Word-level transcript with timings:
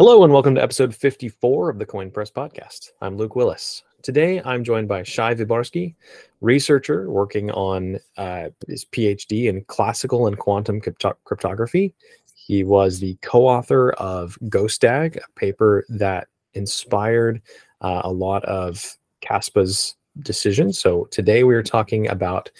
Hello 0.00 0.24
and 0.24 0.32
welcome 0.32 0.54
to 0.54 0.62
episode 0.62 0.94
54 0.94 1.68
of 1.68 1.78
the 1.78 1.84
Koin 1.84 2.10
Press 2.10 2.30
podcast. 2.30 2.92
I'm 3.02 3.18
Luke 3.18 3.36
Willis. 3.36 3.82
Today 4.00 4.40
I'm 4.46 4.64
joined 4.64 4.88
by 4.88 5.02
Shai 5.02 5.34
Wyborski, 5.34 5.94
researcher 6.40 7.10
working 7.10 7.50
on 7.50 7.98
uh, 8.16 8.48
his 8.66 8.86
PhD 8.86 9.44
in 9.44 9.62
classical 9.64 10.26
and 10.26 10.38
quantum 10.38 10.80
crypto- 10.80 11.18
cryptography. 11.24 11.92
He 12.34 12.64
was 12.64 12.98
the 12.98 13.18
co 13.20 13.46
author 13.46 13.90
of 13.98 14.38
GhostDAG, 14.44 15.18
a 15.18 15.38
paper 15.38 15.84
that 15.90 16.28
inspired 16.54 17.42
uh, 17.82 18.00
a 18.02 18.10
lot 18.10 18.42
of 18.46 18.96
Kaspa's 19.20 19.96
decisions. 20.20 20.78
So 20.78 21.08
today 21.10 21.44
we 21.44 21.54
are 21.54 21.62
talking 21.62 22.08
about 22.08 22.50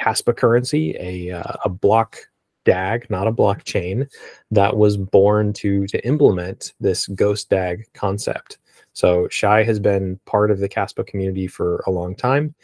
Kaspa 0.00 0.36
currency, 0.36 0.96
a, 0.98 1.30
uh, 1.30 1.52
a 1.64 1.68
block 1.68 2.18
DAG, 2.68 3.08
not 3.08 3.26
a 3.26 3.32
blockchain, 3.32 4.06
that 4.50 4.76
was 4.76 4.96
born 4.96 5.52
to 5.54 5.86
to 5.86 5.98
implement 6.06 6.74
this 6.80 7.08
Ghost 7.08 7.48
DAG 7.48 7.86
concept. 7.94 8.58
So 8.92 9.28
Shai 9.28 9.62
has 9.62 9.78
been 9.78 10.18
part 10.26 10.50
of 10.50 10.58
the 10.58 10.68
Kaspa 10.68 11.06
community 11.06 11.46
for 11.46 11.84
a 11.86 11.90
long 11.90 12.16
time. 12.16 12.54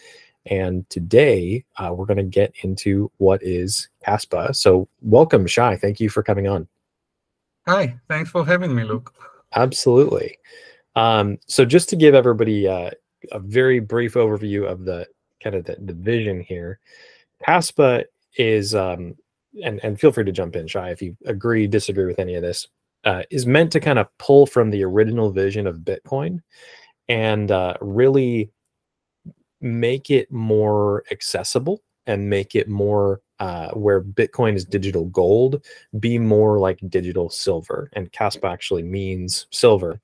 And 0.46 0.84
today 0.90 1.64
uh, 1.78 1.90
we're 1.94 2.06
going 2.06 2.18
to 2.18 2.38
get 2.40 2.52
into 2.62 3.10
what 3.18 3.40
is 3.42 3.88
Kaspa. 4.06 4.54
So 4.54 4.88
welcome, 5.00 5.46
Shai. 5.46 5.76
Thank 5.76 6.00
you 6.00 6.10
for 6.10 6.22
coming 6.22 6.48
on. 6.48 6.66
Hi, 7.66 7.96
thanks 8.08 8.30
for 8.30 8.44
having 8.44 8.74
me, 8.74 8.84
Luke. 8.84 9.14
Absolutely. 9.54 10.36
Um, 10.96 11.38
so 11.46 11.64
just 11.64 11.88
to 11.90 11.96
give 11.96 12.14
everybody 12.14 12.68
uh, 12.68 12.90
a 13.32 13.38
very 13.38 13.80
brief 13.80 14.14
overview 14.14 14.70
of 14.70 14.84
the 14.84 15.06
kind 15.42 15.56
of 15.56 15.64
the, 15.64 15.76
the 15.80 15.94
vision 15.94 16.40
here, 16.40 16.78
Kaspa 17.46 18.04
is, 18.36 18.74
um, 18.74 19.14
and, 19.62 19.82
and 19.84 19.98
feel 19.98 20.12
free 20.12 20.24
to 20.24 20.32
jump 20.32 20.56
in, 20.56 20.66
Shai, 20.66 20.90
if 20.90 21.02
you 21.02 21.16
agree, 21.26 21.66
disagree 21.66 22.06
with 22.06 22.18
any 22.18 22.34
of 22.34 22.42
this, 22.42 22.68
uh, 23.04 23.22
is 23.30 23.46
meant 23.46 23.70
to 23.72 23.80
kind 23.80 23.98
of 23.98 24.08
pull 24.18 24.46
from 24.46 24.70
the 24.70 24.82
original 24.82 25.30
vision 25.30 25.66
of 25.66 25.78
Bitcoin 25.78 26.40
and 27.08 27.50
uh, 27.50 27.74
really 27.80 28.50
make 29.60 30.10
it 30.10 30.30
more 30.32 31.04
accessible 31.10 31.82
and 32.06 32.28
make 32.28 32.54
it 32.54 32.68
more 32.68 33.20
uh, 33.40 33.70
where 33.72 34.02
Bitcoin 34.02 34.54
is 34.54 34.64
digital 34.64 35.06
gold, 35.06 35.64
be 35.98 36.18
more 36.18 36.58
like 36.58 36.78
digital 36.88 37.30
silver. 37.30 37.90
And 37.94 38.12
Kaspa 38.12 38.50
actually 38.50 38.82
means 38.82 39.46
silver. 39.50 40.00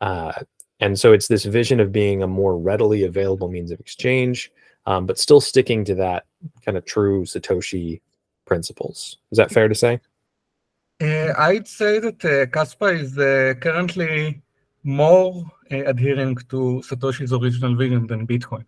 Uh, 0.00 0.32
and 0.80 0.98
so 0.98 1.12
it's 1.12 1.28
this 1.28 1.44
vision 1.44 1.78
of 1.78 1.92
being 1.92 2.22
a 2.22 2.26
more 2.26 2.56
readily 2.56 3.04
available 3.04 3.48
means 3.48 3.70
of 3.70 3.80
exchange, 3.80 4.50
um, 4.86 5.06
but 5.06 5.18
still 5.18 5.40
sticking 5.40 5.84
to 5.84 5.94
that 5.96 6.24
kind 6.64 6.78
of 6.78 6.84
true 6.84 7.24
Satoshi 7.24 8.00
principles. 8.52 8.98
Is 9.32 9.38
that 9.40 9.50
fair 9.56 9.68
to 9.72 9.76
say? 9.84 9.94
Uh, 11.06 11.30
I'd 11.48 11.68
say 11.80 11.92
that 12.06 12.20
uh, 12.24 12.46
Kaspa 12.54 12.88
is 13.02 13.10
uh, 13.16 13.54
currently 13.64 14.42
more 14.82 15.30
uh, 15.72 15.84
adhering 15.92 16.36
to 16.52 16.60
Satoshi's 16.88 17.32
original 17.40 17.74
vision 17.82 18.02
than 18.10 18.20
Bitcoin. 18.32 18.66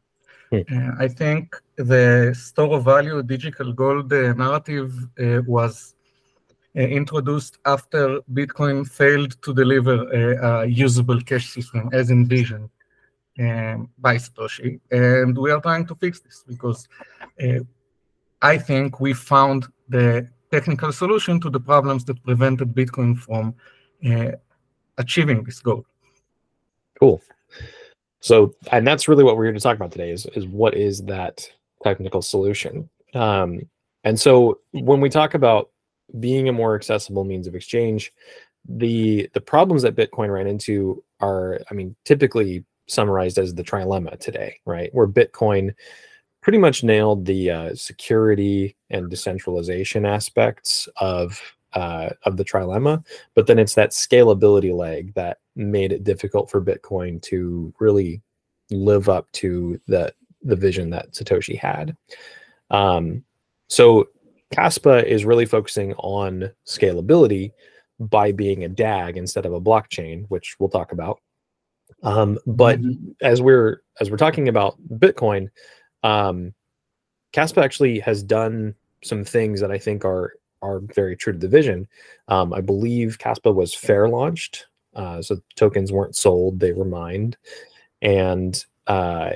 Hmm. 0.50 0.90
I 1.06 1.08
think 1.20 1.44
the 1.92 2.34
store 2.48 2.72
of 2.76 2.84
value 2.94 3.18
digital 3.36 3.68
gold 3.82 4.12
uh, 4.12 4.34
narrative 4.44 4.90
uh, 5.24 5.40
was 5.56 5.74
uh, 6.76 6.88
introduced 7.00 7.54
after 7.74 8.20
Bitcoin 8.38 8.78
failed 9.00 9.32
to 9.44 9.50
deliver 9.62 9.96
a, 10.20 10.22
a 10.46 10.66
usable 10.88 11.20
cash 11.30 11.46
system 11.56 11.82
as 12.00 12.06
envisioned 12.10 12.70
um, 13.44 13.78
by 14.06 14.14
Satoshi. 14.24 14.70
And 14.90 15.32
we 15.44 15.50
are 15.54 15.62
trying 15.68 15.86
to 15.90 15.94
fix 15.94 16.20
this 16.20 16.44
because 16.52 16.80
uh, 17.44 17.60
I 18.42 18.58
think 18.58 19.00
we 19.00 19.12
found 19.14 19.66
the 19.88 20.28
technical 20.50 20.92
solution 20.92 21.40
to 21.40 21.50
the 21.50 21.60
problems 21.60 22.04
that 22.04 22.22
prevented 22.24 22.74
Bitcoin 22.74 23.16
from 23.16 23.54
uh, 24.04 24.32
achieving 24.98 25.44
this 25.44 25.60
goal. 25.60 25.86
Cool. 26.98 27.22
So, 28.20 28.54
and 28.70 28.86
that's 28.86 29.08
really 29.08 29.24
what 29.24 29.36
we're 29.36 29.44
here 29.44 29.52
to 29.52 29.60
talk 29.60 29.76
about 29.76 29.92
today 29.92 30.10
is, 30.10 30.26
is 30.34 30.46
what 30.46 30.74
is 30.74 31.02
that 31.04 31.48
technical 31.82 32.22
solution? 32.22 32.88
Um, 33.14 33.62
and 34.04 34.18
so 34.18 34.60
when 34.72 35.00
we 35.00 35.08
talk 35.08 35.34
about 35.34 35.70
being 36.20 36.48
a 36.48 36.52
more 36.52 36.74
accessible 36.74 37.24
means 37.24 37.46
of 37.46 37.54
exchange, 37.54 38.12
the 38.68 39.28
the 39.34 39.40
problems 39.40 39.82
that 39.82 39.96
Bitcoin 39.96 40.32
ran 40.32 40.46
into 40.46 41.02
are, 41.20 41.60
I 41.70 41.74
mean, 41.74 41.96
typically 42.04 42.64
summarized 42.86 43.38
as 43.38 43.54
the 43.54 43.64
trilemma 43.64 44.18
today, 44.20 44.60
right? 44.64 44.94
Where 44.94 45.08
Bitcoin 45.08 45.74
pretty 46.42 46.58
much 46.58 46.84
nailed 46.84 47.24
the 47.24 47.50
uh, 47.50 47.74
security 47.74 48.76
and 48.90 49.08
decentralization 49.08 50.04
aspects 50.04 50.88
of 50.98 51.40
uh, 51.72 52.10
of 52.24 52.36
the 52.36 52.44
trilemma, 52.44 53.02
but 53.34 53.46
then 53.46 53.58
it's 53.58 53.74
that 53.74 53.90
scalability 53.92 54.76
leg 54.76 55.14
that 55.14 55.38
made 55.56 55.90
it 55.90 56.04
difficult 56.04 56.50
for 56.50 56.60
Bitcoin 56.60 57.22
to 57.22 57.72
really 57.78 58.20
live 58.70 59.08
up 59.08 59.30
to 59.32 59.80
the 59.86 60.12
the 60.42 60.56
vision 60.56 60.90
that 60.90 61.12
Satoshi 61.12 61.58
had. 61.58 61.96
Um, 62.70 63.24
so 63.68 64.08
Kaspa 64.52 65.04
is 65.04 65.24
really 65.24 65.46
focusing 65.46 65.94
on 65.94 66.50
scalability 66.66 67.52
by 67.98 68.32
being 68.32 68.64
a 68.64 68.68
DAG 68.68 69.16
instead 69.16 69.46
of 69.46 69.52
a 69.52 69.60
blockchain, 69.60 70.26
which 70.28 70.56
we'll 70.58 70.68
talk 70.68 70.92
about. 70.92 71.20
Um, 72.02 72.38
but 72.46 72.80
mm-hmm. 72.80 73.12
as 73.20 73.40
we're 73.40 73.82
as 74.00 74.10
we're 74.10 74.16
talking 74.16 74.48
about 74.48 74.76
Bitcoin, 74.98 75.48
um, 76.02 76.54
Kaspa 77.32 77.62
actually 77.62 77.98
has 78.00 78.22
done 78.22 78.74
some 79.02 79.24
things 79.24 79.60
that 79.60 79.70
I 79.70 79.78
think 79.78 80.04
are 80.04 80.34
are 80.62 80.80
very 80.94 81.16
true 81.16 81.32
to 81.32 81.38
the 81.38 81.48
vision. 81.48 81.88
Um, 82.28 82.52
I 82.52 82.60
believe 82.60 83.18
Kaspa 83.18 83.52
was 83.52 83.74
fair 83.74 84.08
launched, 84.08 84.66
uh, 84.94 85.20
so 85.20 85.38
tokens 85.56 85.92
weren't 85.92 86.16
sold; 86.16 86.60
they 86.60 86.72
were 86.72 86.84
mined, 86.84 87.36
and 88.00 88.64
uh, 88.86 89.32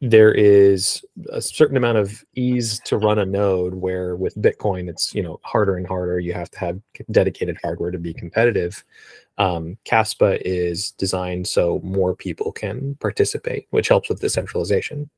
there 0.00 0.32
is 0.32 1.04
a 1.30 1.42
certain 1.42 1.76
amount 1.76 1.98
of 1.98 2.24
ease 2.34 2.80
to 2.84 2.96
run 2.96 3.18
a 3.18 3.26
node 3.26 3.74
where 3.74 4.14
with 4.14 4.36
bitcoin 4.36 4.88
it's 4.88 5.14
you 5.14 5.22
know 5.22 5.40
harder 5.44 5.76
and 5.76 5.86
harder. 5.86 6.18
You 6.18 6.32
have 6.32 6.50
to 6.52 6.58
have 6.58 6.80
dedicated 7.10 7.58
hardware 7.62 7.90
to 7.90 7.98
be 7.98 8.14
competitive. 8.14 8.84
Um, 9.38 9.78
kaspa 9.84 10.40
is 10.44 10.90
designed 10.92 11.46
so 11.46 11.80
more 11.84 12.16
people 12.16 12.50
can 12.50 12.96
participate 12.96 13.68
which 13.70 13.86
helps 13.86 14.08
with 14.08 14.20
decentralization 14.20 15.08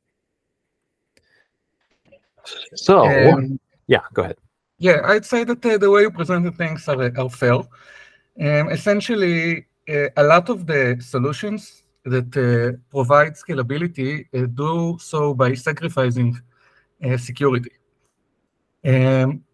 so 2.74 3.06
um, 3.06 3.58
yeah 3.86 4.02
go 4.12 4.22
ahead 4.22 4.36
yeah 4.78 5.00
i'd 5.06 5.24
say 5.24 5.44
that 5.44 5.64
uh, 5.64 5.78
the 5.78 5.90
way 5.90 6.02
you 6.02 6.10
presented 6.10 6.54
things 6.56 6.88
are, 6.88 7.12
are 7.18 7.30
fair 7.30 7.54
um, 7.54 8.70
essentially 8.70 9.66
uh, 9.88 10.08
a 10.16 10.22
lot 10.22 10.48
of 10.48 10.66
the 10.66 10.96
solutions 11.00 11.82
that 12.04 12.36
uh, 12.36 12.78
provide 12.90 13.34
scalability 13.34 14.26
uh, 14.34 14.46
do 14.46 14.96
so 15.00 15.34
by 15.34 15.54
sacrificing 15.54 16.38
uh, 17.04 17.16
security. 17.16 17.72
Um, 18.84 19.44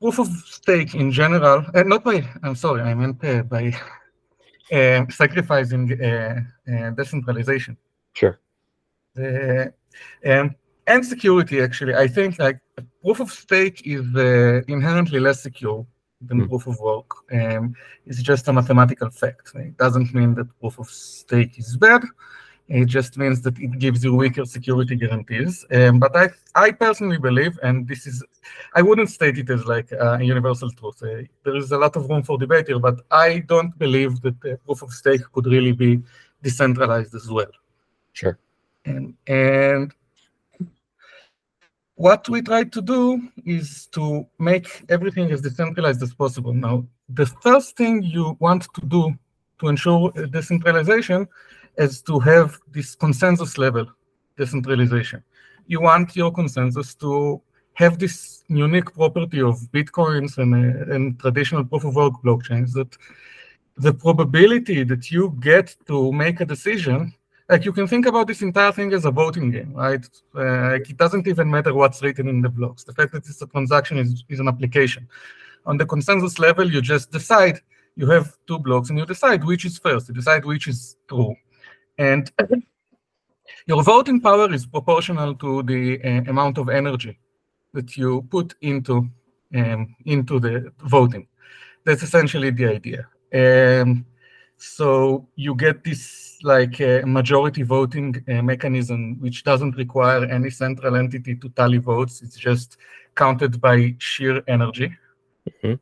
proof 0.00 0.18
of 0.18 0.28
stake 0.28 0.94
in 0.94 1.12
general, 1.12 1.64
uh, 1.74 1.82
not 1.84 2.02
by, 2.04 2.28
I'm 2.42 2.56
sorry, 2.56 2.82
I 2.82 2.94
meant 2.94 3.22
uh, 3.24 3.42
by 3.42 3.72
uh, 4.72 5.04
sacrificing 5.10 5.86
decentralization. 6.96 7.76
Sure. 8.12 8.40
Um, 9.16 10.54
and 10.86 11.04
security, 11.04 11.60
actually, 11.60 11.94
I 11.94 12.08
think 12.08 12.38
like 12.38 12.58
proof 13.02 13.20
of 13.20 13.30
stake 13.30 13.82
is 13.84 14.06
inherently 14.68 15.20
less 15.20 15.42
secure 15.42 15.86
than 16.20 16.40
mm. 16.40 16.48
proof 16.48 16.66
of 16.66 16.78
work. 16.80 17.10
Um, 17.32 17.74
it's 18.06 18.22
just 18.22 18.48
a 18.48 18.52
mathematical 18.52 19.10
fact. 19.10 19.52
It 19.54 19.76
doesn't 19.76 20.14
mean 20.14 20.34
that 20.34 20.48
proof 20.60 20.78
of 20.78 20.88
stake 20.88 21.58
is 21.58 21.76
bad. 21.76 22.02
It 22.68 22.86
just 22.86 23.18
means 23.18 23.42
that 23.42 23.58
it 23.58 23.78
gives 23.78 24.02
you 24.04 24.14
weaker 24.14 24.44
security 24.44 24.96
guarantees. 24.96 25.66
Um, 25.72 25.98
but 25.98 26.16
I, 26.16 26.30
I 26.54 26.70
personally 26.70 27.18
believe, 27.18 27.58
and 27.62 27.86
this 27.86 28.06
is, 28.06 28.24
I 28.74 28.82
wouldn't 28.82 29.10
state 29.10 29.36
it 29.36 29.50
as 29.50 29.66
like 29.66 29.90
a 29.92 30.18
universal 30.22 30.70
truth. 30.70 31.02
Uh, 31.02 31.24
there 31.44 31.56
is 31.56 31.72
a 31.72 31.78
lot 31.78 31.96
of 31.96 32.08
room 32.08 32.22
for 32.22 32.38
debate 32.38 32.68
here, 32.68 32.78
but 32.78 33.00
I 33.10 33.40
don't 33.40 33.76
believe 33.78 34.20
that 34.22 34.40
proof 34.64 34.82
of 34.82 34.90
stake 34.92 35.22
could 35.32 35.46
really 35.46 35.72
be 35.72 36.00
decentralized 36.42 37.14
as 37.14 37.28
well. 37.28 37.50
Sure. 38.12 38.38
And 38.84 39.14
and 39.26 39.92
what 42.02 42.28
we 42.28 42.42
try 42.42 42.64
to 42.64 42.82
do 42.82 43.00
is 43.46 43.86
to 43.92 44.26
make 44.40 44.66
everything 44.88 45.30
as 45.30 45.40
decentralized 45.40 46.02
as 46.02 46.12
possible. 46.12 46.52
Now, 46.52 46.84
the 47.08 47.26
first 47.44 47.76
thing 47.76 48.02
you 48.02 48.36
want 48.40 48.62
to 48.74 48.80
do 48.96 49.14
to 49.60 49.68
ensure 49.68 50.10
decentralization 50.36 51.28
is 51.78 52.02
to 52.02 52.18
have 52.18 52.58
this 52.72 52.96
consensus 52.96 53.56
level 53.56 53.86
decentralization. 54.36 55.22
You 55.68 55.80
want 55.80 56.16
your 56.16 56.32
consensus 56.32 56.92
to 56.96 57.40
have 57.74 58.00
this 58.00 58.42
unique 58.48 58.92
property 58.92 59.40
of 59.40 59.60
bitcoins 59.76 60.38
and, 60.38 60.50
uh, 60.54 60.92
and 60.92 61.20
traditional 61.20 61.64
proof 61.64 61.84
of 61.84 61.94
work 61.94 62.14
blockchains 62.24 62.72
that 62.72 62.96
the 63.76 63.94
probability 63.94 64.82
that 64.82 65.12
you 65.12 65.36
get 65.38 65.76
to 65.86 66.10
make 66.12 66.40
a 66.40 66.44
decision 66.44 67.14
like 67.52 67.66
you 67.66 67.72
can 67.72 67.86
think 67.86 68.06
about 68.06 68.26
this 68.26 68.40
entire 68.40 68.72
thing 68.72 68.90
as 68.94 69.04
a 69.04 69.10
voting 69.10 69.50
game, 69.50 69.74
right? 69.74 70.04
Uh, 70.34 70.70
like 70.72 70.88
it 70.88 70.96
doesn't 70.96 71.26
even 71.28 71.50
matter 71.50 71.74
what's 71.74 72.02
written 72.02 72.26
in 72.26 72.40
the 72.40 72.48
blocks. 72.48 72.82
The 72.82 72.94
fact 72.94 73.12
that 73.12 73.28
it's 73.28 73.42
a 73.42 73.46
transaction 73.46 73.98
is, 73.98 74.24
is 74.30 74.40
an 74.40 74.48
application. 74.48 75.06
On 75.66 75.76
the 75.76 75.84
consensus 75.84 76.38
level, 76.38 76.66
you 76.74 76.80
just 76.80 77.12
decide 77.12 77.60
you 77.94 78.06
have 78.06 78.26
two 78.46 78.58
blocks 78.58 78.88
and 78.88 78.98
you 78.98 79.04
decide 79.04 79.44
which 79.44 79.66
is 79.66 79.76
first, 79.78 80.08
you 80.08 80.14
decide 80.14 80.46
which 80.46 80.66
is 80.66 80.96
true. 81.06 81.36
And 81.98 82.32
your 83.66 83.82
voting 83.82 84.18
power 84.22 84.50
is 84.50 84.64
proportional 84.64 85.34
to 85.34 85.62
the 85.62 86.02
uh, 86.02 86.30
amount 86.30 86.56
of 86.56 86.70
energy 86.70 87.18
that 87.74 87.98
you 87.98 88.22
put 88.30 88.54
into 88.62 89.10
um, 89.54 89.94
into 90.06 90.40
the 90.40 90.72
voting. 90.96 91.26
That's 91.84 92.02
essentially 92.02 92.50
the 92.50 92.66
idea. 92.78 93.02
Um, 93.40 94.06
so 94.62 95.26
you 95.34 95.56
get 95.56 95.82
this 95.82 96.38
like 96.44 96.80
uh, 96.80 97.02
majority 97.04 97.62
voting 97.62 98.24
uh, 98.28 98.42
mechanism, 98.42 99.18
which 99.20 99.42
doesn't 99.42 99.76
require 99.76 100.24
any 100.24 100.50
central 100.50 100.94
entity 100.94 101.34
to 101.34 101.48
tally 101.50 101.78
votes. 101.78 102.22
It's 102.22 102.36
just 102.36 102.76
counted 103.16 103.60
by 103.60 103.96
sheer 103.98 104.42
energy. 104.46 104.96
Mm-hmm. 105.50 105.74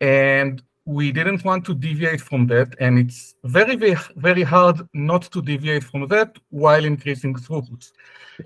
And 0.00 0.62
we 0.86 1.12
didn't 1.12 1.44
want 1.44 1.66
to 1.66 1.74
deviate 1.74 2.22
from 2.22 2.46
that, 2.46 2.74
and 2.80 2.98
it's 2.98 3.34
very, 3.44 3.76
very, 3.76 3.96
very 4.16 4.42
hard 4.42 4.80
not 4.94 5.22
to 5.30 5.42
deviate 5.42 5.84
from 5.84 6.08
that 6.08 6.36
while 6.48 6.84
increasing 6.84 7.34
throughput. 7.34 7.92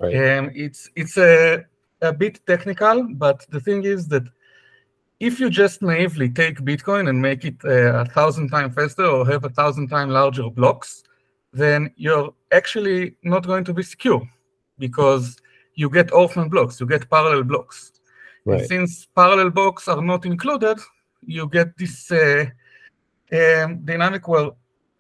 Right. 0.01 0.39
Um, 0.39 0.51
it's 0.55 0.91
it's 0.97 1.17
a, 1.19 1.65
a 2.03 2.13
bit 2.13 2.45
technical, 2.47 3.09
but 3.15 3.47
the 3.51 3.61
thing 3.61 3.85
is 3.85 4.09
that 4.09 4.25
if 5.21 5.41
you 5.41 5.49
just 5.51 5.83
naively 5.83 6.29
take 6.29 6.61
Bitcoin 6.61 7.09
and 7.09 7.21
make 7.21 7.45
it 7.45 7.57
uh, 7.65 8.01
a 8.01 8.05
thousand 8.05 8.51
times 8.51 8.75
faster 8.75 9.05
or 9.05 9.27
have 9.27 9.45
a 9.45 9.49
thousand 9.51 9.89
times 9.89 10.13
larger 10.13 10.51
blocks, 10.51 11.03
then 11.53 11.91
you're 11.97 12.35
actually 12.53 13.17
not 13.23 13.47
going 13.47 13.65
to 13.65 13.73
be 13.73 13.83
secure 13.83 14.29
because 14.79 15.37
you 15.75 15.89
get 15.89 16.13
orphan 16.13 16.49
blocks, 16.49 16.81
you 16.81 16.87
get 16.87 17.09
parallel 17.09 17.45
blocks. 17.45 17.93
Right. 18.45 18.67
Since 18.67 19.07
parallel 19.17 19.51
blocks 19.51 19.89
are 19.89 20.03
not 20.03 20.27
included, 20.27 20.79
you 21.23 21.49
get 21.49 21.77
this 21.79 22.11
uh, 22.13 22.47
um, 23.33 23.85
dynamic 23.85 24.29
where 24.29 24.51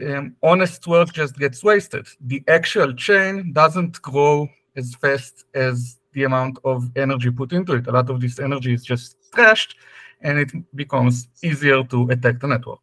um, 0.00 0.34
honest 0.42 0.86
work 0.86 1.12
just 1.12 1.38
gets 1.38 1.62
wasted. 1.62 2.06
The 2.20 2.42
actual 2.48 2.92
chain 2.94 3.52
doesn't 3.52 4.00
grow 4.02 4.48
as 4.76 4.94
fast 4.94 5.44
as 5.54 5.98
the 6.12 6.24
amount 6.24 6.58
of 6.64 6.90
energy 6.96 7.30
put 7.30 7.52
into 7.52 7.74
it. 7.74 7.86
A 7.86 7.92
lot 7.92 8.10
of 8.10 8.20
this 8.20 8.38
energy 8.38 8.72
is 8.72 8.84
just 8.84 9.16
trashed, 9.32 9.74
and 10.22 10.38
it 10.38 10.50
becomes 10.74 11.28
easier 11.42 11.84
to 11.84 12.08
attack 12.10 12.40
the 12.40 12.48
network. 12.48 12.80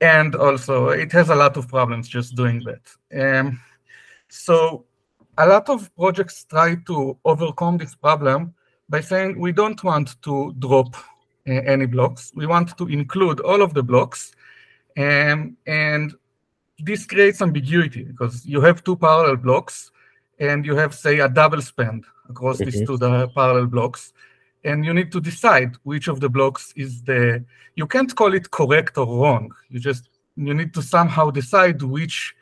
And 0.00 0.34
also, 0.34 0.88
it 0.88 1.12
has 1.12 1.30
a 1.30 1.34
lot 1.34 1.56
of 1.56 1.68
problems 1.68 2.08
just 2.08 2.34
doing 2.34 2.62
that. 2.64 3.38
Um, 3.38 3.60
so, 4.28 4.84
a 5.38 5.46
lot 5.46 5.68
of 5.68 5.94
projects 5.96 6.44
try 6.44 6.76
to 6.86 7.18
overcome 7.24 7.78
this 7.78 7.94
problem 7.94 8.54
by 8.88 9.00
saying 9.00 9.38
we 9.38 9.52
don't 9.52 9.82
want 9.82 10.20
to 10.22 10.54
drop 10.58 10.94
uh, 11.48 11.52
any 11.52 11.86
blocks. 11.86 12.32
We 12.34 12.46
want 12.46 12.76
to 12.78 12.86
include 12.86 13.40
all 13.40 13.62
of 13.62 13.74
the 13.74 13.82
blocks. 13.82 14.32
Um, 14.96 15.56
and 15.66 16.14
this 16.78 17.06
creates 17.06 17.42
ambiguity 17.42 18.04
because 18.04 18.46
you 18.46 18.60
have 18.60 18.84
two 18.84 18.96
parallel 18.96 19.36
blocks 19.36 19.90
and 20.38 20.64
you 20.66 20.76
have, 20.76 20.94
say, 20.94 21.20
a 21.20 21.28
double 21.28 21.62
spend 21.62 22.04
across 22.28 22.58
mm-hmm. 22.58 22.70
these 22.70 22.86
two 22.86 22.98
parallel 22.98 23.66
blocks. 23.66 24.12
And 24.64 24.84
you 24.84 24.94
need 24.94 25.12
to 25.12 25.20
decide 25.20 25.76
which 25.82 26.08
of 26.08 26.20
the 26.20 26.28
blocks 26.28 26.72
is 26.74 27.02
the, 27.02 27.44
you 27.76 27.86
can't 27.86 28.14
call 28.14 28.32
it 28.34 28.50
correct 28.50 28.96
or 28.96 29.06
wrong. 29.06 29.52
You 29.68 29.78
just, 29.78 30.08
you 30.36 30.54
need 30.54 30.72
to 30.74 30.82
somehow 30.82 31.30
decide 31.30 31.82
which 31.82 32.34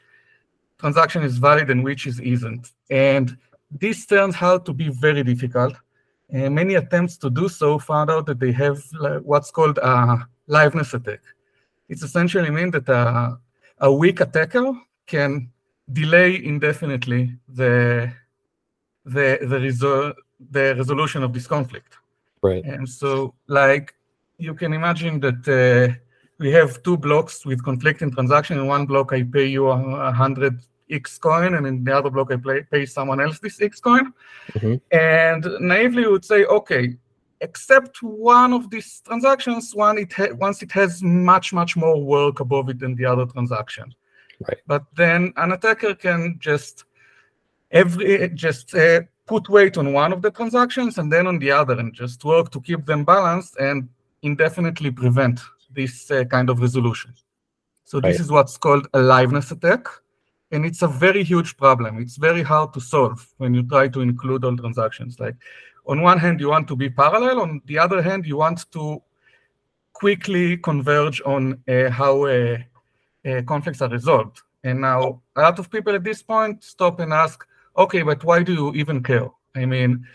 transaction 0.79 1.23
is 1.25 1.39
valid 1.39 1.71
and 1.71 1.83
which 1.83 2.07
is 2.07 2.21
isn't. 2.21 2.71
And 2.91 3.37
this 3.71 4.07
turns 4.07 4.37
out 4.41 4.65
to 4.67 4.73
be 4.73 4.89
very 4.89 5.23
difficult 5.23 5.75
uh, 6.35 6.49
many 6.49 6.75
attempts 6.77 7.17
to 7.19 7.29
do 7.29 7.49
so 7.49 7.79
found 7.79 8.11
out 8.11 8.25
that 8.27 8.41
they 8.41 8.53
have 8.53 8.83
what's 9.23 9.51
called 9.51 9.79
a 9.79 10.27
liveness 10.49 10.95
attack. 10.95 11.21
It's 11.89 12.03
essentially 12.03 12.51
mean 12.51 12.71
that 12.71 12.89
a, 12.89 13.39
a 13.79 13.93
weak 13.93 14.21
attacker 14.21 14.73
can 15.07 15.51
delay 15.93 16.43
indefinitely 16.43 17.37
the 17.49 18.13
the 19.05 19.39
the, 19.43 19.59
resol- 19.59 20.15
the 20.51 20.75
resolution 20.77 21.23
of 21.23 21.33
this 21.33 21.47
conflict. 21.47 21.99
Right. 22.43 22.65
And 22.65 22.89
so, 22.89 23.35
like 23.47 23.95
you 24.39 24.55
can 24.55 24.73
imagine 24.73 25.21
that 25.21 25.49
uh, 25.49 25.95
we 26.39 26.51
have 26.51 26.83
two 26.83 26.97
blocks 26.97 27.47
with 27.47 27.63
conflicting 27.63 28.11
transaction. 28.11 28.59
In 28.59 28.67
one 28.67 28.87
block, 28.87 29.13
I 29.13 29.23
pay 29.23 29.47
you 29.47 29.69
a 29.69 30.13
hundred 30.13 30.61
X 30.91 31.17
coin, 31.19 31.55
and 31.55 31.67
in 31.67 31.85
the 31.85 31.97
other 31.97 32.11
block 32.11 32.33
I 32.33 32.37
play, 32.37 32.63
pay 32.71 32.85
someone 32.85 33.21
else 33.21 33.39
this 33.39 33.61
X 33.61 33.81
coin. 33.81 34.13
Mm-hmm. 34.53 34.75
And 34.91 35.47
naively, 35.61 36.03
you 36.03 36.11
would 36.11 36.25
say, 36.25 36.45
okay, 36.45 36.97
except 37.41 38.03
one 38.03 38.53
of 38.53 38.71
these 38.71 39.03
transactions, 39.07 39.75
one 39.75 39.99
it 39.99 40.13
ha- 40.13 40.35
once 40.35 40.63
it 40.63 40.73
has 40.73 41.03
much 41.03 41.53
much 41.53 41.77
more 41.77 42.03
work 42.03 42.41
above 42.41 42.69
it 42.69 42.79
than 42.81 42.97
the 42.97 43.05
other 43.05 43.27
transaction. 43.27 43.95
Right. 44.49 44.59
But 44.67 44.85
then 44.97 45.33
an 45.37 45.53
attacker 45.53 45.95
can 45.95 46.37
just 46.41 46.85
every 47.71 48.29
just 48.35 48.75
uh, 48.75 49.03
put 49.27 49.49
weight 49.49 49.77
on 49.77 49.93
one 49.93 50.13
of 50.13 50.23
the 50.23 50.31
transactions 50.31 50.99
and 50.99 51.13
then 51.13 51.27
on 51.27 51.39
the 51.39 51.51
other, 51.51 51.79
and 51.79 51.95
just 51.95 52.25
work 52.25 52.51
to 52.51 52.61
keep 52.61 52.87
them 52.87 53.05
balanced 53.05 53.57
and 53.59 53.89
indefinitely 54.23 54.91
prevent 54.91 55.41
this 55.71 56.11
uh, 56.11 56.25
kind 56.25 56.51
of 56.51 56.61
resolution. 56.61 57.15
So 57.85 58.01
this 58.01 58.17
right. 58.17 58.21
is 58.21 58.31
what's 58.31 58.57
called 58.57 58.87
a 58.95 58.99
liveness 58.99 59.51
attack 59.53 59.87
and 60.53 60.67
it's 60.67 60.83
a 60.83 60.89
very 60.89 61.25
huge 61.25 61.57
problem. 61.57 61.99
It's 61.99 62.17
very 62.17 62.43
hard 62.43 62.73
to 62.75 62.81
solve 62.81 63.27
when 63.39 63.55
you 63.55 63.63
try 63.63 63.89
to 63.89 64.01
include 64.01 64.45
all 64.45 64.57
transactions. 64.57 65.19
Like 65.19 65.35
on 65.87 66.03
one 66.03 66.19
hand, 66.19 66.41
you 66.41 66.51
want 66.51 66.69
to 66.69 66.77
be 66.77 66.91
parallel. 66.91 67.41
On 67.41 67.63
the 67.65 67.79
other 67.79 68.03
hand, 68.03 68.27
you 68.27 68.37
want 68.37 68.71
to 68.73 69.03
quickly 69.95 70.59
converge 70.59 71.23
on 71.25 71.63
uh, 71.67 71.91
how 71.91 72.25
uh, 72.27 72.59
uh, 73.27 73.43
conflicts 73.43 73.81
are 73.81 73.89
resolved. 73.89 74.43
And 74.63 74.83
now 74.83 75.23
a 75.35 75.41
lot 75.41 75.59
of 75.59 75.71
people 75.71 75.95
at 75.95 76.05
this 76.05 76.23
point 76.23 76.63
stop 76.63 77.01
and 77.01 77.13
ask, 77.13 77.45
okay, 77.77 78.03
but 78.03 78.23
why 78.25 78.43
do 78.43 78.53
you 78.53 78.73
even 78.75 79.03
care? 79.03 79.29
I 79.55 79.67
mean, 79.67 80.07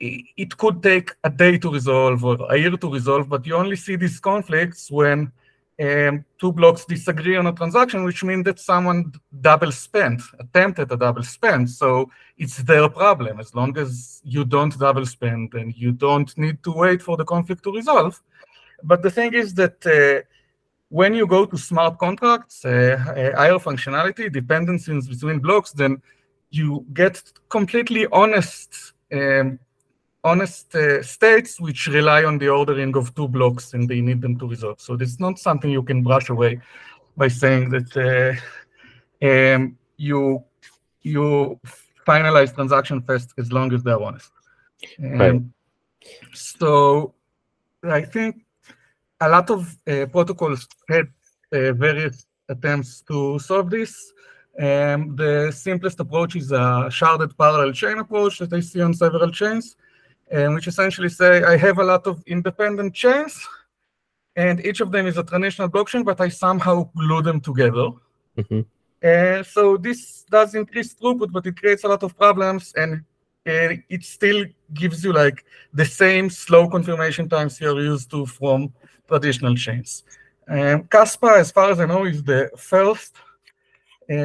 it 0.00 0.56
could 0.56 0.82
take 0.82 1.12
a 1.24 1.30
day 1.30 1.58
to 1.58 1.70
resolve 1.70 2.24
or 2.24 2.36
a 2.50 2.56
year 2.56 2.76
to 2.76 2.92
resolve, 2.92 3.28
but 3.28 3.46
you 3.46 3.54
only 3.54 3.76
see 3.76 3.96
these 3.96 4.18
conflicts 4.18 4.90
when 4.90 5.30
um, 5.80 6.24
two 6.38 6.52
blocks 6.52 6.84
disagree 6.84 7.36
on 7.36 7.46
a 7.46 7.52
transaction, 7.52 8.04
which 8.04 8.22
means 8.22 8.44
that 8.44 8.58
someone 8.58 9.12
double 9.40 9.72
spent, 9.72 10.20
attempted 10.38 10.92
a 10.92 10.96
double 10.96 11.22
spend. 11.22 11.70
So 11.70 12.10
it's 12.36 12.58
their 12.58 12.88
problem. 12.88 13.40
As 13.40 13.54
long 13.54 13.76
as 13.78 14.20
you 14.24 14.44
don't 14.44 14.78
double 14.78 15.06
spend, 15.06 15.54
and 15.54 15.74
you 15.74 15.92
don't 15.92 16.36
need 16.36 16.62
to 16.64 16.72
wait 16.72 17.02
for 17.02 17.16
the 17.16 17.24
conflict 17.24 17.62
to 17.64 17.72
resolve. 17.72 18.20
But 18.82 19.02
the 19.02 19.10
thing 19.10 19.34
is 19.34 19.54
that 19.54 19.86
uh, 19.86 20.26
when 20.88 21.14
you 21.14 21.26
go 21.26 21.46
to 21.46 21.56
smart 21.56 21.98
contracts, 21.98 22.64
uh, 22.64 22.68
uh, 22.70 23.36
higher 23.36 23.58
functionality, 23.58 24.30
dependencies 24.30 25.08
between 25.08 25.38
blocks, 25.38 25.72
then 25.72 26.02
you 26.50 26.84
get 26.92 27.22
completely 27.48 28.06
honest 28.12 28.92
um, 29.12 29.58
honest 30.22 30.74
uh, 30.74 31.02
states 31.02 31.60
which 31.60 31.86
rely 31.86 32.24
on 32.24 32.38
the 32.38 32.48
ordering 32.48 32.94
of 32.96 33.14
two 33.14 33.28
blocks 33.28 33.74
and 33.74 33.88
they 33.88 34.00
need 34.00 34.20
them 34.20 34.38
to 34.38 34.46
resolve. 34.46 34.80
So 34.80 34.94
it's 34.94 35.18
not 35.18 35.38
something 35.38 35.70
you 35.70 35.82
can 35.82 36.02
brush 36.02 36.28
away 36.28 36.60
by 37.16 37.28
saying 37.28 37.70
that 37.70 37.90
uh, 37.96 39.26
um, 39.26 39.78
you 39.96 40.44
you 41.02 41.58
finalize 42.06 42.54
transaction 42.54 43.02
first 43.02 43.32
as 43.38 43.50
long 43.52 43.72
as 43.72 43.82
they're 43.82 44.02
honest. 44.02 44.30
Um, 45.02 45.18
right. 45.18 45.42
So 46.32 47.14
I 47.82 48.02
think 48.02 48.44
a 49.20 49.28
lot 49.28 49.50
of 49.50 49.76
uh, 49.86 50.06
protocols 50.06 50.68
had 50.88 51.06
uh, 51.52 51.72
various 51.72 52.26
attempts 52.48 53.02
to 53.02 53.38
solve 53.38 53.70
this. 53.70 54.12
Um, 54.60 55.16
the 55.16 55.50
simplest 55.52 55.98
approach 56.00 56.36
is 56.36 56.52
a 56.52 56.88
sharded 56.90 57.36
parallel 57.36 57.72
chain 57.72 57.98
approach 57.98 58.38
that 58.38 58.52
I 58.52 58.60
see 58.60 58.82
on 58.82 58.92
several 58.92 59.30
chains 59.30 59.76
um, 60.32 60.54
which 60.54 60.66
essentially 60.66 61.08
say 61.08 61.42
I 61.42 61.56
have 61.56 61.78
a 61.78 61.84
lot 61.84 62.06
of 62.06 62.22
independent 62.26 62.94
chains, 62.94 63.46
and 64.36 64.64
each 64.64 64.80
of 64.80 64.92
them 64.92 65.06
is 65.06 65.18
a 65.18 65.24
traditional 65.24 65.68
blockchain, 65.68 66.04
but 66.04 66.20
I 66.20 66.28
somehow 66.28 66.90
glue 66.96 67.22
them 67.22 67.40
together. 67.40 67.90
Mm-hmm. 68.38 68.60
Uh, 69.02 69.42
so 69.42 69.76
this 69.76 70.24
does 70.30 70.54
increase 70.54 70.94
throughput, 70.94 71.32
but 71.32 71.46
it 71.46 71.56
creates 71.56 71.84
a 71.84 71.88
lot 71.88 72.02
of 72.02 72.16
problems, 72.16 72.72
and 72.76 73.02
uh, 73.46 73.74
it 73.88 74.04
still 74.04 74.44
gives 74.74 75.02
you 75.02 75.12
like 75.12 75.44
the 75.72 75.84
same 75.84 76.30
slow 76.30 76.68
confirmation 76.68 77.28
times 77.28 77.60
you're 77.60 77.80
used 77.80 78.10
to 78.10 78.26
from 78.26 78.72
traditional 79.08 79.54
chains. 79.56 80.04
Um, 80.48 80.84
Kaspa, 80.84 81.38
as 81.38 81.50
far 81.50 81.70
as 81.70 81.80
I 81.80 81.86
know, 81.86 82.04
is 82.04 82.22
the 82.22 82.50
first 82.56 83.16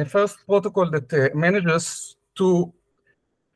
first 0.08 0.38
protocol 0.46 0.90
that 0.90 1.12
uh, 1.12 1.36
manages 1.36 2.16
to 2.34 2.72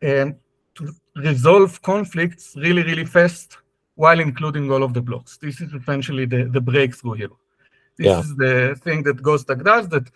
um, 0.03 0.37
to 0.75 0.93
resolve 1.17 1.81
conflicts 1.83 2.55
really, 2.57 2.83
really 2.83 3.05
fast 3.05 3.59
while 3.97 4.21
including 4.21 4.71
all 4.73 4.83
of 4.83 4.95
the 4.95 5.03
blocks. 5.03 5.37
This 5.37 5.61
is 5.61 5.73
essentially 5.73 6.25
the, 6.25 6.45
the 6.45 6.61
breakthrough 6.61 7.15
here. 7.15 7.35
This 7.99 8.07
yeah. 8.07 8.21
is 8.21 8.37
the 8.37 8.81
thing 8.83 9.03
that 9.03 9.19
GhostDAG 9.19 9.63
does 9.63 9.89
that 9.89 10.07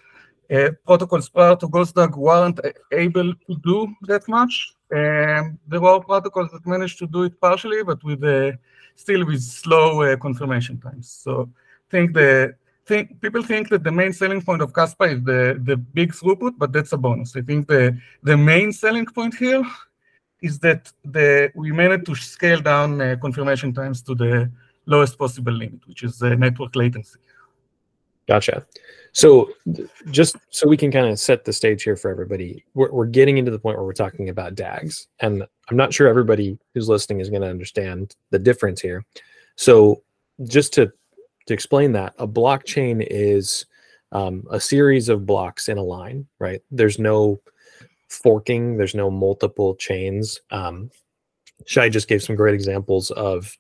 uh, 0.51 0.71
protocols 0.87 1.29
prior 1.29 1.57
to 1.57 1.69
GhostDAG 1.69 2.17
weren't 2.17 2.61
able 2.93 3.35
to 3.35 3.57
do 3.63 3.95
that 4.03 4.27
much. 4.29 4.75
Um, 4.95 5.59
there 5.67 5.81
were 5.81 6.01
protocols 6.01 6.51
that 6.53 6.67
managed 6.67 6.99
to 7.01 7.07
do 7.07 7.25
it 7.25 7.39
partially, 7.41 7.83
but 7.83 8.03
with 8.05 8.23
uh, 8.25 8.53
still 8.95 9.27
with 9.27 9.43
slow 9.43 10.03
uh, 10.03 10.17
confirmation 10.17 10.81
times. 10.81 11.11
So 11.11 11.51
I 11.89 11.91
think 11.91 12.15
the 12.15 12.55
think 12.87 13.21
people 13.21 13.43
think 13.43 13.69
that 13.71 13.83
the 13.83 13.93
main 13.93 14.13
selling 14.13 14.43
point 14.43 14.63
of 14.63 14.73
Kaspa 14.73 15.15
is 15.15 15.23
the, 15.25 15.61
the 15.63 15.77
big 15.77 16.13
throughput, 16.13 16.55
but 16.59 16.73
that's 16.73 16.93
a 16.93 16.97
bonus. 16.97 17.37
I 17.37 17.43
think 17.43 17.69
the, 17.69 17.99
the 18.23 18.37
main 18.37 18.73
selling 18.73 19.07
point 19.07 19.35
here 19.35 19.65
is 20.43 20.59
that 20.61 20.93
the 21.05 21.51
we 21.55 21.73
managed 21.73 22.07
to 22.07 22.15
scale 22.15 22.61
down 22.61 23.01
uh, 23.01 23.17
confirmation 23.21 23.73
times 23.73 24.03
to 24.03 24.15
the 24.15 24.51
lowest 24.87 25.19
possible 25.19 25.53
limit, 25.53 25.81
which 25.87 26.03
is 26.03 26.23
uh, 26.23 26.35
network 26.35 26.77
latency. 26.77 27.19
Gotcha. 28.29 28.67
So 29.13 29.51
just 30.11 30.37
so 30.51 30.69
we 30.69 30.77
can 30.77 30.91
kind 30.91 31.07
of 31.07 31.19
set 31.19 31.45
the 31.45 31.53
stage 31.53 31.83
here 31.83 31.97
for 31.97 32.11
everybody, 32.11 32.65
we're, 32.75 32.91
we're 32.91 33.07
getting 33.07 33.39
into 33.39 33.51
the 33.51 33.59
point 33.59 33.77
where 33.77 33.87
we're 33.87 33.93
talking 33.93 34.29
about 34.29 34.55
DAGs, 34.55 35.09
and 35.21 35.45
I'm 35.71 35.77
not 35.77 35.95
sure 35.95 36.09
everybody 36.09 36.59
who's 36.75 36.89
listening 36.89 37.21
is 37.21 37.31
going 37.31 37.43
to 37.43 37.49
understand 37.49 38.17
the 38.31 38.39
difference 38.39 38.81
here. 38.81 39.05
So 39.57 40.03
just 40.45 40.73
to 40.75 40.93
to 41.47 41.55
explain 41.55 41.93
that, 41.93 42.15
a 42.19 42.27
blockchain 42.27 43.07
is 43.11 43.67
um, 44.13 44.45
a 44.51 44.61
series 44.61 45.09
of 45.09 45.27
blocks 45.27 45.69
in 45.69 45.79
a 45.79 45.83
line, 45.83 46.27
right? 46.39 46.63
There's 46.71 46.99
no 46.99 47.41
forking, 48.09 48.77
there's 48.77 48.95
no 48.95 49.11
multiple 49.11 49.75
chains. 49.75 50.41
Um, 50.51 50.91
Shai 51.67 51.89
just 51.89 52.09
gave 52.09 52.23
some 52.23 52.37
great 52.37 52.55
examples 52.55 53.11
of 53.13 53.57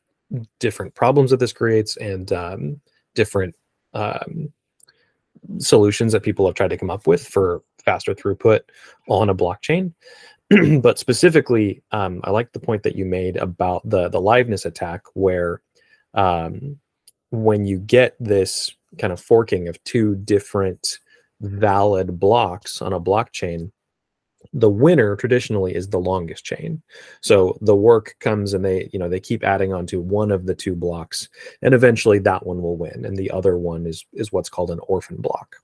different 0.60 0.94
problems 0.94 1.30
that 1.30 1.40
this 1.40 1.52
creates 1.52 1.96
and 1.96 2.32
um, 2.32 2.80
different 3.14 3.54
um, 3.94 4.52
solutions 5.58 6.12
that 6.12 6.22
people 6.22 6.46
have 6.46 6.54
tried 6.54 6.70
to 6.70 6.78
come 6.78 6.90
up 6.90 7.06
with 7.06 7.26
for 7.26 7.62
faster 7.84 8.14
throughput 8.14 8.60
on 9.08 9.28
a 9.28 9.34
blockchain. 9.34 9.92
but 10.82 10.98
specifically, 10.98 11.82
um, 11.92 12.20
I 12.24 12.30
like 12.30 12.52
the 12.52 12.60
point 12.60 12.82
that 12.82 12.96
you 12.96 13.04
made 13.04 13.36
about 13.36 13.88
the 13.88 14.08
the 14.08 14.20
liveness 14.20 14.66
attack, 14.66 15.02
where 15.14 15.62
um, 16.12 16.78
when 17.42 17.64
you 17.64 17.78
get 17.78 18.16
this 18.20 18.74
kind 18.98 19.12
of 19.12 19.20
forking 19.20 19.68
of 19.68 19.82
two 19.84 20.16
different 20.16 20.98
valid 21.40 22.18
blocks 22.18 22.80
on 22.80 22.92
a 22.92 23.00
blockchain, 23.00 23.70
the 24.52 24.70
winner 24.70 25.16
traditionally 25.16 25.74
is 25.74 25.88
the 25.88 25.98
longest 25.98 26.44
chain. 26.44 26.82
So 27.20 27.58
the 27.60 27.74
work 27.74 28.14
comes 28.20 28.54
and 28.54 28.64
they, 28.64 28.88
you 28.92 28.98
know, 28.98 29.08
they 29.08 29.20
keep 29.20 29.42
adding 29.42 29.72
on 29.72 29.86
to 29.86 30.00
one 30.00 30.30
of 30.30 30.46
the 30.46 30.54
two 30.54 30.76
blocks, 30.76 31.28
and 31.62 31.74
eventually 31.74 32.18
that 32.20 32.46
one 32.46 32.62
will 32.62 32.76
win, 32.76 33.04
and 33.04 33.16
the 33.16 33.30
other 33.30 33.58
one 33.58 33.86
is 33.86 34.04
is 34.12 34.32
what's 34.32 34.48
called 34.48 34.70
an 34.70 34.80
orphan 34.86 35.16
block. 35.16 35.56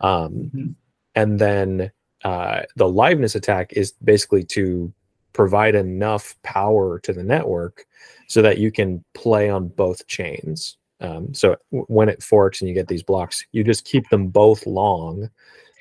Um, 0.00 0.32
mm-hmm. 0.32 0.66
And 1.14 1.38
then 1.38 1.92
uh, 2.24 2.62
the 2.76 2.86
liveness 2.86 3.36
attack 3.36 3.72
is 3.74 3.92
basically 4.02 4.42
to 4.44 4.92
provide 5.32 5.74
enough 5.74 6.34
power 6.42 6.98
to 7.00 7.12
the 7.12 7.22
network 7.22 7.84
so 8.28 8.40
that 8.42 8.58
you 8.58 8.72
can 8.72 9.04
play 9.14 9.50
on 9.50 9.68
both 9.68 10.06
chains. 10.06 10.76
Um, 11.00 11.34
so 11.34 11.56
w- 11.70 11.86
when 11.88 12.08
it 12.08 12.22
forks 12.22 12.60
and 12.60 12.68
you 12.68 12.74
get 12.74 12.88
these 12.88 13.02
blocks, 13.02 13.44
you 13.52 13.64
just 13.64 13.84
keep 13.84 14.08
them 14.10 14.28
both 14.28 14.66
long, 14.66 15.28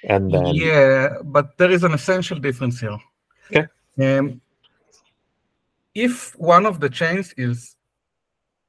and 0.04 0.32
then 0.32 0.48
yeah. 0.48 1.18
But 1.24 1.58
there 1.58 1.72
is 1.72 1.84
an 1.84 1.94
essential 1.94 2.40
difference 2.40 2.80
here. 2.80 2.98
Okay. 3.52 3.68
Um, 4.00 4.42
if 5.94 6.38
one 6.40 6.66
of 6.66 6.80
the 6.80 6.90
chains 6.90 7.34
is 7.38 7.76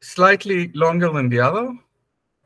slightly 0.02 0.70
longer 0.74 1.10
than 1.10 1.30
the 1.30 1.40
other, 1.40 1.74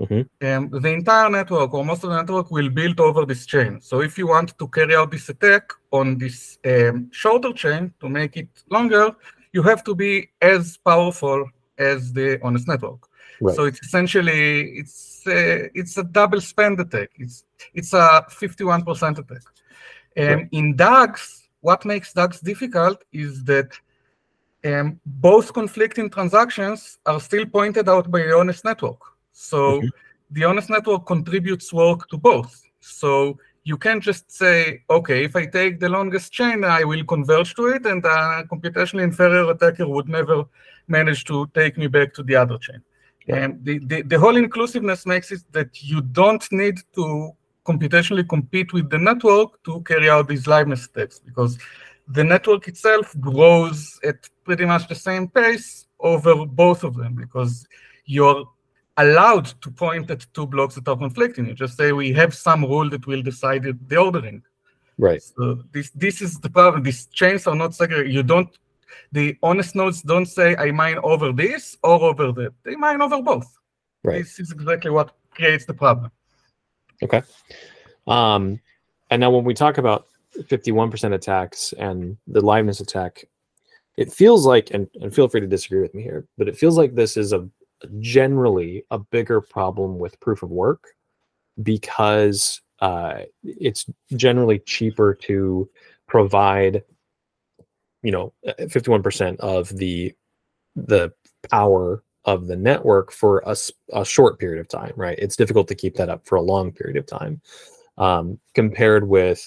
mm-hmm. 0.01 0.47
um, 0.47 0.71
the 0.71 0.93
entire 0.93 1.29
network 1.29 1.75
or 1.75 1.85
most 1.85 2.05
of 2.05 2.11
the 2.11 2.17
network 2.17 2.51
will 2.51 2.71
build 2.71 3.01
over 3.01 3.27
this 3.27 3.47
chain. 3.47 3.81
So 3.81 4.01
if 4.01 4.17
you 4.17 4.29
want 4.29 4.57
to 4.57 4.69
carry 4.69 4.95
out 4.95 5.11
this 5.11 5.29
attack 5.29 5.73
on 5.91 6.19
this 6.19 6.59
um, 6.65 7.11
shorter 7.13 7.53
chain 7.53 7.93
to 8.01 8.09
make 8.09 8.37
it 8.37 8.49
longer, 8.71 9.11
you 9.53 9.63
have 9.63 9.83
to 9.85 9.95
be 9.95 10.31
as 10.41 10.77
powerful 10.77 11.47
as 11.79 12.13
the 12.13 12.39
honest 12.43 12.69
network. 12.69 13.08
Right. 13.41 13.55
So 13.55 13.65
it's 13.65 13.81
essentially 13.83 14.79
it's 14.79 15.23
a, 15.27 15.71
it's 15.79 15.97
a 15.97 16.05
double 16.05 16.41
spend 16.41 16.81
attack. 16.81 17.11
It's 17.17 17.45
it's 17.75 17.93
a 17.93 18.25
51% 18.29 19.19
attack. 19.19 19.43
And 20.17 20.41
right. 20.41 20.49
in 20.53 20.77
DAGs, 20.77 21.49
what 21.61 21.85
makes 21.85 22.13
DAGs 22.13 22.41
difficult 22.41 23.05
is 23.13 23.45
that 23.45 23.71
um, 24.65 25.01
both 25.07 25.53
conflicting 25.53 26.11
transactions 26.11 26.99
are 27.07 27.21
still 27.21 27.47
pointed 27.47 27.89
out 27.89 28.11
by 28.11 28.21
the 28.21 28.37
honest 28.37 28.65
network. 28.65 29.01
So 29.33 29.81
mm-hmm. 29.81 29.89
the 30.33 30.45
honest 30.45 30.71
network 30.71 31.07
contributes 31.07 31.73
work 31.73 32.09
to 32.09 32.17
both. 32.17 32.63
So 32.81 33.39
you 33.65 33.77
can't 33.77 34.03
just 34.03 34.31
say, 34.31 34.83
okay, 34.89 35.25
if 35.25 35.37
I 35.37 35.47
take 35.47 35.79
the 35.79 35.89
longest 35.89 36.33
chain, 36.33 36.65
I 36.65 36.85
will 36.85 37.05
converge 37.05 37.55
to 37.57 37.67
it, 37.69 37.85
and 37.87 38.05
a 38.05 38.45
computationally 38.51 39.03
inferior 39.03 39.51
attacker 39.51 39.87
would 39.87 40.09
never 40.09 40.45
manage 40.87 41.25
to 41.25 41.47
take 41.55 41.77
me 41.77 41.87
back 41.87 42.15
to 42.15 42.23
the 42.23 42.35
other 42.35 42.59
chain. 42.59 42.83
And 43.29 43.65
the, 43.65 43.79
the, 43.79 44.03
the 44.03 44.19
whole 44.19 44.37
inclusiveness 44.37 45.05
makes 45.05 45.31
it 45.33 45.43
that 45.53 45.83
you 45.83 46.01
don't 46.01 46.45
need 46.51 46.79
to 46.95 47.33
computationally 47.67 48.27
compete 48.27 48.73
with 48.73 48.89
the 48.89 48.99
network 48.99 49.63
to 49.65 49.83
carry 49.83 50.09
out 50.09 50.29
these 50.29 50.47
live 50.47 50.71
attacks 50.71 51.19
because 51.19 51.59
the 52.09 52.25
network 52.25 52.67
itself 52.69 53.15
grows 53.21 54.01
at 54.03 54.17
pretty 54.45 54.65
much 54.65 54.89
the 54.89 54.95
same 54.95 55.29
pace 55.29 55.87
over 56.01 56.47
both 56.47 56.85
of 56.85 56.97
them 56.97 57.15
because 57.15 57.67
you're 58.07 58.49
allowed 58.97 59.47
to 59.61 59.71
point 59.71 60.11
at 60.11 60.27
two 60.33 60.47
blocks 60.47 60.77
that 60.77 60.89
are 60.89 60.97
conflicting. 60.97 61.47
You 61.47 61.55
just 61.55 61.77
say 61.77 61.93
we 61.93 62.13
have 62.15 62.35
some 62.35 62.65
rule 62.65 62.89
that 62.91 63.07
will 63.07 63.23
decide 63.23 63.65
the 63.89 63.97
ordering. 63.97 64.43
Right. 64.97 65.23
So 65.23 65.63
this 65.73 65.91
this 65.91 66.23
is 66.23 66.39
the 66.41 66.51
problem. 66.51 66.83
These 66.83 67.07
chains 67.07 67.47
are 67.47 67.55
not 67.55 67.75
segregated. 67.75 68.13
You 68.13 68.23
don't 68.23 68.49
the 69.13 69.37
honest 69.43 69.75
nodes 69.75 70.03
don't 70.03 70.27
say 70.27 70.57
I 70.57 70.71
mine 70.71 70.99
over 71.03 71.33
this 71.33 71.77
or 71.83 72.03
over 72.03 72.33
that. 72.33 72.53
They 72.65 72.77
mine 72.77 73.01
over 73.03 73.23
both. 73.23 73.47
Right. 74.05 74.19
This 74.19 74.39
is 74.39 74.53
exactly 74.53 74.91
what 74.91 75.15
creates 75.31 75.65
the 75.65 75.75
problem. 75.75 76.11
Okay. 77.03 77.23
Um, 78.07 78.61
and 79.11 79.21
now 79.21 79.31
when 79.31 79.45
we 79.45 79.55
talk 79.55 79.79
about 79.79 80.07
51% 80.37 81.15
attacks 81.15 81.73
and 81.79 82.17
the 82.27 82.41
liveness 82.41 82.81
attack, 82.81 83.25
it 83.97 84.13
feels 84.13 84.47
like, 84.47 84.71
and, 84.73 84.89
and 85.01 85.15
feel 85.15 85.29
free 85.29 85.41
to 85.41 85.47
disagree 85.47 85.81
with 85.81 85.95
me 85.95 86.03
here, 86.03 86.27
but 86.37 86.49
it 86.49 86.57
feels 86.57 86.77
like 86.77 86.95
this 86.95 87.17
is 87.17 87.33
a 87.33 87.49
generally 88.01 88.85
a 88.91 88.99
bigger 88.99 89.41
problem 89.41 89.99
with 89.99 90.19
proof 90.21 90.43
of 90.43 90.51
work 90.51 90.85
because 91.63 92.61
uh, 92.81 93.21
it's 93.43 93.87
generally 94.15 94.59
cheaper 94.61 95.15
to 95.15 95.69
provide 96.07 96.83
you 98.03 98.13
know 98.13 98.33
51% 98.47 99.37
of 99.41 99.69
the 99.77 100.15
the 100.77 101.13
power 101.51 102.03
of 102.25 102.47
the 102.47 102.57
network 102.57 103.11
for 103.11 103.43
a, 103.47 103.57
a 103.93 104.05
short 104.05 104.39
period 104.39 104.61
of 104.61 104.69
time 104.69 104.93
right? 104.97 105.19
It's 105.19 105.37
difficult 105.37 105.69
to 105.69 105.75
keep 105.75 105.97
that 105.97 106.09
up 106.09 106.27
for 106.27 106.37
a 106.37 106.43
long 106.43 106.73
period 106.73 106.97
of 106.97 107.07
time. 107.07 107.41
Um, 107.97 108.39
compared 108.55 109.09
with 109.09 109.43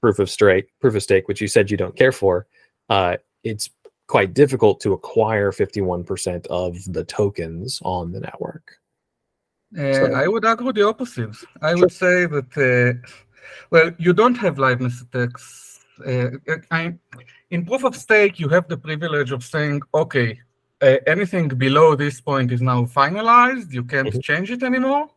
proof 0.00 0.18
of 0.18 0.28
stake 0.28 0.68
proof 0.80 0.94
of 0.94 1.02
stake 1.02 1.28
which 1.28 1.40
you 1.40 1.48
said 1.48 1.70
you 1.70 1.76
don't 1.76 1.96
care 1.96 2.12
for 2.12 2.46
uh, 2.90 3.16
it's 3.44 3.70
quite 4.08 4.34
difficult 4.34 4.80
to 4.80 4.92
acquire 4.92 5.50
51% 5.50 6.46
of 6.46 6.76
the 6.92 7.02
tokens 7.04 7.80
on 7.84 8.12
the 8.12 8.20
network. 8.20 8.78
Uh, 9.76 9.92
so, 9.92 10.12
i 10.14 10.28
would 10.28 10.44
argue 10.44 10.72
the 10.72 10.86
opposite. 10.86 11.34
I 11.60 11.70
sure. 11.70 11.80
would 11.80 11.92
say 11.92 12.26
that 12.26 12.50
uh, 12.56 13.08
well 13.70 13.92
you 13.98 14.12
don't 14.12 14.36
have 14.36 14.56
liveness 14.56 15.02
attacks 15.02 15.66
uh, 16.04 16.30
I, 16.70 16.94
in 17.50 17.64
proof 17.64 17.84
of 17.84 17.94
stake, 17.96 18.38
you 18.38 18.48
have 18.48 18.68
the 18.68 18.76
privilege 18.76 19.30
of 19.32 19.44
saying, 19.44 19.82
okay, 19.94 20.40
uh, 20.82 20.96
anything 21.06 21.48
below 21.48 21.94
this 21.94 22.20
point 22.20 22.52
is 22.52 22.60
now 22.60 22.84
finalized. 22.84 23.72
You 23.72 23.84
can't 23.84 24.08
mm-hmm. 24.08 24.20
change 24.20 24.50
it 24.50 24.62
anymore. 24.62 25.08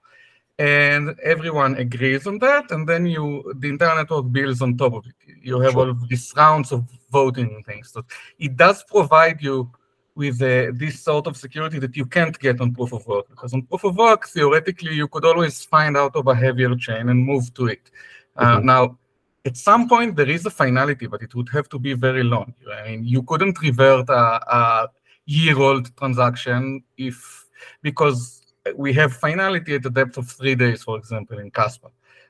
And 0.58 1.18
everyone 1.24 1.76
agrees 1.76 2.28
on 2.28 2.38
that. 2.40 2.72
And 2.72 2.88
then 2.88 3.06
you, 3.06 3.54
the 3.58 3.70
entire 3.70 3.96
network 3.96 4.32
builds 4.32 4.62
on 4.62 4.78
top 4.78 4.94
of 4.94 5.06
it. 5.06 5.16
You 5.42 5.60
have 5.62 5.72
sure. 5.72 5.82
all 5.82 5.90
of 5.90 6.08
these 6.08 6.34
rounds 6.36 6.72
of 6.72 6.84
voting 7.12 7.50
and 7.56 7.66
things. 7.66 7.92
So 7.92 8.04
it 8.38 8.58
does 8.58 8.84
provide 8.84 9.42
you 9.42 9.72
with 10.16 10.42
uh, 10.42 10.72
this 10.74 11.00
sort 11.00 11.28
of 11.28 11.38
security 11.38 11.80
that 11.80 11.96
you 11.96 12.06
can't 12.06 12.38
get 12.38 12.60
on 12.60 12.74
proof 12.74 12.92
of 12.92 13.08
work. 13.08 13.30
Because 13.30 13.54
on 13.54 13.62
proof 13.64 13.86
of 13.86 13.96
work, 13.96 14.28
theoretically, 14.28 14.94
you 14.94 15.08
could 15.08 15.24
always 15.24 15.64
find 15.64 15.96
out 15.96 16.16
of 16.16 16.28
a 16.28 16.36
heavier 16.36 16.76
chain 16.76 17.08
and 17.08 17.26
move 17.26 17.54
to 17.54 17.68
it. 17.68 17.90
Uh, 18.36 18.58
mm-hmm. 18.58 18.66
Now, 18.66 18.99
at 19.46 19.58
some 19.58 19.88
point 19.88 20.15
there 20.15 20.29
is 20.29 20.46
a 20.46 20.50
finality, 20.50 21.08
but 21.08 21.22
it 21.22 21.34
would 21.36 21.50
have 21.50 21.69
to 21.69 21.79
be 21.79 21.93
very 21.93 22.24
long. 22.24 22.53
I 22.74 22.89
mean, 22.89 23.03
you 23.03 23.24
couldn't 23.24 23.62
revert 23.62 24.10
a, 24.10 24.13
a 24.13 24.89
year-old 25.25 25.96
transaction 25.98 26.84
if 26.98 27.46
because 27.81 28.41
we 28.75 28.93
have 28.93 29.13
finality 29.13 29.75
at 29.75 29.84
the 29.84 29.89
depth 29.89 30.17
of 30.17 30.29
three 30.29 30.55
days, 30.55 30.84
for 30.84 30.98
example, 30.98 31.39
in 31.39 31.51
Kaspa. 31.51 31.89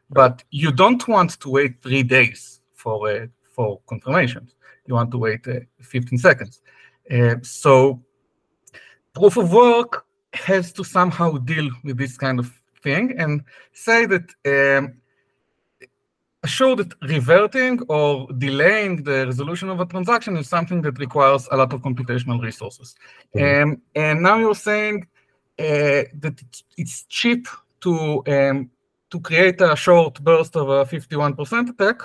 But 0.10 0.44
you 0.52 0.72
don't 0.72 1.08
want 1.08 1.40
to 1.42 1.50
wait 1.50 1.82
three 1.82 2.04
days 2.04 2.62
for 2.74 3.10
uh, 3.10 3.28
for 3.44 3.80
confirmations. 3.88 4.56
You 4.86 4.96
want 4.96 5.12
to 5.12 5.18
wait 5.18 5.48
uh, 5.48 5.60
15 5.82 6.18
seconds. 6.18 6.62
Uh, 7.12 7.36
so 7.44 8.02
proof 9.14 9.38
of 9.38 9.52
work 9.52 10.06
has 10.34 10.72
to 10.74 10.84
somehow 10.84 11.38
deal 11.38 11.70
with 11.84 11.98
this 11.98 12.18
kind 12.18 12.40
of 12.40 12.52
thing 12.84 13.16
and 13.18 13.44
say 13.74 14.06
that 14.06 14.28
um, 14.46 14.94
assure 16.44 16.76
that 16.76 16.94
reverting 17.02 17.82
or 17.90 18.28
delaying 18.38 19.04
the 19.04 19.26
resolution 19.26 19.70
of 19.70 19.80
a 19.80 19.86
transaction 19.86 20.38
is 20.38 20.48
something 20.48 20.82
that 20.82 20.98
requires 20.98 21.48
a 21.52 21.58
lot 21.58 21.74
of 21.74 21.82
computational 21.82 22.42
resources. 22.42 22.96
Mm-hmm. 23.36 23.72
Um, 23.72 23.82
and 23.96 24.22
now 24.22 24.38
you're 24.38 24.56
saying 24.56 25.08
uh, 25.60 26.04
that 26.24 26.42
it's, 26.78 27.06
cheap 27.10 27.48
to 27.82 28.24
um, 28.28 28.70
to 29.10 29.20
create 29.20 29.60
a 29.62 29.76
short 29.76 30.22
burst 30.24 30.56
of 30.56 30.70
a 30.70 30.86
51% 30.86 31.70
attack. 31.70 32.02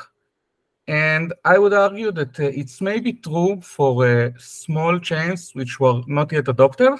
And 0.86 1.32
I 1.44 1.58
would 1.58 1.72
argue 1.72 2.10
that 2.12 2.40
uh, 2.40 2.44
it's 2.44 2.80
maybe 2.80 3.12
true 3.12 3.60
for 3.60 4.06
uh, 4.06 4.30
small 4.38 4.98
chains 4.98 5.50
which 5.52 5.78
were 5.78 6.02
not 6.06 6.32
yet 6.32 6.48
adopted. 6.48 6.92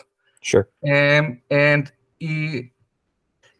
Sure. 0.43 0.69
Um, 0.87 1.41
and 1.50 1.91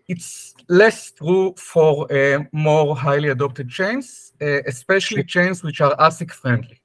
it's 0.09 0.55
less 0.69 1.11
true 1.13 1.55
for 1.57 2.13
uh, 2.13 2.45
more 2.53 2.97
highly 2.97 3.29
adopted 3.29 3.71
chains, 3.71 4.33
uh, 4.41 4.63
especially 4.67 5.25
chains 5.25 5.63
which 5.63 5.81
are 5.81 5.97
ASIC 5.97 6.31
friendly. 6.31 6.81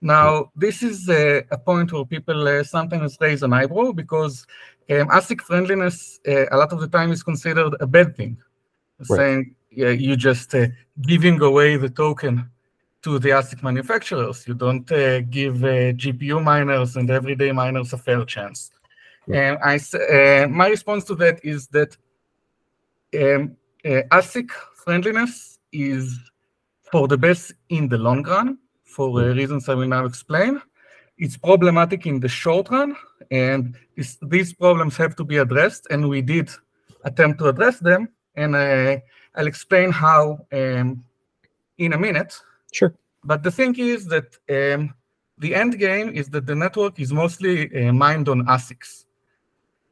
Now, 0.00 0.52
this 0.54 0.82
is 0.82 1.08
uh, 1.08 1.42
a 1.50 1.58
point 1.58 1.92
where 1.92 2.04
people 2.04 2.46
uh, 2.46 2.62
sometimes 2.62 3.16
raise 3.20 3.42
an 3.42 3.52
eyebrow 3.52 3.92
because 3.92 4.46
um, 4.90 5.08
ASIC 5.08 5.40
friendliness 5.40 6.20
uh, 6.26 6.46
a 6.50 6.56
lot 6.56 6.72
of 6.72 6.80
the 6.80 6.88
time 6.88 7.10
is 7.10 7.22
considered 7.22 7.74
a 7.80 7.86
bad 7.86 8.16
thing, 8.16 8.36
right. 8.98 9.16
saying 9.16 9.54
yeah, 9.70 9.90
you 9.90 10.16
just 10.16 10.54
uh, 10.54 10.66
giving 11.02 11.40
away 11.42 11.76
the 11.76 11.90
token 11.90 12.48
to 13.02 13.18
the 13.18 13.30
ASIC 13.30 13.62
manufacturers. 13.62 14.46
You 14.46 14.54
don't 14.54 14.90
uh, 14.90 15.20
give 15.22 15.62
uh, 15.62 15.92
GPU 15.92 16.42
miners 16.42 16.96
and 16.96 17.10
everyday 17.10 17.52
miners 17.52 17.92
a 17.92 17.98
fair 17.98 18.24
chance. 18.24 18.70
And 19.32 19.58
I, 19.62 20.46
my 20.46 20.68
response 20.68 21.04
to 21.04 21.14
that 21.16 21.44
is 21.44 21.66
that 21.68 21.94
um, 23.14 23.56
ASIC 23.84 24.50
friendliness 24.74 25.58
is 25.72 26.18
for 26.90 27.08
the 27.08 27.18
best 27.18 27.52
in 27.68 27.88
the 27.88 27.98
long 27.98 28.22
run 28.22 28.58
for 28.84 29.20
uh, 29.20 29.34
reasons 29.34 29.68
I 29.68 29.74
will 29.74 29.88
now 29.88 30.04
explain. 30.04 30.60
It's 31.18 31.36
problematic 31.36 32.06
in 32.06 32.20
the 32.20 32.28
short 32.28 32.70
run, 32.70 32.96
and 33.30 33.76
this, 33.96 34.18
these 34.22 34.52
problems 34.52 34.96
have 34.96 35.14
to 35.16 35.24
be 35.24 35.36
addressed, 35.38 35.86
and 35.90 36.08
we 36.08 36.22
did 36.22 36.48
attempt 37.04 37.38
to 37.40 37.48
address 37.48 37.78
them, 37.78 38.08
and 38.36 38.54
uh, 38.54 38.96
I'll 39.34 39.46
explain 39.46 39.90
how 39.90 40.38
um, 40.52 41.04
in 41.78 41.92
a 41.92 41.98
minute. 41.98 42.40
Sure. 42.72 42.94
But 43.24 43.42
the 43.42 43.50
thing 43.50 43.74
is 43.78 44.06
that 44.06 44.28
um, 44.50 44.94
the 45.38 45.54
end 45.54 45.78
game 45.78 46.08
is 46.10 46.28
that 46.30 46.46
the 46.46 46.54
network 46.54 46.98
is 46.98 47.12
mostly 47.12 47.56
uh, 47.74 47.92
mined 47.92 48.28
on 48.28 48.46
ASICs. 48.46 49.04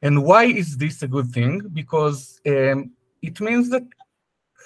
And 0.02 0.24
why 0.24 0.44
is 0.44 0.76
this 0.76 1.02
a 1.02 1.08
good 1.08 1.30
thing? 1.30 1.62
Because 1.72 2.40
um, 2.46 2.92
it 3.26 3.40
means 3.40 3.68
that 3.70 3.84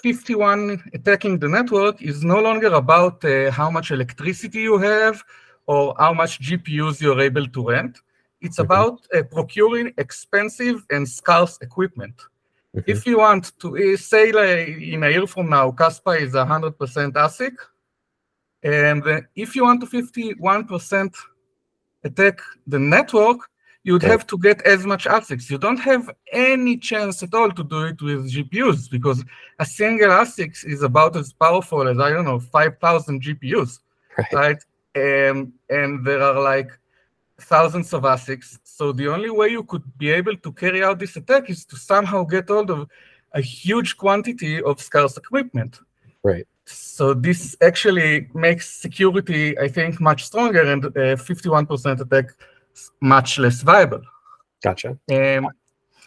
51 0.03 0.91
attacking 0.93 1.39
the 1.39 1.47
network 1.47 2.01
is 2.01 2.23
no 2.23 2.39
longer 2.41 2.73
about 2.73 3.23
uh, 3.23 3.51
how 3.51 3.69
much 3.69 3.91
electricity 3.91 4.61
you 4.61 4.77
have 4.77 5.21
or 5.67 5.95
how 5.99 6.13
much 6.13 6.39
GPUs 6.39 7.01
you're 7.01 7.21
able 7.21 7.47
to 7.47 7.69
rent. 7.69 7.95
It's 8.41 8.59
mm 8.59 8.65
-hmm. 8.65 8.71
about 8.71 8.97
uh, 9.15 9.23
procuring 9.35 9.87
expensive 10.05 10.77
and 10.93 11.03
scarce 11.19 11.53
equipment. 11.67 12.17
Mm 12.19 12.79
-hmm. 12.79 12.93
If 12.93 12.99
you 13.07 13.15
want 13.25 13.43
to 13.61 13.67
uh, 13.83 13.97
say 14.11 14.25
like, 14.39 14.65
in 14.93 15.03
a 15.03 15.09
year 15.15 15.27
from 15.27 15.47
now, 15.57 15.65
Kaspa 15.79 16.13
is 16.25 16.33
100% 16.33 17.15
ASIC, 17.25 17.55
and 18.63 19.03
if 19.43 19.49
you 19.55 19.63
want 19.67 19.79
to 19.81 19.87
51% 19.87 21.11
attack 22.03 22.37
the 22.73 22.79
network, 22.79 23.39
you'd 23.83 24.03
have 24.03 24.27
to 24.27 24.37
get 24.37 24.61
as 24.61 24.85
much 24.85 25.05
ASICs. 25.05 25.49
You 25.49 25.57
don't 25.57 25.79
have 25.79 26.09
any 26.31 26.77
chance 26.77 27.23
at 27.23 27.33
all 27.33 27.51
to 27.51 27.63
do 27.63 27.85
it 27.85 28.01
with 28.01 28.31
GPUs 28.31 28.89
because 28.89 29.23
a 29.59 29.65
single 29.65 30.09
ASIC 30.09 30.65
is 30.65 30.83
about 30.83 31.15
as 31.15 31.33
powerful 31.33 31.87
as, 31.87 31.99
I 31.99 32.11
don't 32.11 32.25
know, 32.25 32.39
5,000 32.39 33.21
GPUs, 33.21 33.79
right? 34.17 34.33
right? 34.33 34.63
And, 34.93 35.53
and 35.69 36.05
there 36.05 36.21
are 36.21 36.39
like 36.39 36.69
thousands 37.39 37.93
of 37.93 38.03
ASICs. 38.03 38.59
So 38.63 38.91
the 38.91 39.07
only 39.07 39.31
way 39.31 39.49
you 39.49 39.63
could 39.63 39.83
be 39.97 40.11
able 40.11 40.37
to 40.37 40.51
carry 40.51 40.83
out 40.83 40.99
this 40.99 41.15
attack 41.15 41.49
is 41.49 41.65
to 41.65 41.75
somehow 41.75 42.23
get 42.23 42.49
hold 42.49 42.69
of 42.69 42.87
a 43.33 43.41
huge 43.41 43.97
quantity 43.97 44.61
of 44.61 44.79
scarce 44.79 45.17
equipment. 45.17 45.79
Right. 46.23 46.47
So 46.65 47.13
this 47.13 47.55
actually 47.61 48.29
makes 48.33 48.69
security, 48.69 49.57
I 49.57 49.67
think, 49.67 49.99
much 49.99 50.25
stronger 50.25 50.61
and 50.61 50.83
51% 50.83 51.99
uh, 51.99 52.03
attack 52.03 52.31
much 53.01 53.37
less 53.37 53.61
viable. 53.61 54.01
Gotcha. 54.63 54.97
Um, 55.11 55.49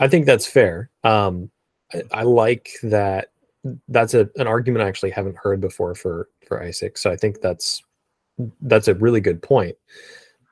I 0.01 0.09
think 0.09 0.27
that's 0.27 0.47
fair. 0.47 0.91
Um, 1.03 1.51
I, 1.93 2.03
I, 2.13 2.23
like 2.23 2.71
that. 2.83 3.29
That's 3.89 4.15
a, 4.15 4.29
an 4.37 4.47
argument 4.47 4.85
I 4.85 4.89
actually 4.89 5.11
haven't 5.11 5.37
heard 5.37 5.61
before 5.61 5.95
for 5.95 6.29
for 6.47 6.61
ASIC. 6.61 6.99
So 6.99 7.11
I 7.11 7.17
think 7.17 7.41
that's 7.41 7.83
that's 8.63 8.89
a 8.89 8.95
really 8.95 9.21
good 9.21 9.43
point. 9.43 9.77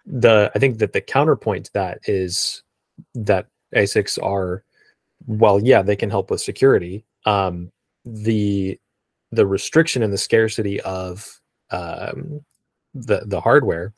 The 0.06 0.50
I 0.54 0.58
think 0.58 0.78
that 0.78 0.92
the 0.92 1.00
counterpoint 1.00 1.66
to 1.66 1.72
that 1.74 2.00
is 2.04 2.62
that 3.14 3.46
ASICs 3.74 4.22
are, 4.22 4.64
well, 5.26 5.60
yeah, 5.62 5.82
they 5.82 5.96
can 5.96 6.10
help 6.10 6.30
with 6.30 6.40
security. 6.40 7.04
Um, 7.26 7.70
the 8.04 8.78
the 9.30 9.46
restriction 9.46 10.02
and 10.02 10.12
the 10.12 10.18
scarcity 10.18 10.80
of 10.82 11.40
um, 11.70 12.44
the 12.94 13.22
the 13.26 13.40
hardware 13.40 13.92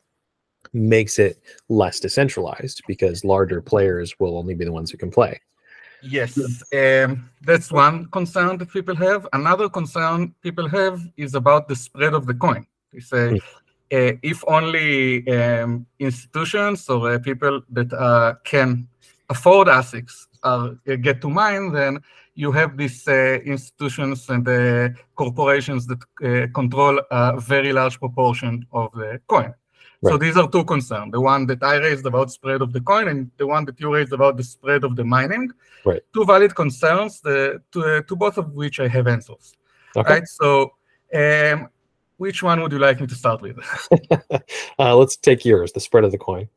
makes 0.75 1.19
it 1.19 1.41
less 1.69 2.01
decentralized 2.01 2.83
because 2.87 3.25
larger 3.25 3.61
players 3.63 4.19
will 4.19 4.37
only 4.37 4.55
be 4.55 4.65
the 4.65 4.73
ones 4.73 4.91
who 4.91 4.99
can 4.99 5.11
play. 5.11 5.41
Yes, 6.03 6.37
um, 6.75 7.31
that's 7.43 7.73
one 7.73 8.07
concern 8.11 8.59
that 8.59 8.71
people 8.71 8.95
have. 8.97 9.27
Another 9.33 9.69
concern 9.71 10.35
people 10.43 10.69
have 10.69 11.01
is 11.17 11.35
about 11.35 11.67
the 11.67 11.77
spread 11.77 12.13
of 12.13 12.27
the 12.27 12.35
coin. 12.35 12.67
They 12.93 13.01
say 13.01 13.31
mm. 13.31 13.39
uh, 13.39 14.19
if 14.23 14.45
only 14.47 15.27
um, 15.29 15.87
institutions 15.99 16.89
or 16.91 17.15
uh, 17.15 17.19
people 17.19 17.63
that 17.71 17.91
uh, 17.93 18.35
can 18.45 18.87
afford 19.31 19.69
ASICs 19.69 20.27
uh, 20.43 20.73
get 21.01 21.23
to 21.23 21.31
mine, 21.31 21.73
then 21.73 22.01
you 22.35 22.53
have 22.53 22.77
these 22.77 23.09
uh, 23.09 23.39
institutions 23.45 24.29
and 24.29 24.47
uh, 24.47 24.89
corporations 25.15 25.87
that 25.87 26.51
control 26.53 27.01
a 27.11 27.41
very 27.41 27.73
large 27.73 27.99
proportion 27.99 28.67
of 28.73 28.93
the 28.93 29.21
coin. 29.27 29.55
Right. 30.05 30.13
So 30.13 30.19
these 30.19 30.37
are 30.37 30.49
two 30.51 30.65
concerns. 30.65 31.13
The 31.13 31.21
one 31.21 31.47
that 31.47 31.63
I 31.63 31.77
raised 31.77 32.05
about 32.05 32.31
spread 32.31 32.61
of 32.61 32.73
the 32.75 32.81
coin 32.81 33.09
and 33.09 33.31
the 33.39 33.47
one 33.47 33.65
that 33.65 33.81
you 33.81 33.93
raised 33.93 34.13
about 34.13 34.37
the 34.37 34.45
spread 34.45 34.85
of 34.85 34.97
the 34.97 35.05
mining. 35.05 35.51
Right. 35.85 36.03
Two 36.13 36.27
valid 36.27 36.55
concerns, 36.55 37.21
the, 37.23 37.63
to, 37.73 38.03
to 38.03 38.17
both 38.17 38.37
of 38.37 38.53
which 38.53 38.81
I 38.81 38.89
have 38.89 39.07
answers. 39.07 39.55
Okay. 39.97 40.15
Right. 40.15 40.29
So 40.29 40.73
um, 41.15 41.69
which 42.19 42.43
one 42.43 42.61
would 42.61 42.73
you 42.73 42.79
like 42.79 43.01
me 43.01 43.07
to 43.07 43.15
start 43.15 43.41
with? 43.41 43.57
uh, 44.79 44.95
let's 44.95 45.17
take 45.17 45.45
yours, 45.45 45.73
the 45.73 45.81
spread 45.81 46.05
of 46.05 46.13
the 46.13 46.19
coin. 46.19 46.49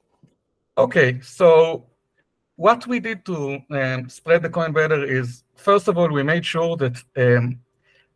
Okay. 0.77 1.19
So 1.21 1.85
what 2.57 2.85
we 2.85 2.99
did 2.99 3.23
to 3.27 3.61
um, 3.71 4.09
spread 4.09 4.41
the 4.41 4.49
coin 4.49 4.73
better 4.73 5.05
is, 5.05 5.43
first 5.55 5.87
of 5.87 5.97
all, 5.97 6.09
we 6.09 6.23
made 6.23 6.45
sure 6.45 6.75
that 6.75 7.01
um, 7.15 7.61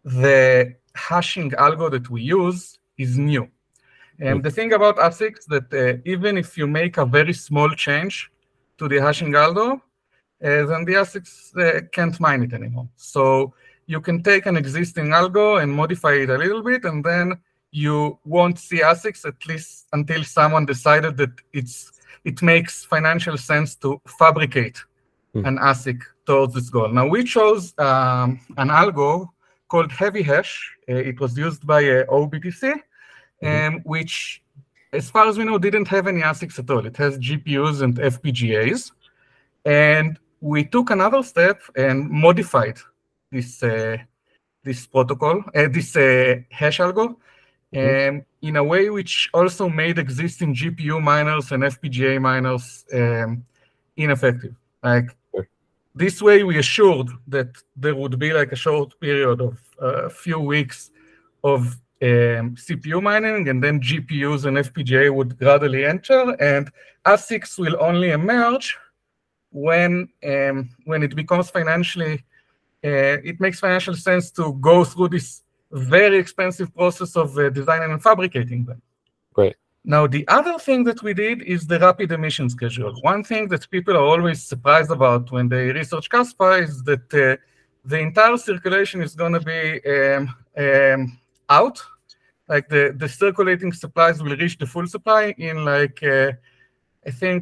the 0.04 0.76
hashing 0.94 1.52
algo 1.52 1.90
that 1.90 2.10
we 2.10 2.22
use 2.22 2.78
is 2.98 3.18
new. 3.18 3.48
And 4.22 4.44
the 4.44 4.52
thing 4.52 4.74
about 4.74 4.98
ASICs 4.98 5.46
that 5.48 5.74
uh, 5.74 6.02
even 6.06 6.38
if 6.38 6.58
you 6.58 6.68
make 6.68 6.98
a 6.98 7.06
very 7.06 7.34
small 7.34 7.70
change 7.72 8.32
to 8.78 8.88
the 8.88 9.02
hashing 9.02 9.32
algo, 9.32 9.82
uh, 10.44 10.66
then 10.66 10.86
the 10.86 10.94
ASICs 10.94 11.58
uh, 11.58 11.82
can't 11.92 12.20
mine 12.20 12.44
it 12.44 12.54
anymore. 12.54 12.88
So 12.96 13.54
you 13.88 14.00
can 14.00 14.22
take 14.22 14.46
an 14.46 14.58
existing 14.58 15.08
algo 15.08 15.62
and 15.62 15.74
modify 15.74 16.14
it 16.14 16.30
a 16.30 16.38
little 16.38 16.62
bit, 16.62 16.86
and 16.86 17.04
then 17.04 17.40
you 17.72 18.20
won't 18.26 18.60
see 18.60 18.82
ASICs 18.82 19.26
at 19.26 19.46
least 19.48 19.88
until 19.94 20.24
someone 20.24 20.66
decided 20.66 21.18
that 21.18 21.34
it's 21.54 21.92
it 22.24 22.42
makes 22.44 22.86
financial 22.86 23.38
sense 23.38 23.76
to 23.76 24.00
fabricate 24.20 24.84
mm. 25.36 25.48
an 25.48 25.58
ASIC 25.58 26.00
towards 26.28 26.54
this 26.54 26.70
goal. 26.70 26.90
Now 26.90 27.08
we 27.08 27.24
chose 27.24 27.74
um, 27.80 28.40
an 28.58 28.70
algo 28.70 29.30
called 29.68 29.92
Heavy 29.92 30.22
Hash. 30.22 30.54
Uh, 30.88 30.96
it 30.96 31.20
was 31.20 31.36
used 31.38 31.66
by 31.66 31.82
uh, 31.84 32.06
OBTC. 32.06 32.80
Um, 33.44 33.82
which, 33.84 34.42
as 34.94 35.10
far 35.10 35.28
as 35.28 35.38
we 35.38 35.44
know, 35.44 35.58
didn't 35.58 35.88
have 35.88 36.08
any 36.08 36.22
ASICs 36.22 36.60
at 36.60 36.70
all. 36.70 36.86
It 36.86 36.98
has 36.98 37.18
GPUs 37.18 37.82
and 37.82 37.96
FPGAs. 37.98 38.92
And 39.66 40.20
we 40.40 40.64
took 40.64 40.90
another 40.90 41.24
step 41.24 41.62
and 41.76 42.10
modified 42.10 42.80
this 43.32 43.64
uh, 43.64 43.98
this 44.64 44.86
protocol, 44.86 45.44
uh, 45.56 45.68
this 45.70 45.96
uh, 45.96 46.36
hash 46.52 46.80
algo, 46.80 47.16
mm-hmm. 47.74 48.18
um, 48.18 48.26
in 48.42 48.58
a 48.58 48.64
way 48.64 48.90
which 48.90 49.30
also 49.34 49.70
made 49.70 49.98
existing 49.98 50.54
GPU 50.54 51.02
miners 51.02 51.52
and 51.52 51.64
FPGA 51.64 52.22
miners 52.22 52.86
um, 52.94 53.44
ineffective. 53.98 54.56
Like 54.84 55.16
this 55.96 56.22
way, 56.22 56.44
we 56.44 56.58
assured 56.58 57.10
that 57.28 57.50
there 57.76 57.96
would 57.96 58.18
be 58.18 58.34
like 58.34 58.52
a 58.52 58.56
short 58.56 59.00
period 59.00 59.42
of 59.42 59.58
a 59.80 60.10
few 60.10 60.40
weeks 60.40 60.92
of 61.44 61.80
um, 62.02 62.56
CPU 62.56 63.02
mining, 63.02 63.50
and 63.50 63.64
then 63.64 63.80
GPUs 63.80 64.46
and 64.46 64.58
FPGA 64.58 65.14
would 65.14 65.38
gradually 65.38 65.86
enter, 65.86 66.36
and 66.40 66.72
ASICs 67.06 67.58
will 67.60 67.78
only 67.80 68.12
emerge 68.12 68.78
when 69.52 70.10
um, 70.26 70.70
when 70.86 71.04
it 71.04 71.16
becomes 71.16 71.50
financially, 71.50 72.24
uh, 72.84 73.18
it 73.30 73.40
makes 73.40 73.60
financial 73.60 73.96
sense 73.96 74.32
to 74.32 74.54
go 74.54 74.84
through 74.84 75.10
this 75.10 75.44
very 75.72 76.18
expensive 76.18 76.74
process 76.76 77.16
of 77.16 77.38
uh, 77.38 77.50
designing 77.50 77.92
and 77.92 78.02
fabricating 78.02 78.66
them. 78.66 78.82
Great. 79.34 79.56
Now, 79.84 80.06
the 80.06 80.28
other 80.28 80.60
thing 80.60 80.84
that 80.84 81.02
we 81.02 81.14
did 81.14 81.42
is 81.42 81.66
the 81.66 81.80
rapid 81.80 82.12
emission 82.12 82.50
schedule. 82.50 82.94
One 83.02 83.24
thing 83.24 83.48
that 83.50 83.70
people 83.70 83.96
are 83.96 84.04
always 84.04 84.44
surprised 84.44 84.92
about 84.92 85.32
when 85.32 85.50
they 85.50 85.72
research 85.72 86.08
Kaspa 86.10 86.62
is 86.62 86.84
that 86.84 87.14
uh, 87.14 87.38
the 87.84 88.00
entire 88.00 88.38
circulation 88.38 89.02
is 89.02 89.16
going 89.16 89.34
to 89.34 89.40
be 89.40 89.82
um, 89.90 90.36
um, 90.58 91.20
out. 91.50 91.82
Like 92.54 92.68
the, 92.68 92.94
the 93.02 93.08
circulating 93.08 93.72
supplies 93.72 94.22
will 94.22 94.36
reach 94.36 94.58
the 94.58 94.68
full 94.74 94.88
supply 94.96 95.34
in 95.38 95.64
like, 95.64 95.98
uh, 96.04 96.32
I 97.10 97.12
think 97.12 97.42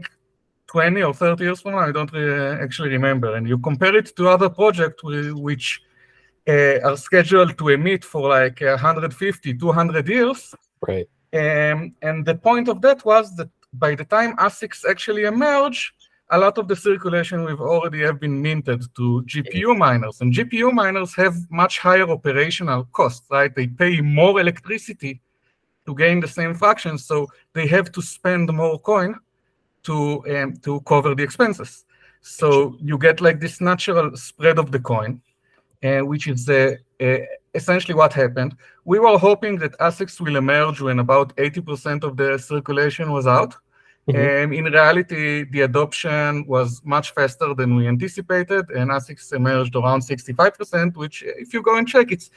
20 0.68 1.02
or 1.02 1.16
30 1.16 1.44
years 1.44 1.62
from 1.62 1.72
now, 1.72 1.80
I 1.80 1.92
don't 1.92 2.14
uh, 2.14 2.64
actually 2.66 2.90
remember. 2.90 3.36
And 3.36 3.48
you 3.48 3.58
compare 3.58 3.96
it 3.96 4.16
to 4.18 4.30
other 4.30 4.50
projects 4.50 5.02
which 5.04 5.82
uh, 6.48 6.78
are 6.88 6.96
scheduled 6.96 7.58
to 7.58 7.70
emit 7.70 8.06
for 8.06 8.30
like 8.30 8.62
150, 8.62 9.56
200 9.56 10.08
years. 10.08 10.54
Right. 10.88 11.10
Um, 11.34 11.96
and 12.04 12.24
the 12.24 12.36
point 12.36 12.68
of 12.70 12.82
that 12.82 13.04
was 13.04 13.36
that 13.38 13.50
by 13.74 13.96
the 13.96 14.06
time 14.06 14.36
ASICs 14.38 14.86
actually 14.88 15.24
emerge, 15.24 15.92
a 16.32 16.38
lot 16.38 16.58
of 16.58 16.68
the 16.68 16.76
circulation 16.76 17.44
we've 17.44 17.62
already 17.62 18.02
have 18.02 18.20
been 18.20 18.42
minted 18.42 18.84
to 18.96 19.24
GPU 19.26 19.78
miners, 19.78 20.22
and 20.22 20.34
GPU 20.34 20.72
miners 20.72 21.16
have 21.16 21.36
much 21.50 21.80
higher 21.80 22.08
operational 22.10 22.86
costs, 22.92 23.26
right? 23.32 23.54
They 23.54 23.68
pay 23.68 24.02
more 24.02 24.40
electricity 24.40 25.22
to 25.86 25.96
gain 25.96 26.20
the 26.20 26.28
same 26.28 26.54
fraction, 26.54 26.98
so 26.98 27.28
they 27.54 27.66
have 27.68 27.92
to 27.94 28.02
spend 28.02 28.54
more 28.54 28.80
coin 28.80 29.16
to 29.84 30.24
um, 30.36 30.58
to 30.58 30.82
cover 30.82 31.16
the 31.16 31.24
expenses. 31.24 31.86
So 32.22 32.76
you 32.80 32.98
get 32.98 33.22
like 33.22 33.40
this 33.40 33.60
natural 33.62 34.16
spread 34.16 34.60
of 34.60 34.72
the 34.72 34.80
coin, 34.80 35.22
uh, 35.84 36.00
which 36.00 36.28
is 36.28 36.48
uh, 36.50 36.76
uh, 37.02 37.18
essentially 37.56 37.96
what 37.96 38.14
happened. 38.14 38.56
We 38.86 39.00
were 39.00 39.18
hoping 39.18 39.58
that 39.60 39.78
ASICs 39.80 40.20
will 40.20 40.36
emerge 40.36 40.82
when 40.82 41.00
about 41.00 41.36
80% 41.38 42.04
of 42.04 42.18
the 42.18 42.38
circulation 42.38 43.12
was 43.12 43.26
out. 43.26 43.56
Mm-hmm. 44.10 44.44
Um, 44.46 44.54
in 44.54 44.66
reality, 44.66 45.44
the 45.44 45.62
adoption 45.62 46.46
was 46.48 46.82
much 46.84 47.14
faster 47.14 47.54
than 47.54 47.76
we 47.76 47.88
anticipated, 47.88 48.70
and 48.72 48.90
ASICs 48.90 49.34
emerged 49.34 49.76
around 49.76 50.02
65%, 50.02 50.96
which, 50.96 51.24
if 51.24 51.54
you 51.54 51.62
go 51.62 51.78
and 51.78 51.88
check, 51.88 52.12
it's 52.12 52.32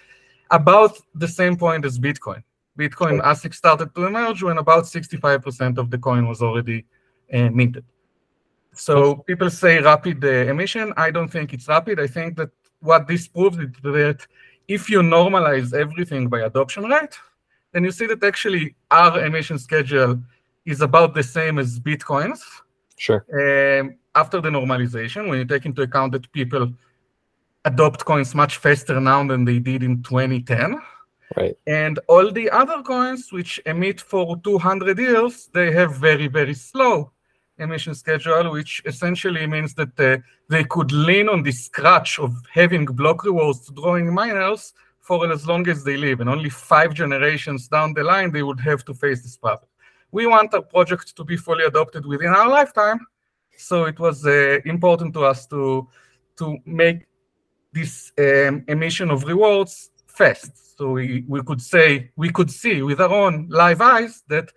about 0.51 0.99
the 1.15 1.29
same 1.29 1.57
point 1.57 1.85
as 1.87 1.99
Bitcoin. 1.99 2.43
Bitcoin 2.79 3.17
sure. 3.17 3.23
ASIC 3.23 3.55
started 3.55 3.95
to 3.95 4.05
emerge 4.05 4.43
when 4.43 4.59
about 4.59 4.85
65% 4.85 5.79
of 5.79 5.91
the 5.91 5.99
coin 5.99 6.29
was 6.29 6.43
already 6.43 6.85
uh, 7.33 7.49
minted. 7.51 7.85
So 8.75 9.17
people 9.17 9.49
say 9.49 9.81
rapid 9.81 10.23
uh, 10.25 10.29
emission. 10.29 10.93
I 10.97 11.11
don't 11.11 11.29
think 11.29 11.53
it's 11.55 11.69
rapid. 11.69 12.01
I 12.01 12.07
think 12.07 12.37
that 12.37 12.51
what 12.81 13.07
this 13.07 13.29
proves 13.29 13.59
is 13.59 13.71
that 13.83 14.27
if 14.69 14.91
you 14.91 15.01
normalize 15.01 15.73
everything 15.75 16.29
by 16.29 16.41
adoption 16.41 16.85
rate, 16.85 17.19
then 17.73 17.85
you 17.85 17.93
see 17.93 18.07
that 18.07 18.23
actually 18.25 18.75
our 18.91 19.25
emission 19.25 19.59
schedule 19.59 20.23
is 20.65 20.81
about 20.81 21.15
the 21.15 21.23
same 21.23 21.59
as 21.59 21.79
Bitcoin's. 21.79 22.45
Sure. 22.97 23.25
Um, 23.33 23.97
after 24.15 24.41
the 24.41 24.51
normalization, 24.51 25.29
when 25.29 25.39
you 25.39 25.45
take 25.45 25.67
into 25.67 25.83
account 25.83 26.13
that 26.13 26.31
people 26.33 26.73
adopt 27.65 28.05
coins 28.05 28.35
much 28.35 28.57
faster 28.57 29.01
now 29.01 29.27
than 29.27 29.45
they 29.45 29.59
did 29.59 29.83
in 29.83 30.03
2010. 30.03 30.81
Right. 31.37 31.57
And 31.67 31.99
all 32.09 32.31
the 32.31 32.51
other 32.51 32.83
coins 32.83 33.33
which 33.33 33.61
emit 33.65 34.01
for 34.01 34.37
200 34.39 34.99
years, 34.99 35.49
they 35.55 35.73
have 35.73 35.97
very, 35.97 36.29
very 36.29 36.55
slow 36.55 37.13
emission 37.59 37.95
schedule, 37.95 38.51
which 38.51 38.83
essentially 38.85 39.47
means 39.47 39.75
that 39.75 39.99
uh, 39.99 40.19
they 40.49 40.65
could 40.65 40.93
lean 40.93 41.29
on 41.29 41.43
the 41.43 41.53
scratch 41.53 42.19
of 42.19 42.35
having 42.53 42.85
block 42.85 43.25
rewards 43.25 43.61
to 43.61 43.73
drawing 43.73 44.13
miners 44.13 44.75
for 45.01 45.31
as 45.31 45.47
long 45.47 45.69
as 45.69 45.85
they 45.85 45.97
live. 45.97 46.21
And 46.21 46.29
only 46.29 46.51
five 46.51 46.93
generations 46.95 47.69
down 47.69 47.95
the 47.95 48.05
line, 48.05 48.33
they 48.33 48.43
would 48.43 48.61
have 48.61 48.85
to 48.87 48.95
face 48.95 49.23
this 49.23 49.37
problem. 49.37 49.69
We 50.13 50.27
want 50.27 50.55
our 50.55 50.63
project 50.63 51.17
to 51.17 51.25
be 51.25 51.37
fully 51.37 51.65
adopted 51.65 52.07
within 52.07 52.29
our 52.29 52.49
lifetime. 52.49 53.01
So 53.57 53.85
it 53.85 53.99
was 53.99 54.25
uh, 54.27 54.59
important 54.65 55.15
to 55.15 55.25
us 55.25 55.47
to, 55.49 55.89
to 56.39 56.59
make 56.65 57.07
this 57.73 58.13
um, 58.19 58.65
emission 58.69 59.11
of 59.11 59.25
rewards 59.25 59.91
fast. 60.07 60.79
So 60.79 60.91
we, 60.93 61.25
we 61.27 61.43
could 61.43 61.61
say, 61.61 62.11
we 62.17 62.31
could 62.31 62.51
see 62.51 62.83
with 62.83 63.01
our 63.01 63.13
own 63.13 63.49
live 63.51 63.81
eyes 63.81 64.23
that 64.29 64.53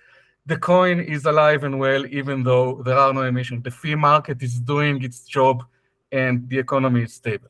the 0.45 0.57
coin 0.57 0.99
is 0.99 1.25
alive 1.25 1.63
and 1.63 1.79
well, 1.79 2.05
even 2.05 2.43
though 2.43 2.81
there 2.83 2.97
are 2.97 3.13
no 3.13 3.23
emissions. 3.23 3.63
The 3.63 3.71
fee 3.71 3.95
market 3.95 4.43
is 4.43 4.59
doing 4.59 5.03
its 5.03 5.21
job, 5.21 5.63
and 6.11 6.47
the 6.49 6.59
economy 6.59 7.03
is 7.03 7.13
stable. 7.13 7.49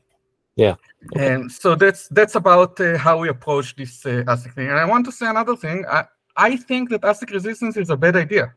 Yeah. 0.56 0.76
Okay. 1.12 1.34
And 1.34 1.52
so 1.52 1.74
that's 1.74 2.08
that's 2.08 2.34
about 2.34 2.80
uh, 2.80 2.96
how 2.96 3.18
we 3.18 3.28
approach 3.28 3.76
this 3.76 4.04
uh, 4.06 4.24
ASIC 4.26 4.54
thing. 4.54 4.68
And 4.68 4.78
I 4.78 4.86
want 4.86 5.04
to 5.06 5.12
say 5.12 5.26
another 5.26 5.56
thing. 5.56 5.84
I, 5.86 6.04
I 6.36 6.56
think 6.56 6.90
that 6.90 7.02
ASIC 7.02 7.32
resistance 7.32 7.76
is 7.76 7.90
a 7.90 7.96
bad 7.96 8.16
idea 8.16 8.54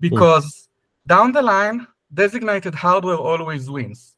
because 0.00 0.44
mm. 0.44 1.08
down 1.08 1.32
the 1.32 1.42
line, 1.42 1.86
designated 2.12 2.74
hardware 2.74 3.16
always 3.16 3.70
wins. 3.70 4.16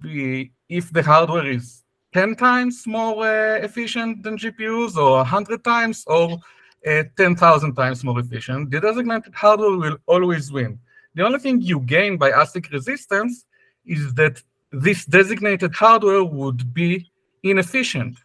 The, 0.00 0.50
if 0.68 0.92
the 0.92 1.02
hardware 1.02 1.46
is 1.46 1.84
10 2.12 2.36
times 2.36 2.86
more 2.86 3.24
uh, 3.24 3.56
efficient 3.56 4.22
than 4.22 4.36
GPUs 4.36 4.96
or 4.96 5.18
100 5.18 5.64
times 5.64 6.04
or 6.06 6.38
uh, 6.86 7.02
10,000 7.16 7.74
times 7.74 8.04
more 8.04 8.18
efficient, 8.20 8.70
the 8.70 8.80
designated 8.80 9.34
hardware 9.34 9.76
will 9.76 9.96
always 10.06 10.52
win. 10.52 10.78
The 11.14 11.24
only 11.24 11.38
thing 11.38 11.60
you 11.62 11.80
gain 11.80 12.18
by 12.18 12.30
ASIC 12.30 12.72
resistance 12.72 13.46
is 13.86 14.12
that 14.14 14.42
this 14.72 15.04
designated 15.04 15.74
hardware 15.74 16.24
would 16.24 16.74
be 16.74 17.10
inefficient. 17.42 18.16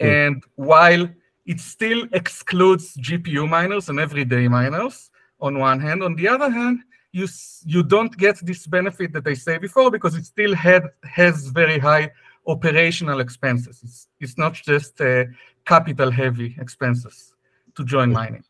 Mm. 0.00 0.26
And 0.26 0.44
while 0.56 1.08
it 1.46 1.60
still 1.60 2.06
excludes 2.12 2.96
GPU 2.96 3.48
miners 3.48 3.88
and 3.88 3.98
everyday 4.00 4.48
miners 4.48 5.10
on 5.40 5.58
one 5.58 5.80
hand, 5.80 6.02
on 6.02 6.16
the 6.16 6.28
other 6.28 6.50
hand, 6.50 6.80
you, 7.12 7.26
you 7.64 7.82
don't 7.82 8.14
get 8.16 8.36
this 8.44 8.66
benefit 8.66 9.12
that 9.12 9.26
I 9.26 9.34
say 9.34 9.58
before 9.58 9.90
because 9.90 10.14
it 10.16 10.26
still 10.26 10.54
had, 10.54 10.84
has 11.04 11.48
very 11.48 11.78
high 11.78 12.10
operational 12.46 13.20
expenses. 13.20 13.80
It's, 13.82 14.08
it's 14.20 14.38
not 14.38 14.54
just 14.54 15.00
uh, 15.00 15.24
capital 15.64 16.10
heavy 16.10 16.56
expenses 16.58 17.34
to 17.74 17.84
join 17.84 18.12
mining. 18.12 18.44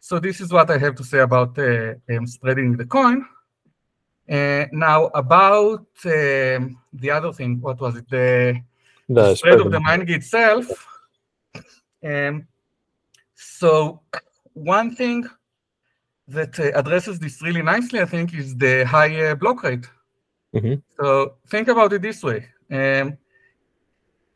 So 0.00 0.18
this 0.18 0.40
is 0.40 0.52
what 0.52 0.70
I 0.70 0.78
have 0.78 0.94
to 0.96 1.04
say 1.04 1.18
about 1.18 1.58
uh, 1.58 1.94
um, 2.10 2.26
spreading 2.26 2.76
the 2.76 2.86
coin. 2.86 3.26
Uh, 4.30 4.66
now 4.72 5.06
about 5.14 5.86
um, 6.04 6.78
the 6.92 7.10
other 7.10 7.32
thing, 7.32 7.60
what 7.60 7.80
was 7.80 7.96
it? 7.96 8.08
The, 8.08 8.60
the 9.08 9.34
spread 9.34 9.60
of 9.60 9.70
the 9.70 9.80
mining 9.80 10.10
itself. 10.10 10.66
Um, 12.04 12.46
so 13.34 14.00
one 14.54 14.94
thing 14.94 15.24
that 16.28 16.58
uh, 16.60 16.70
addresses 16.74 17.18
this 17.18 17.42
really 17.42 17.62
nicely, 17.62 18.00
I 18.00 18.04
think, 18.04 18.34
is 18.34 18.56
the 18.56 18.84
high 18.84 19.30
uh, 19.30 19.34
block 19.34 19.62
rate. 19.62 19.86
Mm-hmm. 20.54 20.74
So 20.98 21.34
think 21.48 21.68
about 21.68 21.92
it 21.92 22.02
this 22.02 22.22
way. 22.22 22.46
Um, 22.70 23.16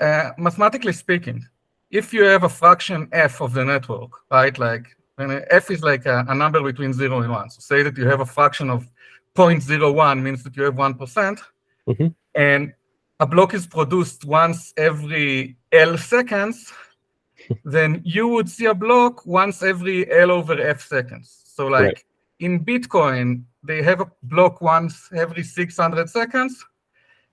uh, 0.00 0.30
mathematically 0.38 0.92
speaking, 0.92 1.44
if 1.90 2.12
you 2.12 2.24
have 2.24 2.44
a 2.44 2.48
fraction 2.48 3.08
f 3.12 3.40
of 3.40 3.52
the 3.52 3.64
network, 3.64 4.10
right, 4.30 4.58
like 4.58 4.86
f 5.18 5.70
is 5.70 5.82
like 5.82 6.06
a, 6.06 6.24
a, 6.28 6.34
number 6.34 6.60
between 6.62 6.92
0 6.92 7.20
and 7.20 7.30
1. 7.30 7.50
So 7.50 7.60
say 7.60 7.82
that 7.82 7.96
you 7.96 8.06
have 8.08 8.20
a 8.20 8.26
fraction 8.26 8.70
of 8.70 8.88
0.01 9.36 10.22
means 10.22 10.42
that 10.42 10.56
you 10.56 10.64
have 10.64 10.74
1%, 10.74 11.40
mm-hmm. 11.88 12.06
and 12.34 12.72
a 13.20 13.26
block 13.26 13.54
is 13.54 13.66
produced 13.66 14.24
once 14.24 14.72
every 14.76 15.56
L 15.70 15.96
seconds, 15.96 16.72
then 17.64 18.00
you 18.04 18.28
would 18.28 18.48
see 18.48 18.66
a 18.66 18.74
block 18.74 19.26
once 19.26 19.62
every 19.62 20.10
L 20.12 20.30
over 20.30 20.60
F 20.60 20.80
seconds. 20.80 21.42
So 21.44 21.66
like 21.66 21.82
right. 21.82 22.04
in 22.40 22.64
Bitcoin, 22.64 23.44
they 23.62 23.82
have 23.82 24.00
a 24.00 24.10
block 24.22 24.60
once 24.60 25.08
every 25.14 25.42
600 25.42 26.08
seconds. 26.08 26.64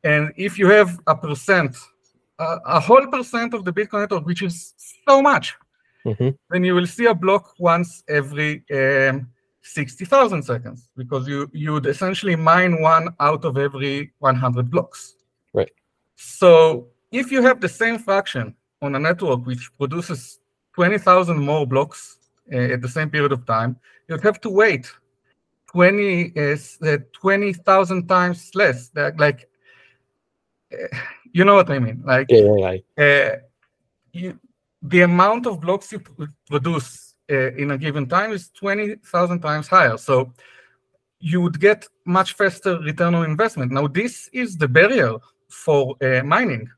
And 0.03 0.31
if 0.37 0.57
you 0.57 0.67
have 0.67 0.99
a 1.07 1.15
percent 1.15 1.75
a, 2.39 2.79
whole 2.79 3.05
percent 3.07 3.53
of 3.53 3.65
the 3.65 3.73
Bitcoin 3.73 4.01
network, 4.01 4.25
which 4.25 4.41
is 4.41 4.73
so 5.07 5.21
much, 5.21 5.55
mm-hmm. 6.05 6.29
then 6.49 6.63
you 6.63 6.75
will 6.75 6.87
see 6.87 7.05
a 7.05 7.13
block 7.13 7.53
once 7.59 8.03
every 8.07 8.63
um, 8.71 9.29
60,000 9.61 10.41
seconds 10.43 10.89
because 10.95 11.27
you 11.27 11.49
you 11.53 11.73
would 11.73 11.85
essentially 11.85 12.35
mine 12.35 12.81
one 12.81 13.09
out 13.19 13.45
of 13.45 13.57
every 13.57 14.11
100 14.19 14.71
blocks. 14.71 15.15
Right. 15.53 15.71
So 16.15 16.87
if 17.11 17.31
you 17.31 17.41
have 17.41 17.59
the 17.59 17.69
same 17.69 17.99
fraction 17.99 18.55
on 18.81 18.95
a 18.95 18.99
network 18.99 19.45
which 19.45 19.69
produces 19.77 20.39
20,000 20.73 21.37
more 21.37 21.67
blocks 21.67 22.17
uh, 22.53 22.57
at 22.57 22.81
the 22.81 22.87
same 22.87 23.09
period 23.09 23.31
of 23.31 23.45
time, 23.45 23.77
you'd 24.07 24.21
have 24.21 24.39
to 24.41 24.49
wait 24.49 24.91
20 25.67 26.33
uh, 26.37 26.97
20,000 27.13 28.07
times 28.07 28.51
less. 28.55 28.91
Like 28.95 29.49
uh, 30.71 30.97
you 31.31 31.45
know 31.45 31.55
what 31.55 31.69
I 31.69 31.79
mean? 31.79 32.01
Like, 32.05 32.27
yeah. 32.29 32.77
Uh, 32.97 33.37
you, 34.13 34.39
the 34.81 35.01
amount 35.01 35.45
of 35.45 35.59
blocks 35.59 35.91
you 35.91 36.01
produce 36.47 37.15
uh, 37.29 37.51
in 37.53 37.71
a 37.71 37.77
given 37.77 38.07
time 38.07 38.31
is 38.31 38.49
20,000 38.49 39.39
times 39.39 39.67
higher. 39.67 39.97
So 39.97 40.33
you 41.19 41.41
would 41.41 41.59
get 41.59 41.87
much 42.05 42.33
faster 42.33 42.79
return 42.79 43.13
on 43.13 43.25
investment. 43.25 43.71
Now, 43.71 43.87
this 43.87 44.29
is 44.31 44.57
the 44.57 44.67
barrier 44.67 45.15
for 45.49 45.95
uh, 46.01 46.23
mining. 46.23 46.69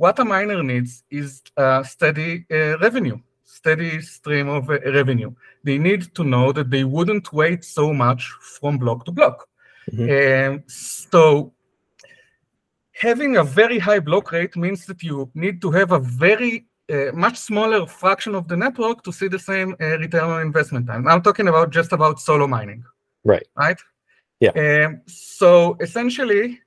What 0.00 0.18
a 0.18 0.24
miner 0.24 0.62
needs 0.62 1.04
is 1.10 1.42
a 1.58 1.84
steady 1.84 2.46
uh, 2.50 2.78
revenue, 2.78 3.18
steady 3.44 4.00
stream 4.00 4.48
of 4.48 4.70
uh, 4.70 4.78
revenue. 4.98 5.30
They 5.62 5.76
need 5.76 6.14
to 6.14 6.24
know 6.24 6.52
that 6.52 6.70
they 6.70 6.84
wouldn't 6.84 7.30
wait 7.34 7.64
so 7.64 7.92
much 7.92 8.22
from 8.40 8.78
block 8.78 9.04
to 9.04 9.12
block. 9.12 9.46
Mm-hmm. 9.92 10.54
Um, 10.54 10.62
so 10.68 11.52
having 12.94 13.36
a 13.36 13.44
very 13.44 13.78
high 13.78 13.98
block 14.00 14.32
rate 14.32 14.56
means 14.56 14.86
that 14.86 15.02
you 15.02 15.30
need 15.34 15.60
to 15.60 15.70
have 15.70 15.92
a 15.92 15.98
very 15.98 16.64
uh, 16.90 17.12
much 17.12 17.36
smaller 17.36 17.86
fraction 17.86 18.34
of 18.34 18.48
the 18.48 18.56
network 18.56 19.02
to 19.02 19.12
see 19.12 19.28
the 19.28 19.38
same 19.38 19.76
uh, 19.82 19.98
return 19.98 20.30
on 20.30 20.40
investment 20.40 20.86
time. 20.86 21.06
I'm 21.08 21.20
talking 21.20 21.48
about 21.48 21.68
just 21.72 21.92
about 21.92 22.20
solo 22.20 22.46
mining. 22.46 22.84
Right. 23.22 23.46
Right. 23.54 23.80
Yeah. 24.40 24.52
Um, 24.62 25.02
so 25.06 25.76
essentially, 25.78 26.58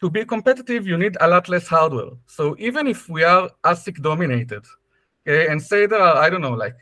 to 0.00 0.10
be 0.10 0.24
competitive, 0.24 0.86
you 0.86 0.98
need 0.98 1.16
a 1.20 1.28
lot 1.28 1.48
less 1.48 1.66
hardware. 1.66 2.10
So 2.26 2.54
even 2.58 2.86
if 2.86 3.08
we 3.08 3.24
are 3.24 3.50
ASIC 3.64 4.02
dominated, 4.02 4.64
okay, 5.26 5.48
and 5.48 5.60
say 5.60 5.86
there 5.86 6.00
are, 6.00 6.16
I 6.16 6.30
don't 6.30 6.42
know, 6.42 6.52
like 6.52 6.76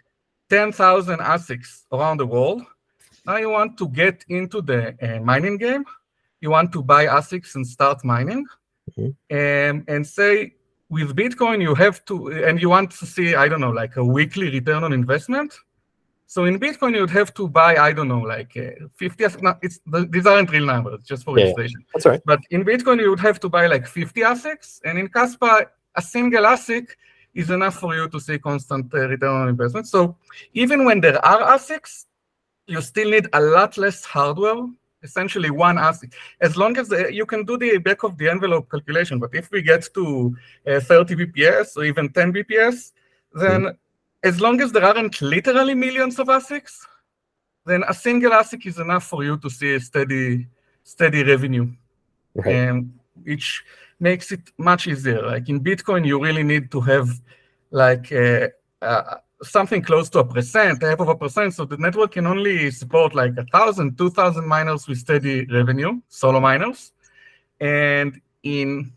10,000 0.50 1.18
ASICs 1.18 1.84
around 1.92 2.18
the 2.18 2.26
world, 2.26 2.62
now 3.26 3.36
you 3.36 3.50
want 3.50 3.78
to 3.78 3.88
get 3.88 4.24
into 4.28 4.60
the 4.60 4.94
uh, 5.00 5.20
mining 5.20 5.56
game, 5.58 5.84
you 6.40 6.50
want 6.50 6.72
to 6.72 6.82
buy 6.82 7.06
ASICs 7.06 7.54
and 7.54 7.66
start 7.66 8.04
mining, 8.04 8.44
mm-hmm. 8.90 9.06
um, 9.06 9.84
and 9.88 10.06
say 10.06 10.54
with 10.90 11.16
Bitcoin, 11.16 11.62
you 11.62 11.74
have 11.74 12.04
to, 12.04 12.28
and 12.28 12.60
you 12.60 12.68
want 12.68 12.90
to 12.90 13.06
see, 13.06 13.34
I 13.34 13.48
don't 13.48 13.60
know, 13.60 13.70
like 13.70 13.96
a 13.96 14.04
weekly 14.04 14.50
return 14.50 14.84
on 14.84 14.92
investment. 14.92 15.54
So 16.26 16.46
in 16.46 16.58
Bitcoin, 16.58 16.94
you'd 16.96 17.10
have 17.10 17.32
to 17.34 17.48
buy, 17.48 17.76
I 17.76 17.92
don't 17.92 18.08
know, 18.08 18.20
like 18.20 18.56
uh, 18.56 18.86
50, 18.96 19.42
no, 19.42 19.54
it's, 19.62 19.80
these 20.08 20.26
aren't 20.26 20.50
real 20.50 20.64
numbers, 20.64 21.00
just 21.04 21.24
for 21.24 21.38
yeah, 21.38 21.44
illustration. 21.44 21.84
That's 21.92 22.06
right. 22.06 22.20
But 22.24 22.40
in 22.50 22.64
Bitcoin, 22.64 23.00
you 23.00 23.10
would 23.10 23.20
have 23.20 23.38
to 23.40 23.48
buy 23.48 23.66
like 23.66 23.86
50 23.86 24.20
ASICs, 24.22 24.80
and 24.84 24.98
in 24.98 25.08
Kaspa, 25.08 25.66
a 25.94 26.02
single 26.02 26.44
ASIC 26.44 26.88
is 27.34 27.50
enough 27.50 27.76
for 27.76 27.94
you 27.94 28.08
to 28.08 28.18
see 28.18 28.38
constant 28.38 28.92
uh, 28.94 29.08
return 29.08 29.42
on 29.42 29.48
investment. 29.48 29.86
So 29.86 30.16
even 30.54 30.84
when 30.84 31.00
there 31.00 31.24
are 31.24 31.56
ASICs, 31.56 32.06
you 32.66 32.80
still 32.80 33.10
need 33.10 33.28
a 33.32 33.40
lot 33.40 33.76
less 33.76 34.04
hardware 34.04 34.66
essentially 35.04 35.50
one 35.50 35.76
ASIC. 35.76 36.12
As 36.40 36.56
long 36.56 36.76
as 36.78 36.88
the, 36.88 37.12
you 37.12 37.26
can 37.26 37.44
do 37.44 37.56
the 37.56 37.78
back 37.78 38.02
of 38.02 38.16
the 38.16 38.28
envelope 38.28 38.70
calculation, 38.70 39.20
but 39.20 39.34
if 39.34 39.50
we 39.52 39.62
get 39.62 39.86
to 39.94 40.34
uh, 40.66 40.80
30 40.80 41.14
BPS 41.16 41.76
or 41.76 41.84
even 41.84 42.10
10 42.10 42.32
BPS, 42.32 42.92
then 43.34 43.62
mm. 43.62 43.76
As 44.24 44.40
long 44.40 44.60
as 44.62 44.72
there 44.72 44.84
aren't 44.84 45.20
literally 45.20 45.74
millions 45.74 46.18
of 46.18 46.28
ASICs, 46.28 46.74
then 47.66 47.84
a 47.86 47.94
single 47.94 48.32
ASIC 48.32 48.66
is 48.66 48.78
enough 48.78 49.04
for 49.04 49.22
you 49.22 49.36
to 49.38 49.50
see 49.50 49.74
a 49.74 49.80
steady, 49.80 50.48
steady 50.82 51.22
revenue, 51.22 51.70
right. 52.34 52.70
um, 52.70 52.92
which 53.22 53.62
makes 54.00 54.32
it 54.32 54.40
much 54.56 54.86
easier. 54.86 55.22
Like 55.22 55.48
in 55.50 55.62
Bitcoin, 55.62 56.06
you 56.06 56.20
really 56.22 56.42
need 56.42 56.70
to 56.72 56.80
have 56.80 57.08
like 57.70 58.10
uh, 58.12 58.48
uh, 58.80 59.16
something 59.42 59.82
close 59.82 60.08
to 60.10 60.20
a 60.20 60.24
percent, 60.24 60.82
half 60.82 61.00
of 61.00 61.08
a 61.08 61.16
percent. 61.16 61.54
So 61.54 61.66
the 61.66 61.76
network 61.76 62.12
can 62.12 62.26
only 62.26 62.70
support 62.70 63.14
like 63.14 63.36
a 63.36 63.44
thousand, 63.44 63.98
two 63.98 64.10
thousand 64.10 64.46
miners 64.46 64.88
with 64.88 64.98
steady 64.98 65.44
revenue, 65.46 66.00
solo 66.08 66.40
miners. 66.40 66.92
And 67.60 68.20
in 68.42 68.92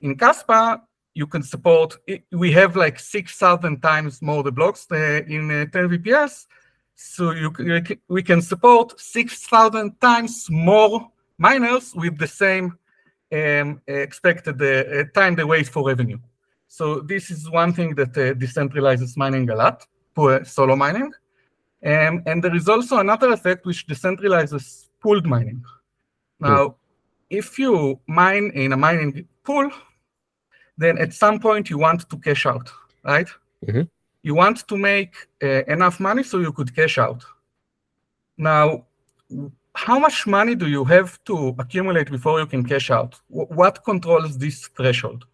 in 0.00 0.16
Kaspa, 0.16 0.80
you 1.14 1.26
can 1.26 1.42
support. 1.42 1.96
We 2.32 2.52
have 2.52 2.76
like 2.76 2.98
six 2.98 3.36
thousand 3.36 3.80
times 3.80 4.22
more 4.22 4.42
the 4.42 4.52
blocks 4.52 4.86
uh, 4.90 5.22
in 5.26 5.50
uh, 5.50 5.66
10 5.66 5.88
BPS. 5.88 6.46
So 6.94 7.30
you 7.32 7.50
we 8.08 8.22
can 8.22 8.42
support 8.42 9.00
six 9.00 9.46
thousand 9.46 10.00
times 10.00 10.46
more 10.50 11.10
miners 11.38 11.94
with 11.94 12.18
the 12.18 12.26
same 12.26 12.78
um, 13.32 13.80
expected 13.86 14.60
uh, 14.60 15.04
time 15.14 15.34
they 15.34 15.44
wait 15.44 15.68
for 15.68 15.86
revenue. 15.86 16.18
So 16.68 17.00
this 17.00 17.30
is 17.30 17.50
one 17.50 17.72
thing 17.72 17.94
that 17.96 18.10
uh, 18.10 18.34
decentralizes 18.34 19.16
mining 19.16 19.50
a 19.50 19.56
lot 19.56 19.86
for 20.14 20.44
solo 20.44 20.76
mining. 20.76 21.10
Um, 21.84 22.22
and 22.26 22.44
there 22.44 22.54
is 22.54 22.68
also 22.68 22.98
another 22.98 23.32
effect 23.32 23.64
which 23.64 23.86
decentralizes 23.86 24.88
pooled 25.00 25.26
mining. 25.26 25.64
Now, 26.38 26.68
mm. 26.68 26.74
if 27.30 27.58
you 27.58 27.98
mine 28.06 28.52
in 28.54 28.72
a 28.72 28.76
mining 28.76 29.26
pool, 29.42 29.70
then 30.80 30.96
at 30.98 31.12
some 31.12 31.38
point 31.38 31.68
you 31.70 31.78
want 31.78 32.08
to 32.10 32.16
cash 32.26 32.46
out, 32.46 32.66
right? 33.04 33.28
Mm-hmm. 33.66 33.82
You 34.22 34.34
want 34.34 34.66
to 34.70 34.76
make 34.76 35.14
uh, 35.42 35.62
enough 35.74 36.00
money 36.00 36.22
so 36.22 36.38
you 36.46 36.52
could 36.52 36.74
cash 36.74 36.96
out. 36.98 37.22
Now, 38.36 38.86
how 39.74 39.98
much 39.98 40.26
money 40.26 40.54
do 40.54 40.66
you 40.68 40.84
have 40.84 41.22
to 41.24 41.54
accumulate 41.58 42.10
before 42.10 42.40
you 42.40 42.46
can 42.46 42.64
cash 42.64 42.90
out? 42.90 43.20
W- 43.30 43.50
what 43.60 43.84
controls 43.84 44.38
this 44.38 44.68
threshold? 44.76 45.26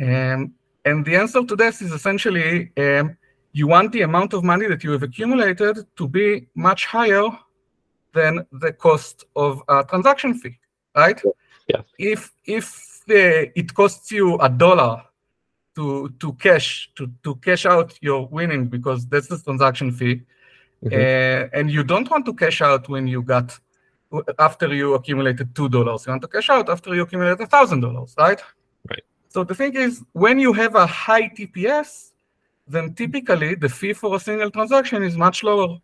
Um, 0.00 0.54
and 0.84 1.04
the 1.04 1.14
answer 1.16 1.44
to 1.44 1.54
this 1.54 1.82
is 1.82 1.92
essentially 1.92 2.72
um, 2.78 3.16
you 3.52 3.66
want 3.66 3.92
the 3.92 4.02
amount 4.02 4.32
of 4.32 4.42
money 4.42 4.66
that 4.66 4.82
you 4.82 4.92
have 4.92 5.02
accumulated 5.02 5.76
to 5.98 6.08
be 6.08 6.48
much 6.54 6.86
higher 6.86 7.28
than 8.14 8.46
the 8.52 8.72
cost 8.72 9.24
of 9.36 9.62
a 9.68 9.84
transaction 9.84 10.34
fee, 10.34 10.58
right? 10.96 11.20
Yeah. 11.68 11.82
If 11.98 12.32
if 12.46 12.91
uh, 13.10 13.50
it 13.54 13.74
costs 13.74 14.10
you 14.10 14.36
a 14.38 14.48
dollar 14.48 15.02
to 15.74 16.08
to 16.20 16.32
cash 16.34 16.90
to 16.96 17.10
to 17.24 17.34
cash 17.36 17.66
out 17.66 17.98
your 18.00 18.26
winning 18.28 18.68
because 18.68 19.06
that's 19.06 19.28
the 19.28 19.38
transaction 19.38 19.90
fee, 19.92 20.22
mm-hmm. 20.84 20.94
uh, 20.94 21.58
and 21.58 21.70
you 21.70 21.82
don't 21.82 22.10
want 22.10 22.26
to 22.26 22.34
cash 22.34 22.60
out 22.60 22.88
when 22.88 23.06
you 23.06 23.22
got 23.22 23.58
after 24.38 24.74
you 24.74 24.94
accumulated 24.94 25.54
two 25.54 25.68
dollars. 25.68 26.06
You 26.06 26.12
want 26.12 26.22
to 26.22 26.28
cash 26.28 26.50
out 26.50 26.68
after 26.68 26.94
you 26.94 27.02
accumulated 27.02 27.40
a 27.40 27.46
thousand 27.46 27.80
dollars, 27.80 28.14
right? 28.18 28.40
So 29.28 29.44
the 29.44 29.54
thing 29.54 29.74
is, 29.76 30.02
when 30.12 30.38
you 30.38 30.52
have 30.52 30.74
a 30.74 30.86
high 30.86 31.26
TPS, 31.30 32.12
then 32.68 32.92
typically 32.94 33.54
the 33.54 33.68
fee 33.68 33.94
for 33.94 34.14
a 34.16 34.20
single 34.20 34.50
transaction 34.50 35.02
is 35.02 35.16
much 35.16 35.42
lower. 35.42 35.78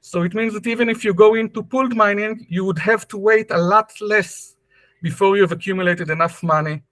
So 0.00 0.22
it 0.22 0.34
means 0.34 0.54
that 0.54 0.66
even 0.68 0.88
if 0.88 1.04
you 1.04 1.12
go 1.12 1.34
into 1.34 1.64
pooled 1.64 1.96
mining, 1.96 2.46
you 2.48 2.64
would 2.64 2.78
have 2.78 3.08
to 3.08 3.18
wait 3.18 3.50
a 3.50 3.58
lot 3.58 3.92
less 4.00 4.54
before 5.02 5.36
you've 5.36 5.52
accumulated 5.52 6.08
enough 6.10 6.42
money 6.42 6.82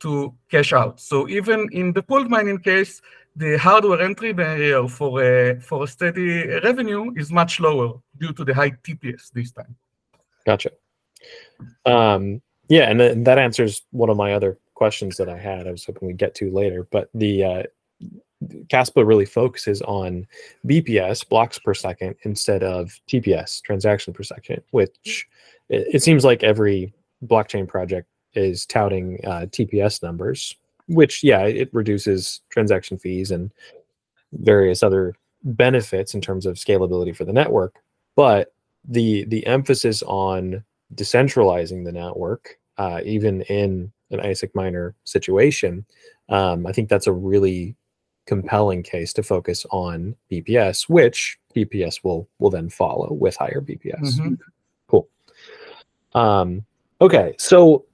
to 0.00 0.34
cash 0.50 0.72
out. 0.72 1.00
So 1.00 1.28
even 1.28 1.68
in 1.72 1.92
the 1.92 2.02
pooled 2.02 2.28
mining 2.28 2.58
case, 2.58 3.00
the 3.36 3.56
hardware 3.58 4.00
entry 4.00 4.32
barrier 4.32 4.88
for 4.88 5.22
a, 5.22 5.60
for 5.60 5.84
a 5.84 5.86
steady 5.86 6.46
revenue 6.64 7.12
is 7.16 7.30
much 7.30 7.60
lower 7.60 8.00
due 8.18 8.32
to 8.32 8.44
the 8.44 8.54
high 8.54 8.70
TPS 8.70 9.30
this 9.32 9.52
time. 9.52 9.76
Gotcha. 10.44 10.70
Um, 11.86 12.42
yeah, 12.68 12.90
and 12.90 13.26
that 13.26 13.38
answers 13.38 13.82
one 13.90 14.10
of 14.10 14.16
my 14.16 14.32
other 14.34 14.58
questions 14.74 15.16
that 15.18 15.28
I 15.28 15.36
had. 15.36 15.66
I 15.66 15.70
was 15.70 15.84
hoping 15.84 16.08
we'd 16.08 16.16
get 16.16 16.34
to 16.36 16.50
later, 16.50 16.86
but 16.90 17.10
the 17.14 17.44
uh, 17.44 17.62
Kaspa 18.68 19.06
really 19.06 19.26
focuses 19.26 19.82
on 19.82 20.26
BPS 20.66 21.28
blocks 21.28 21.58
per 21.58 21.74
second 21.74 22.16
instead 22.22 22.62
of 22.62 22.90
TPS 23.08 23.62
transaction 23.62 24.14
per 24.14 24.22
second, 24.22 24.62
which 24.70 25.28
it, 25.68 25.94
it 25.94 26.02
seems 26.02 26.24
like 26.24 26.42
every 26.42 26.92
blockchain 27.24 27.66
project 27.66 28.08
is 28.34 28.66
touting 28.66 29.18
uh, 29.24 29.46
TPS 29.50 30.02
numbers, 30.02 30.54
which 30.86 31.22
yeah, 31.22 31.42
it 31.42 31.68
reduces 31.72 32.40
transaction 32.50 32.98
fees 32.98 33.30
and 33.30 33.50
various 34.32 34.82
other 34.82 35.14
benefits 35.42 36.14
in 36.14 36.20
terms 36.20 36.46
of 36.46 36.56
scalability 36.56 37.14
for 37.14 37.24
the 37.24 37.32
network. 37.32 37.74
But 38.16 38.52
the 38.84 39.24
the 39.24 39.46
emphasis 39.46 40.02
on 40.02 40.64
decentralizing 40.94 41.84
the 41.84 41.92
network, 41.92 42.58
uh, 42.78 43.00
even 43.04 43.42
in 43.42 43.92
an 44.10 44.20
ASIC 44.20 44.50
miner 44.54 44.94
situation, 45.04 45.84
um, 46.28 46.66
I 46.66 46.72
think 46.72 46.88
that's 46.88 47.06
a 47.06 47.12
really 47.12 47.76
compelling 48.26 48.82
case 48.82 49.12
to 49.14 49.22
focus 49.22 49.66
on 49.70 50.14
BPS, 50.30 50.88
which 50.88 51.38
BPS 51.54 52.04
will 52.04 52.28
will 52.38 52.50
then 52.50 52.68
follow 52.68 53.12
with 53.12 53.36
higher 53.36 53.60
BPS. 53.60 54.18
Mm-hmm. 54.18 54.34
Cool. 54.88 55.08
Um, 56.14 56.64
okay, 57.00 57.34
so 57.38 57.84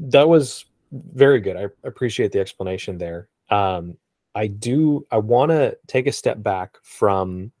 that 0.00 0.28
was 0.28 0.64
very 0.92 1.40
good. 1.40 1.56
I 1.56 1.66
appreciate 1.84 2.32
the 2.32 2.40
explanation 2.40 2.98
there. 2.98 3.28
Um, 3.50 3.96
I 4.34 4.46
do. 4.48 5.06
I 5.10 5.18
want 5.18 5.50
to 5.50 5.76
take 5.86 6.06
a 6.06 6.12
step 6.12 6.42
back 6.42 6.76
from 6.82 7.52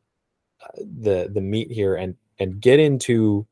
uh, 0.62 0.82
the 1.00 1.30
the 1.32 1.40
meat 1.40 1.70
here 1.70 1.96
and 1.96 2.14
and 2.38 2.60
get 2.60 2.78
into 2.78 3.46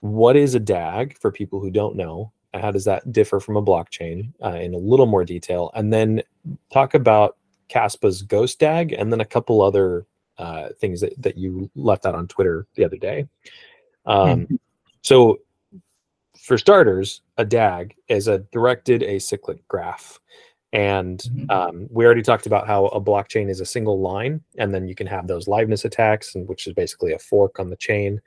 what 0.00 0.36
is 0.36 0.54
a 0.54 0.60
DAG 0.60 1.16
for 1.18 1.30
people 1.30 1.60
who 1.60 1.70
don't 1.70 1.96
know, 1.96 2.30
how 2.52 2.70
does 2.70 2.84
that 2.84 3.10
differ 3.10 3.40
from 3.40 3.56
a 3.56 3.62
blockchain 3.62 4.32
uh, 4.42 4.58
in 4.58 4.74
a 4.74 4.78
little 4.78 5.06
more 5.06 5.24
detail, 5.24 5.70
and 5.74 5.92
then 5.92 6.22
talk 6.72 6.94
about 6.94 7.36
Kaspa's 7.68 8.22
Ghost 8.22 8.58
DAG, 8.58 8.92
and 8.92 9.12
then 9.12 9.20
a 9.20 9.24
couple 9.24 9.62
other 9.62 10.06
uh, 10.38 10.68
things 10.78 11.00
that, 11.00 11.14
that 11.22 11.36
you 11.38 11.70
left 11.74 12.06
out 12.06 12.14
on 12.14 12.28
Twitter 12.28 12.66
the 12.74 12.84
other 12.84 12.96
day. 12.96 13.26
Um, 14.06 14.42
mm-hmm. 14.42 14.54
So, 15.02 15.38
for 16.44 16.58
starters, 16.58 17.22
a 17.38 17.44
DAG 17.44 17.94
is 18.08 18.28
a 18.28 18.40
directed 18.52 19.00
acyclic 19.02 19.60
graph. 19.68 20.20
And 20.74 21.18
mm-hmm. 21.18 21.50
um, 21.50 21.86
we 21.90 22.04
already 22.04 22.20
talked 22.20 22.46
about 22.46 22.66
how 22.66 22.86
a 22.86 23.00
blockchain 23.00 23.48
is 23.48 23.60
a 23.60 23.66
single 23.66 24.00
line, 24.00 24.42
and 24.58 24.74
then 24.74 24.86
you 24.86 24.94
can 24.94 25.06
have 25.06 25.26
those 25.26 25.46
liveness 25.46 25.84
attacks, 25.84 26.34
and 26.34 26.46
which 26.46 26.66
is 26.66 26.74
basically 26.74 27.12
a 27.12 27.18
fork 27.18 27.58
on 27.60 27.70
the 27.70 27.76
chain. 27.76 28.20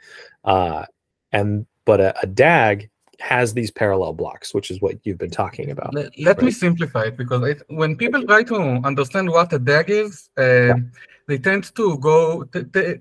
Uh, 0.46 0.86
and 1.32 1.68
but 1.86 2.00
a, 2.00 2.20
a 2.24 2.26
DAG 2.26 2.90
has 3.20 3.54
these 3.54 3.70
parallel 3.70 4.14
blocks, 4.14 4.54
which 4.54 4.72
is 4.72 4.82
what 4.82 4.96
you've 5.04 5.18
been 5.18 5.30
talking 5.30 5.70
about. 5.70 5.94
Let, 5.94 6.18
let 6.20 6.38
right? 6.38 6.46
me 6.46 6.52
simplify 6.52 7.04
it 7.04 7.18
because 7.18 7.48
it, 7.48 7.62
when 7.68 7.96
people 7.98 8.24
try 8.24 8.44
to 8.44 8.56
understand 8.84 9.30
what 9.30 9.54
a 9.54 9.60
DAG 9.60 9.90
is, 9.90 10.30
uh, 10.40 10.42
yeah. 10.42 10.74
they 11.28 11.38
tend 11.38 11.76
to 11.76 11.98
go 12.00 12.46
to, 12.46 13.00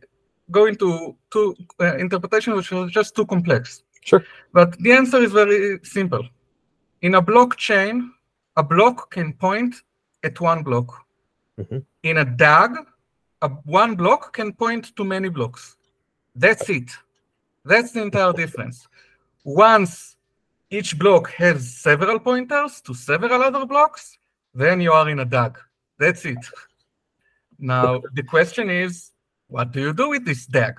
go 0.51 0.67
into 0.67 1.17
two 1.31 1.55
uh, 1.81 1.97
interpretation 1.97 2.55
which 2.55 2.73
is 2.73 2.91
just 2.91 3.15
too 3.15 3.27
complex. 3.27 3.83
Sure. 4.09 4.25
But 4.53 4.79
the 4.79 4.93
answer 4.93 5.19
is 5.27 5.33
very 5.33 5.61
simple. 5.83 6.25
in 7.03 7.15
a 7.15 7.23
blockchain, 7.23 7.95
a 8.57 8.63
block 8.63 9.11
can 9.11 9.33
point 9.35 9.75
at 10.25 10.41
one 10.41 10.63
block. 10.63 10.89
Mm-hmm. 11.59 11.79
In 12.03 12.17
a 12.19 12.25
DAG, 12.25 12.71
a, 13.43 13.49
one 13.49 13.95
block 13.97 14.23
can 14.33 14.53
point 14.53 14.85
to 14.97 15.05
many 15.05 15.29
blocks. 15.29 15.77
That's 16.35 16.69
it. 16.79 16.91
That's 17.65 17.93
the 17.93 18.03
entire 18.03 18.33
difference. 18.33 18.89
Once 19.45 20.17
each 20.71 20.99
block 20.99 21.31
has 21.33 21.59
several 21.89 22.19
pointers 22.19 22.81
to 22.83 22.95
several 22.95 23.43
other 23.43 23.65
blocks, 23.67 24.19
then 24.55 24.81
you 24.81 24.93
are 24.93 25.09
in 25.09 25.19
a 25.21 25.25
DAG. 25.25 25.59
That's 25.99 26.25
it. 26.25 26.45
Now, 27.59 28.03
the 28.15 28.23
question 28.23 28.69
is, 28.71 29.13
what 29.49 29.73
do 29.73 29.81
you 29.81 29.93
do 29.93 30.11
with 30.11 30.25
this 30.25 30.47
DAG? 30.47 30.75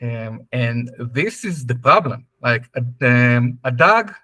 Um, 0.00 0.46
and 0.52 0.90
this 0.98 1.44
is 1.44 1.66
the 1.66 1.74
problem. 1.74 2.26
Like 2.42 2.64
a, 2.74 2.82
um, 3.06 3.58
a 3.64 3.72
DAG 3.72 4.14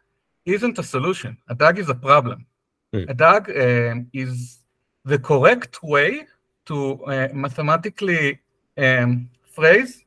isn't 0.46 0.78
a 0.78 0.82
solution. 0.82 1.36
A 1.48 1.54
DAG 1.54 1.78
is 1.78 1.88
a 1.88 1.94
problem. 1.94 2.46
Mm. 2.94 3.10
A 3.10 3.14
DAG 3.14 3.42
um, 3.50 4.06
is 4.12 4.58
the 5.04 5.18
correct 5.18 5.82
way 5.82 6.26
to 6.66 7.04
uh, 7.04 7.28
mathematically 7.32 8.40
um, 8.78 9.28
phrase 9.50 10.04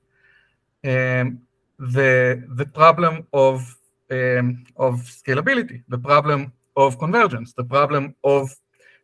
um, 0.83 1.41
the 1.79 2.43
the 2.55 2.65
problem 2.65 3.27
of 3.33 3.77
um, 4.11 4.65
of 4.77 4.93
scalability, 5.01 5.83
the 5.89 5.97
problem 5.97 6.53
of 6.75 6.97
convergence, 6.97 7.53
the 7.53 7.63
problem 7.63 8.15
of 8.23 8.49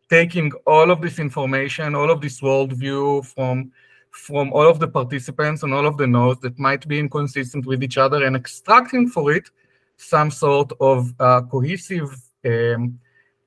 taking 0.09 0.51
all 0.65 0.91
of 0.91 1.01
this 1.01 1.19
information, 1.19 1.95
all 1.95 2.09
of 2.09 2.21
this 2.21 2.39
worldview 2.41 3.25
from 3.25 3.71
from 4.13 4.53
all 4.53 4.67
of 4.67 4.79
the 4.79 4.87
participants 4.87 5.63
and 5.63 5.73
all 5.73 5.87
of 5.87 5.97
the 5.97 6.05
nodes 6.05 6.39
that 6.41 6.57
might 6.59 6.87
be 6.87 6.99
inconsistent 6.99 7.65
with 7.65 7.83
each 7.83 7.97
other 7.97 8.23
and 8.25 8.35
extracting 8.35 9.09
for 9.09 9.33
it 9.33 9.49
some 9.97 10.29
sort 10.29 10.71
of 10.79 11.13
uh, 11.19 11.41
cohesive, 11.41 12.15
um, 12.45 12.99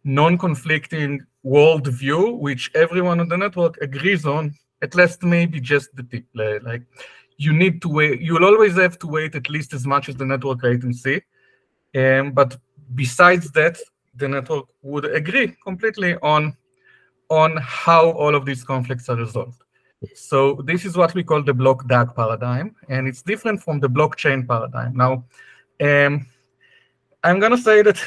non-conflicting 0.05 1.20
worldview, 1.44 2.38
which 2.38 2.70
everyone 2.74 3.20
on 3.20 3.29
the 3.29 3.37
network 3.37 3.76
agrees 3.81 4.26
on, 4.26 4.55
at 4.83 4.94
least 4.94 5.22
maybe 5.22 5.61
just 5.61 5.94
the 5.94 6.02
tip. 6.02 6.24
Like 6.35 6.83
you 7.37 7.52
need 7.52 7.81
to 7.83 7.88
wait, 7.88 8.20
you'll 8.20 8.44
always 8.44 8.76
have 8.76 8.98
to 9.00 9.07
wait 9.07 9.35
at 9.37 9.48
least 9.48 9.72
as 9.72 9.87
much 9.87 10.09
as 10.09 10.16
the 10.16 10.26
network 10.26 10.62
latency. 10.62 11.22
Um, 11.94 12.33
but 12.33 12.57
besides 12.94 13.50
that, 13.52 13.79
the 14.16 14.29
network 14.29 14.66
would 14.83 15.05
agree 15.05 15.55
completely 15.62 16.16
on, 16.16 16.57
on 17.29 17.57
how 17.59 18.11
all 18.11 18.35
of 18.35 18.44
these 18.44 18.64
conflicts 18.64 19.09
are 19.09 19.16
resolved. 19.16 19.62
So 20.14 20.62
this 20.64 20.85
is 20.85 20.96
what 20.96 21.14
we 21.14 21.24
call 21.24 21.42
the 21.42 21.54
block 21.54 21.88
DAG 21.88 22.14
paradigm, 22.14 22.76
and 22.88 23.09
it's 23.09 23.22
different 23.22 23.62
from 23.62 23.80
the 23.80 23.88
blockchain 23.88 24.46
paradigm. 24.46 24.94
Now, 24.96 25.24
um, 25.80 26.26
I'm 27.24 27.40
going 27.40 27.52
to 27.52 27.59
say 27.59 27.82
that 27.82 27.98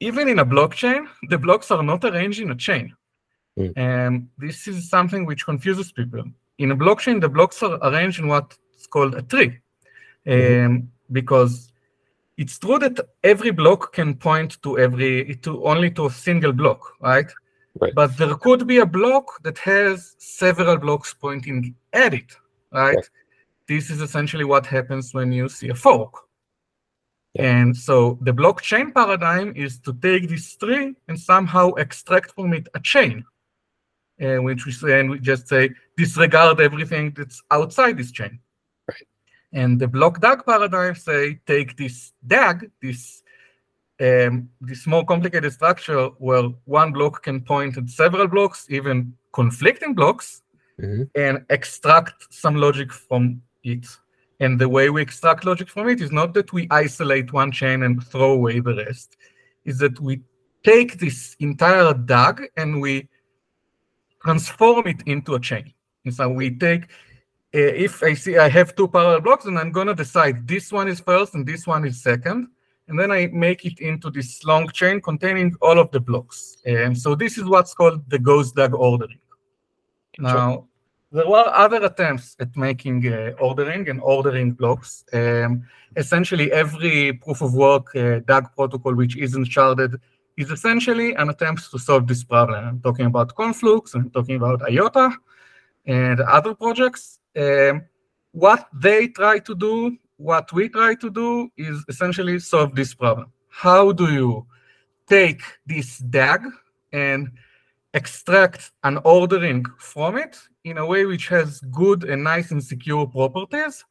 even 0.00 0.28
in 0.28 0.38
a 0.38 0.46
blockchain, 0.46 1.06
the 1.28 1.38
blocks 1.38 1.70
are 1.70 1.82
not 1.82 2.04
arranged 2.04 2.40
in 2.40 2.50
a 2.50 2.54
chain. 2.54 2.94
Mm. 3.58 3.72
And 3.76 4.28
this 4.38 4.68
is 4.68 4.88
something 4.88 5.26
which 5.26 5.44
confuses 5.44 5.92
people. 5.92 6.24
In 6.58 6.70
a 6.70 6.76
blockchain, 6.76 7.20
the 7.20 7.28
blocks 7.28 7.62
are 7.62 7.78
arranged 7.82 8.20
in 8.20 8.28
what's 8.28 8.86
called 8.88 9.14
a 9.14 9.22
tree. 9.22 9.58
Um, 10.26 10.90
because 11.12 11.70
it's 12.36 12.58
true 12.58 12.78
that 12.78 12.98
every 13.22 13.50
block 13.50 13.92
can 13.92 14.14
point 14.14 14.60
to 14.62 14.78
every 14.78 15.36
to 15.42 15.64
only 15.64 15.90
to 15.92 16.06
a 16.06 16.10
single 16.10 16.52
block, 16.52 16.80
right? 17.00 17.30
Right. 17.80 17.94
But 17.94 18.16
there 18.16 18.34
could 18.36 18.66
be 18.66 18.78
a 18.78 18.86
block 18.86 19.42
that 19.42 19.58
has 19.58 20.14
several 20.18 20.76
blocks 20.76 21.12
pointing 21.12 21.74
at 21.92 22.14
it, 22.14 22.36
right? 22.72 22.96
right. 22.96 23.10
This 23.66 23.90
is 23.90 24.00
essentially 24.00 24.44
what 24.44 24.66
happens 24.66 25.12
when 25.12 25.32
you 25.32 25.48
see 25.48 25.70
a 25.70 25.74
fork. 25.74 26.14
Yeah. 27.34 27.50
And 27.50 27.76
so 27.76 28.18
the 28.20 28.32
blockchain 28.32 28.94
paradigm 28.94 29.54
is 29.56 29.80
to 29.80 29.92
take 29.94 30.28
this 30.28 30.56
tree 30.56 30.94
and 31.08 31.18
somehow 31.18 31.70
extract 31.70 32.30
from 32.32 32.52
it 32.52 32.68
a 32.74 32.80
chain, 32.80 33.24
uh, 34.22 34.36
which 34.36 34.66
we 34.66 34.72
say, 34.72 35.00
and 35.00 35.10
we 35.10 35.18
just 35.18 35.48
say 35.48 35.70
disregard 35.96 36.60
everything 36.60 37.12
that's 37.16 37.42
outside 37.50 37.98
this 37.98 38.12
chain. 38.12 38.38
Right. 38.86 39.08
And 39.52 39.80
the 39.80 39.88
block 39.88 40.20
DAG 40.20 40.46
paradigm 40.46 40.94
say 40.94 41.40
take 41.44 41.76
this 41.76 42.12
DAG, 42.24 42.70
this 42.80 43.23
um, 44.00 44.48
this 44.60 44.86
more 44.86 45.04
complicated 45.04 45.52
structure 45.52 46.06
where 46.18 46.44
one 46.64 46.92
block 46.92 47.22
can 47.22 47.40
point 47.40 47.76
at 47.76 47.88
several 47.88 48.26
blocks, 48.26 48.66
even 48.68 49.14
conflicting 49.32 49.94
blocks, 49.94 50.42
mm-hmm. 50.80 51.04
and 51.14 51.44
extract 51.50 52.32
some 52.32 52.56
logic 52.56 52.92
from 52.92 53.40
it. 53.62 53.86
And 54.40 54.60
the 54.60 54.68
way 54.68 54.90
we 54.90 55.00
extract 55.00 55.44
logic 55.44 55.68
from 55.68 55.88
it 55.88 56.00
is 56.00 56.10
not 56.10 56.34
that 56.34 56.52
we 56.52 56.66
isolate 56.70 57.32
one 57.32 57.52
chain 57.52 57.84
and 57.84 58.04
throw 58.04 58.32
away 58.32 58.60
the 58.60 58.74
rest, 58.74 59.16
is 59.64 59.78
that 59.78 60.00
we 60.00 60.22
take 60.64 60.98
this 60.98 61.36
entire 61.38 61.94
DAG 61.94 62.50
and 62.56 62.80
we 62.80 63.08
transform 64.22 64.88
it 64.88 65.02
into 65.06 65.34
a 65.34 65.40
chain. 65.40 65.72
And 66.04 66.12
so 66.12 66.28
we 66.28 66.50
take, 66.56 66.84
uh, 67.54 67.70
if 67.84 68.02
I 68.02 68.14
see 68.14 68.38
I 68.38 68.48
have 68.48 68.74
two 68.74 68.88
parallel 68.88 69.20
blocks, 69.20 69.44
and 69.44 69.58
I'm 69.58 69.70
going 69.70 69.86
to 69.86 69.94
decide 69.94 70.48
this 70.48 70.72
one 70.72 70.88
is 70.88 71.00
first 71.00 71.34
and 71.34 71.46
this 71.46 71.66
one 71.66 71.84
is 71.86 72.02
second 72.02 72.48
and 72.88 72.98
then 72.98 73.10
I 73.10 73.28
make 73.32 73.64
it 73.64 73.80
into 73.80 74.10
this 74.10 74.44
long 74.44 74.68
chain 74.68 75.00
containing 75.00 75.54
all 75.62 75.78
of 75.78 75.90
the 75.90 76.00
blocks. 76.00 76.56
And 76.66 76.96
so 76.96 77.14
this 77.14 77.38
is 77.38 77.44
what's 77.44 77.72
called 77.74 78.08
the 78.08 78.18
GhostDAG 78.18 78.74
ordering. 78.74 79.18
Now, 80.18 80.68
there 81.10 81.28
were 81.28 81.48
other 81.54 81.82
attempts 81.84 82.36
at 82.40 82.56
making 82.56 83.06
uh, 83.06 83.32
ordering 83.40 83.88
and 83.88 84.00
ordering 84.00 84.52
blocks. 84.52 85.04
Um, 85.12 85.64
essentially, 85.96 86.52
every 86.52 87.14
proof 87.14 87.40
of 87.40 87.54
work 87.54 87.94
uh, 87.96 88.18
DAG 88.20 88.48
protocol 88.54 88.94
which 88.94 89.16
isn't 89.16 89.46
sharded 89.46 89.98
is 90.36 90.50
essentially 90.50 91.14
an 91.14 91.30
attempt 91.30 91.70
to 91.70 91.78
solve 91.78 92.06
this 92.06 92.24
problem. 92.24 92.64
I'm 92.64 92.80
talking 92.80 93.06
about 93.06 93.34
Conflux, 93.34 93.94
I'm 93.94 94.10
talking 94.10 94.36
about 94.36 94.62
IOTA, 94.68 95.12
and 95.86 96.20
other 96.20 96.54
projects. 96.54 97.20
Um, 97.36 97.82
what 98.32 98.68
they 98.74 99.08
try 99.08 99.38
to 99.38 99.54
do 99.54 99.96
what 100.16 100.52
we 100.52 100.68
try 100.68 100.94
to 100.94 101.10
do 101.10 101.50
is 101.56 101.84
essentially 101.88 102.38
solve 102.38 102.74
this 102.74 102.94
problem. 102.94 103.32
How 103.48 103.92
do 103.92 104.12
you 104.12 104.46
take 105.08 105.42
this 105.66 105.98
DAG 105.98 106.42
and 106.92 107.30
extract 107.94 108.72
an 108.82 108.98
ordering 109.04 109.64
from 109.78 110.16
it 110.16 110.36
in 110.64 110.78
a 110.78 110.86
way 110.86 111.04
which 111.04 111.28
has 111.28 111.60
good 111.70 112.04
and 112.04 112.24
nice 112.24 112.50
and 112.50 112.62
secure 112.62 113.06
properties, 113.06 113.84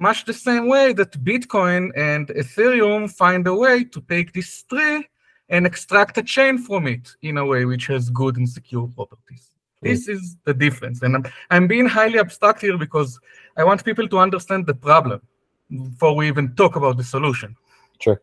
much 0.00 0.24
the 0.24 0.32
same 0.32 0.68
way 0.68 0.92
that 0.92 1.12
Bitcoin 1.24 1.90
and 1.96 2.28
Ethereum 2.28 3.10
find 3.10 3.46
a 3.46 3.54
way 3.54 3.84
to 3.84 4.00
take 4.02 4.32
this 4.32 4.62
tree 4.64 5.06
and 5.48 5.66
extract 5.66 6.18
a 6.18 6.22
chain 6.22 6.58
from 6.58 6.86
it 6.86 7.10
in 7.22 7.36
a 7.36 7.44
way 7.44 7.64
which 7.64 7.86
has 7.86 8.10
good 8.10 8.36
and 8.36 8.48
secure 8.48 8.88
properties. 8.88 9.50
Hmm. 9.80 9.88
This 9.88 10.08
is 10.08 10.36
the 10.44 10.54
difference. 10.54 11.02
And 11.02 11.16
I'm, 11.16 11.24
I'm 11.50 11.66
being 11.68 11.86
highly 11.86 12.18
abstract 12.18 12.62
here 12.62 12.78
because 12.78 13.20
I 13.56 13.62
want 13.62 13.84
people 13.84 14.08
to 14.08 14.18
understand 14.18 14.66
the 14.66 14.74
problem 14.74 15.20
before 15.74 16.14
we 16.14 16.28
even 16.28 16.54
talk 16.54 16.76
about 16.76 16.96
the 16.96 17.04
solution. 17.04 17.56
Sure. 18.00 18.20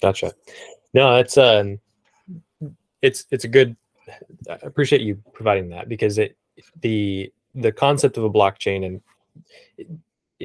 Gotcha. 0.00 0.34
No, 0.92 1.16
it's 1.16 1.36
um, 1.38 1.80
it's 3.02 3.26
it's 3.30 3.44
a 3.44 3.48
good. 3.48 3.76
I 4.50 4.58
appreciate 4.62 5.00
you 5.00 5.20
providing 5.32 5.70
that 5.70 5.88
because 5.88 6.18
it 6.18 6.36
the 6.80 7.32
the 7.54 7.72
concept 7.72 8.16
of 8.16 8.24
a 8.24 8.30
blockchain 8.30 8.84
and 8.84 9.00
it, 9.78 9.88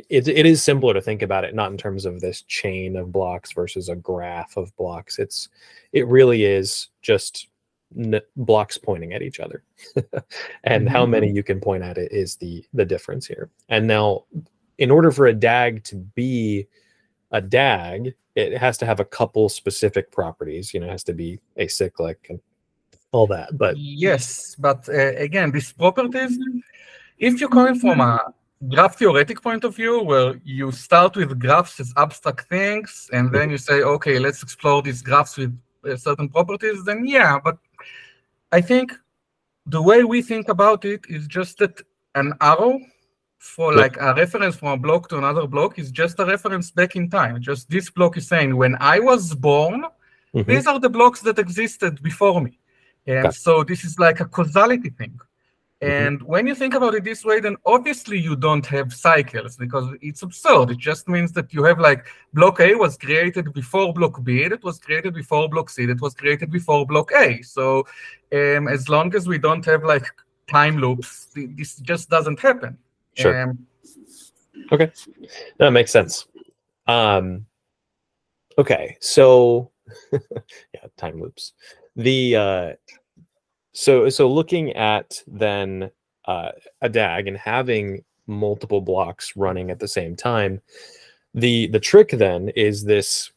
it, 0.10 0.28
it 0.28 0.46
is 0.46 0.64
simpler 0.64 0.94
to 0.94 1.02
think 1.02 1.22
about 1.22 1.44
it 1.44 1.56
not 1.56 1.72
in 1.72 1.78
terms 1.78 2.06
of 2.06 2.22
this 2.22 2.44
chain 2.44 2.96
of 2.96 3.12
blocks 3.12 3.52
versus 3.52 3.90
a 3.90 3.96
graph 3.96 4.56
of 4.58 4.76
blocks. 4.78 5.20
It's 5.20 5.50
it 5.92 6.08
really 6.08 6.46
is 6.46 6.90
just 7.02 7.50
blocks 8.36 8.78
pointing 8.78 9.14
at 9.14 9.22
each 9.22 9.40
other 9.40 9.64
and 10.64 10.86
mm-hmm. 10.86 10.88
how 10.88 11.06
many 11.06 11.32
you 11.32 11.42
can 11.42 11.60
point 11.60 11.84
at 11.84 11.98
it 11.98 12.12
is 12.12 12.36
the 12.36 12.64
the 12.74 12.86
difference 12.86 13.26
here 13.26 13.50
and 13.70 13.88
now 13.88 14.26
in 14.80 14.90
order 14.90 15.12
for 15.12 15.28
a 15.28 15.34
DAG 15.34 15.84
to 15.84 15.98
be 15.98 16.66
a 17.32 17.42
DAG, 17.42 18.16
it 18.36 18.58
has 18.58 18.78
to 18.80 18.86
have 18.86 19.00
a 19.00 19.06
couple 19.06 19.48
specific 19.50 20.12
properties. 20.12 20.74
You 20.74 20.80
know, 20.80 20.88
it 20.88 20.92
has 20.92 21.04
to 21.04 21.14
be 21.14 21.40
acyclic 21.58 22.16
and 22.30 22.40
all 23.12 23.28
that. 23.28 23.58
But 23.58 23.78
yes, 23.78 24.56
but 24.58 24.88
uh, 24.90 25.16
again, 25.18 25.52
these 25.52 25.74
properties, 25.74 26.40
if 27.18 27.40
you're 27.40 27.50
coming 27.50 27.78
from 27.78 28.00
a 28.00 28.34
graph 28.70 28.98
theoretic 28.98 29.42
point 29.42 29.66
of 29.66 29.76
view, 29.76 30.02
where 30.02 30.40
you 30.46 30.72
start 30.72 31.18
with 31.18 31.38
graphs 31.38 31.80
as 31.82 31.94
abstract 31.98 32.48
things, 32.48 33.10
and 33.12 33.34
then 33.34 33.50
you 33.50 33.58
say, 33.58 33.82
okay, 33.82 34.18
let's 34.18 34.42
explore 34.42 34.82
these 34.82 35.02
graphs 35.02 35.38
with 35.38 35.58
uh, 35.86 35.98
certain 35.98 36.30
properties, 36.30 36.86
then 36.86 37.06
yeah, 37.06 37.38
but 37.44 37.58
I 38.54 38.62
think 38.62 38.94
the 39.66 39.82
way 39.82 40.04
we 40.04 40.22
think 40.22 40.48
about 40.48 40.86
it 40.86 41.02
is 41.10 41.28
just 41.28 41.58
that 41.58 41.82
an 42.16 42.34
arrow 42.42 42.80
for 43.40 43.74
like 43.74 43.96
a 43.98 44.14
reference 44.14 44.58
from 44.58 44.68
a 44.68 44.78
block 44.78 45.08
to 45.10 45.18
another 45.18 45.48
block 45.48 45.80
is 45.80 45.92
just 45.92 46.20
a 46.20 46.26
reference 46.26 46.72
back 46.72 46.98
in 46.98 47.10
time. 47.10 47.42
Just 47.42 47.70
this 47.70 47.90
block 47.90 48.18
is 48.18 48.28
saying 48.28 48.56
when 48.56 48.76
I 48.82 49.00
was 49.00 49.34
born, 49.34 49.86
mm-hmm. 50.36 50.50
these 50.50 50.68
are 50.68 50.80
the 50.80 50.90
blocks 50.90 51.22
that 51.22 51.40
existed 51.40 52.04
before 52.04 52.42
me. 52.42 52.60
And 53.08 53.34
so 53.34 53.64
this 53.64 53.86
is 53.86 53.98
like 53.98 54.20
a 54.20 54.26
causality 54.26 54.90
thing. 54.90 55.20
Mm-hmm. 55.82 56.08
And 56.08 56.24
when 56.24 56.46
you 56.48 56.54
think 56.54 56.74
about 56.74 56.96
it 56.96 57.06
this 57.06 57.24
way, 57.24 57.40
then 57.40 57.56
obviously 57.66 58.20
you 58.20 58.36
don't 58.36 58.66
have 58.66 58.94
cycles 58.94 59.56
because 59.56 59.88
it's 60.02 60.22
absurd. 60.22 60.72
It 60.72 60.78
just 60.78 61.08
means 61.08 61.32
that 61.32 61.54
you 61.54 61.64
have 61.64 61.80
like 61.80 62.06
block 62.34 62.60
A 62.60 62.76
was 62.76 62.98
created 62.98 63.54
before 63.54 63.94
block 63.94 64.22
B, 64.22 64.50
that 64.50 64.62
was 64.66 64.80
created 64.80 65.14
before 65.14 65.48
block 65.48 65.70
C, 65.70 65.86
that 65.86 66.02
was 66.02 66.14
created 66.14 66.52
before 66.52 66.86
block 66.86 67.14
A. 67.14 67.42
So 67.42 67.88
um, 68.34 68.68
as 68.68 68.90
long 68.90 69.16
as 69.16 69.30
we 69.30 69.38
don't 69.38 69.64
have 69.64 69.86
like 69.86 70.06
time 70.48 70.78
loops, 70.78 71.30
this 71.34 71.78
just 71.78 72.10
doesn't 72.10 72.42
happen. 72.42 72.78
Sure. 73.20 73.42
Um, 73.42 73.68
okay, 74.72 74.92
that 75.58 75.72
makes 75.72 75.92
sense. 75.92 76.28
Um, 76.88 77.46
okay, 78.58 78.98
so 79.00 79.72
yeah, 80.12 80.88
time 80.98 81.22
loops. 81.22 81.54
The 81.96 82.36
uh, 82.36 82.74
so 83.74 84.10
so 84.10 84.30
looking 84.30 84.74
at 84.74 85.22
then 85.28 85.92
uh, 86.26 86.52
a 86.82 86.90
DAG 86.90 87.28
and 87.28 87.38
having 87.38 88.04
multiple 88.28 88.82
blocks 88.82 89.34
running 89.36 89.72
at 89.72 89.80
the 89.80 89.88
same 89.88 90.16
time, 90.16 90.62
the 91.34 91.68
the 91.68 91.80
trick 91.80 92.12
then 92.12 92.50
is 92.50 92.84
this 92.84 93.32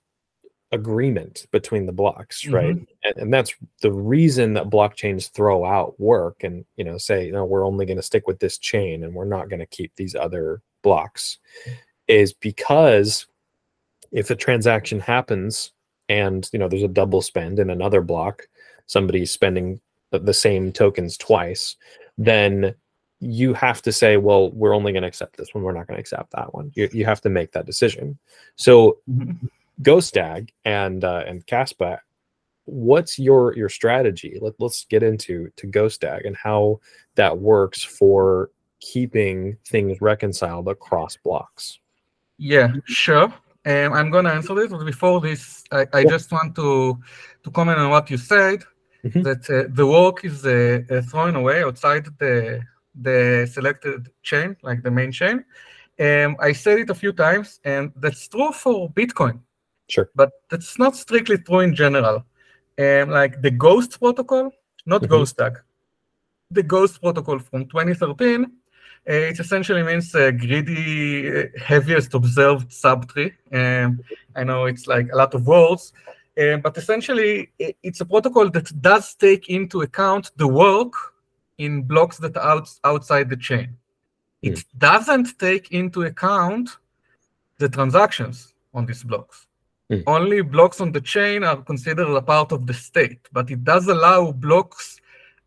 agreement 0.72 1.46
between 1.50 1.86
the 1.86 1.92
blocks, 1.92 2.42
mm-hmm. 2.42 2.54
right? 2.54 2.76
And, 3.04 3.16
and, 3.16 3.32
that's 3.32 3.54
the 3.80 3.92
reason 3.92 4.54
that 4.54 4.70
blockchains 4.70 5.30
throw 5.30 5.64
out 5.64 5.98
work 6.00 6.42
and 6.42 6.64
you 6.76 6.84
know 6.84 6.98
say, 6.98 7.30
no, 7.30 7.44
we're 7.44 7.66
only 7.66 7.86
going 7.86 7.98
to 7.98 8.02
stick 8.02 8.26
with 8.26 8.40
this 8.40 8.58
chain 8.58 9.04
and 9.04 9.14
we're 9.14 9.24
not 9.24 9.48
going 9.48 9.60
to 9.60 9.66
keep 9.66 9.94
these 9.96 10.14
other 10.14 10.62
blocks, 10.82 11.38
is 12.08 12.32
because 12.32 13.26
if 14.10 14.30
a 14.30 14.36
transaction 14.36 15.00
happens 15.00 15.72
and 16.08 16.48
you 16.52 16.58
know 16.58 16.68
there's 16.68 16.82
a 16.82 16.88
double 16.88 17.22
spend 17.22 17.58
in 17.58 17.70
another 17.70 18.00
block, 18.00 18.48
somebody's 18.86 19.30
spending 19.30 19.80
the 20.10 20.34
same 20.34 20.72
tokens 20.72 21.16
twice, 21.16 21.76
then 22.18 22.74
you 23.20 23.54
have 23.54 23.80
to 23.80 23.92
say, 23.92 24.16
well, 24.16 24.50
we're 24.50 24.74
only 24.74 24.92
going 24.92 25.02
to 25.02 25.08
accept 25.08 25.36
this 25.36 25.54
one. 25.54 25.62
We're 25.62 25.72
not 25.72 25.86
going 25.86 25.96
to 25.96 26.00
accept 26.00 26.32
that 26.32 26.52
one. 26.52 26.72
You, 26.74 26.88
you 26.92 27.04
have 27.04 27.20
to 27.20 27.30
make 27.30 27.52
that 27.52 27.66
decision. 27.66 28.18
So, 28.56 28.98
GhostDAG 29.80 30.50
and 30.64 31.04
uh, 31.04 31.24
and 31.26 31.46
Kaspa, 31.46 31.98
what's 32.64 33.18
your 33.18 33.56
your 33.56 33.68
strategy? 33.68 34.38
Let, 34.40 34.54
let's 34.58 34.84
get 34.84 35.02
into 35.02 35.50
to 35.56 35.66
GhostDAG 35.66 36.26
and 36.26 36.36
how 36.36 36.80
that 37.14 37.38
works 37.38 37.82
for 37.82 38.50
keeping 38.80 39.56
things 39.66 40.00
reconciled 40.00 40.68
across 40.68 41.16
blocks. 41.16 41.78
Yeah, 42.38 42.72
sure. 42.86 43.32
Um, 43.64 43.92
I'm 43.92 44.10
going 44.10 44.24
to 44.24 44.32
answer 44.32 44.54
this, 44.54 44.68
but 44.68 44.84
before 44.84 45.20
this, 45.20 45.62
I, 45.70 45.86
I 45.92 46.00
yeah. 46.00 46.10
just 46.10 46.32
want 46.32 46.56
to 46.56 46.98
to 47.44 47.50
comment 47.50 47.78
on 47.78 47.90
what 47.90 48.10
you 48.10 48.16
said 48.16 48.64
mm-hmm. 49.04 49.22
that 49.22 49.48
uh, 49.48 49.68
the 49.72 49.86
work 49.86 50.24
is 50.24 50.44
uh, 50.44 50.80
uh, 50.90 51.02
thrown 51.02 51.36
away 51.36 51.62
outside 51.62 52.06
the 52.18 52.60
the 53.00 53.48
selected 53.50 54.10
chain, 54.22 54.56
like 54.62 54.82
the 54.82 54.90
main 54.90 55.12
chain. 55.12 55.44
Um, 56.00 56.36
I 56.40 56.52
said 56.52 56.80
it 56.80 56.90
a 56.90 56.94
few 56.94 57.12
times, 57.12 57.60
and 57.64 57.92
that's 57.96 58.26
true 58.28 58.52
for 58.52 58.90
Bitcoin. 58.90 59.40
Sure. 59.92 60.08
But 60.14 60.30
that's 60.48 60.78
not 60.78 60.96
strictly 60.96 61.36
true 61.36 61.60
in 61.60 61.74
general. 61.74 62.24
Um, 62.78 63.10
like 63.10 63.42
the 63.42 63.50
Ghost 63.50 64.00
protocol, 64.00 64.50
not 64.86 65.02
mm-hmm. 65.02 65.12
GhostDAG, 65.12 65.56
the 66.50 66.62
Ghost 66.62 66.98
protocol 67.02 67.38
from 67.38 67.66
2013, 67.66 68.44
uh, 68.44 68.48
it 69.12 69.38
essentially 69.38 69.82
means 69.82 70.14
uh, 70.14 70.30
greedy, 70.30 71.28
uh, 71.28 71.44
heaviest 71.62 72.14
observed 72.14 72.70
subtree. 72.70 73.32
Um, 73.52 74.00
I 74.34 74.44
know 74.44 74.64
it's 74.64 74.86
like 74.86 75.12
a 75.12 75.16
lot 75.16 75.34
of 75.34 75.46
words, 75.46 75.92
um, 76.40 76.62
but 76.62 76.78
essentially, 76.78 77.50
it's 77.58 78.00
a 78.00 78.06
protocol 78.06 78.48
that 78.48 78.72
does 78.80 79.14
take 79.14 79.50
into 79.50 79.82
account 79.82 80.30
the 80.36 80.48
work 80.48 80.94
in 81.58 81.82
blocks 81.82 82.16
that 82.16 82.34
are 82.38 82.56
out, 82.56 82.68
outside 82.84 83.28
the 83.28 83.36
chain. 83.36 83.76
It 84.40 84.54
mm. 84.54 84.64
doesn't 84.78 85.38
take 85.38 85.70
into 85.70 86.04
account 86.04 86.78
the 87.58 87.68
transactions 87.68 88.54
on 88.72 88.86
these 88.86 89.02
blocks. 89.04 89.46
Mm. 89.92 90.02
Only 90.06 90.40
blocks 90.40 90.80
on 90.80 90.90
the 90.90 91.00
chain 91.00 91.44
are 91.44 91.60
considered 91.62 92.08
a 92.08 92.22
part 92.22 92.50
of 92.52 92.66
the 92.66 92.72
state, 92.72 93.20
but 93.30 93.50
it 93.50 93.62
does 93.62 93.88
allow 93.88 94.32
blocks 94.32 94.98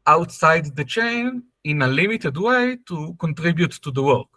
outside 0.05 0.75
the 0.75 0.85
chain 0.85 1.43
in 1.63 1.81
a 1.81 1.87
limited 1.87 2.37
way 2.37 2.77
to 2.87 3.15
contribute 3.19 3.71
to 3.71 3.89
the 3.89 4.03
work, 4.03 4.27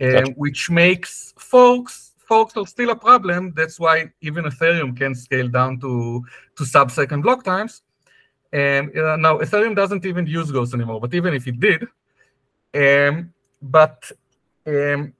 uh, 0.00 0.10
gotcha. 0.12 0.32
which 0.32 0.70
makes 0.70 1.34
forks 1.36 2.12
forks 2.32 2.56
are 2.56 2.66
still 2.66 2.90
a 2.90 2.96
problem. 2.96 3.52
That's 3.54 3.78
why 3.78 4.10
even 4.22 4.44
Ethereum 4.44 4.96
can 4.96 5.14
scale 5.14 5.48
down 5.48 5.78
to, 5.80 6.24
to 6.56 6.64
sub-second 6.64 7.20
block 7.20 7.44
times. 7.44 7.82
And 8.50 8.96
uh, 8.96 9.16
now 9.16 9.38
Ethereum 9.38 9.74
doesn't 9.76 10.06
even 10.06 10.26
use 10.26 10.50
Ghost 10.50 10.72
anymore, 10.72 11.00
but 11.00 11.12
even 11.12 11.34
if 11.34 11.46
it 11.46 11.58
did, 11.60 11.80
um, 12.84 13.34
but 13.60 14.10
um, 14.66 15.12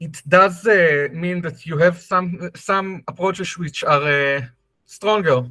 it 0.00 0.22
does 0.28 0.66
uh, 0.66 1.08
mean 1.12 1.40
that 1.42 1.64
you 1.66 1.78
have 1.78 1.98
some 1.98 2.50
some 2.54 3.02
approaches 3.08 3.56
which 3.58 3.82
are 3.84 4.02
uh, 4.02 4.40
stronger 4.84 5.46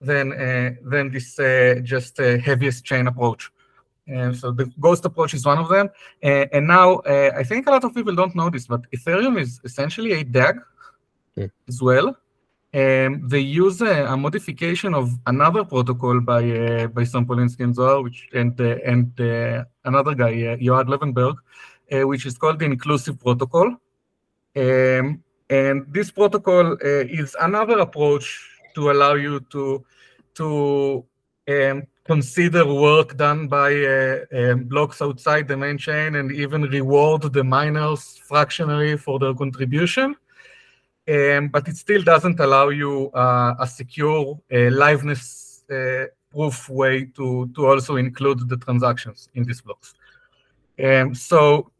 than 0.00 0.32
uh, 0.32 0.70
than 0.82 1.10
this 1.10 1.38
uh, 1.38 1.80
just 1.82 2.20
uh, 2.20 2.38
heaviest 2.38 2.84
chain 2.84 3.06
approach. 3.06 3.50
And 4.08 4.36
so 4.36 4.52
the 4.52 4.70
ghost 4.78 5.04
approach 5.04 5.34
is 5.34 5.44
one 5.44 5.58
of 5.58 5.68
them. 5.68 5.90
Uh, 6.22 6.46
and 6.52 6.66
now 6.68 6.96
uh, 6.98 7.32
I 7.36 7.42
think 7.42 7.66
a 7.66 7.70
lot 7.72 7.82
of 7.82 7.92
people 7.92 8.14
don't 8.14 8.36
know 8.36 8.50
this, 8.50 8.66
but 8.66 8.82
Ethereum 8.92 9.40
is 9.40 9.60
essentially 9.64 10.12
a 10.12 10.22
DAG 10.22 10.60
mm. 11.36 11.50
as 11.68 11.82
well. 11.82 12.16
Um, 12.74 13.26
they 13.26 13.40
use 13.40 13.80
a, 13.80 14.04
a, 14.04 14.16
modification 14.16 14.92
of 14.92 15.10
another 15.26 15.64
protocol 15.64 16.20
by 16.20 16.42
uh, 16.50 16.86
by 16.88 17.02
Sompolinsky 17.02 17.60
and 17.60 17.74
Zohar, 17.74 18.02
which 18.02 18.28
and 18.34 18.60
uh, 18.60 18.76
and 18.84 19.18
uh, 19.18 19.64
another 19.84 20.14
guy, 20.14 20.32
uh, 20.48 20.56
Yoad 20.56 20.86
Lewenberg, 20.86 21.36
which 21.90 22.26
is 22.26 22.36
called 22.38 22.58
the 22.58 22.64
Inclusive 22.64 23.18
Protocol. 23.20 23.76
Um, 24.56 25.22
and 25.48 25.86
this 25.88 26.10
protocol 26.10 26.76
is 26.82 27.36
another 27.40 27.78
approach 27.78 28.26
to 28.74 28.90
allow 28.90 29.14
you 29.14 29.40
to 29.52 29.84
to 30.34 31.04
um, 31.48 31.82
consider 32.04 32.64
work 32.64 33.16
done 33.16 33.48
by 33.48 33.70
uh, 33.74 34.18
um, 34.32 34.64
blocks 34.64 35.02
outside 35.02 35.48
the 35.48 35.56
main 35.56 35.78
chain 35.78 36.14
and 36.16 36.30
even 36.30 36.62
reward 36.62 37.22
the 37.32 37.42
miners 37.42 38.16
fractionally 38.28 38.96
for 38.96 39.18
their 39.18 39.34
contribution. 39.34 40.14
Um, 41.08 41.48
but 41.48 41.68
it 41.68 41.76
still 41.76 42.02
doesn't 42.02 42.40
allow 42.40 42.68
you 42.68 43.10
uh, 43.12 43.54
a 43.60 43.66
secure 43.66 44.38
uh, 44.50 44.70
liveness 44.82 45.62
uh, 45.70 46.06
proof 46.32 46.68
way 46.68 47.04
to, 47.16 47.48
to 47.54 47.66
also 47.66 47.96
include 47.96 48.48
the 48.48 48.56
transactions 48.56 49.28
in 49.34 49.44
these 49.44 49.60
blocks. 49.60 49.94
Um, 50.82 51.14
so, 51.14 51.70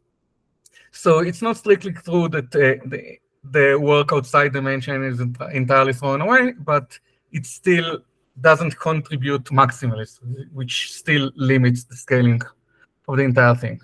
so 0.97 1.19
it's 1.19 1.43
not 1.43 1.57
strictly 1.57 1.93
true 1.93 2.27
that 2.29 2.45
uh, 2.55 2.83
the, 2.89 3.17
the 3.43 3.77
work 3.79 4.11
outside 4.11 4.51
the 4.53 4.81
chain 4.81 5.03
is 5.03 5.19
entirely 5.53 5.93
thrown 5.93 6.21
away, 6.21 6.53
but 6.57 6.97
it 7.31 7.45
still 7.45 7.99
doesn't 8.41 8.79
contribute 8.79 9.45
to 9.45 9.51
maximally, 9.53 10.07
which 10.53 10.93
still 10.93 11.31
limits 11.35 11.83
the 11.83 11.95
scaling 11.95 12.41
of 13.07 13.17
the 13.17 13.23
entire 13.23 13.53
thing. 13.53 13.79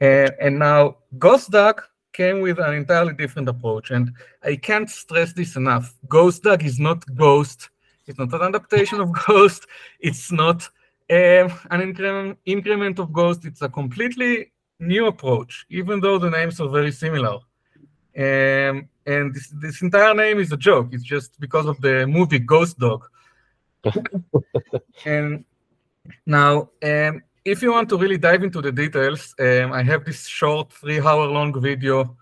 And 0.00 0.58
now 0.58 0.96
GhostDAG 1.18 1.78
came 2.12 2.40
with 2.40 2.58
an 2.58 2.74
entirely 2.74 3.14
different 3.14 3.48
approach, 3.48 3.92
and 3.92 4.12
I 4.42 4.56
can't 4.56 4.90
stress 4.90 5.32
this 5.32 5.54
enough. 5.54 5.94
GhostDAG 6.08 6.64
is 6.64 6.80
not 6.80 7.04
Ghost. 7.14 7.70
It's 8.08 8.18
not 8.18 8.32
an 8.32 8.42
adaptation 8.42 9.00
of 9.00 9.12
Ghost. 9.26 9.64
It's 10.00 10.32
not 10.32 10.68
uh, 11.08 11.48
an 11.70 11.80
increment, 11.82 12.38
increment 12.46 12.98
of 12.98 13.12
Ghost. 13.12 13.44
It's 13.44 13.62
a 13.62 13.68
completely 13.68 14.50
new 14.78 15.06
approach, 15.06 15.66
even 15.70 16.00
though 16.00 16.18
the 16.18 16.30
names 16.30 16.60
are 16.60 16.68
very 16.68 16.92
similar. 16.92 17.38
Um, 18.16 18.88
and 19.06 19.34
this, 19.34 19.48
this 19.60 19.82
entire 19.82 20.14
name 20.14 20.38
is 20.38 20.52
a 20.52 20.56
joke. 20.56 20.88
It's 20.92 21.04
just 21.04 21.38
because 21.40 21.66
of 21.66 21.80
the 21.80 22.06
movie 22.06 22.38
Ghost 22.38 22.78
Dog 22.78 23.04
and 25.04 25.44
now, 26.26 26.70
um, 26.82 27.22
if 27.44 27.62
you 27.62 27.72
want 27.72 27.88
to 27.90 27.96
really 27.98 28.18
dive 28.18 28.42
into 28.42 28.60
the 28.60 28.72
details, 28.72 29.34
um, 29.38 29.72
I 29.72 29.82
have 29.82 30.04
this 30.04 30.26
short 30.26 30.72
three-hour-long 30.72 31.60
video 31.60 32.16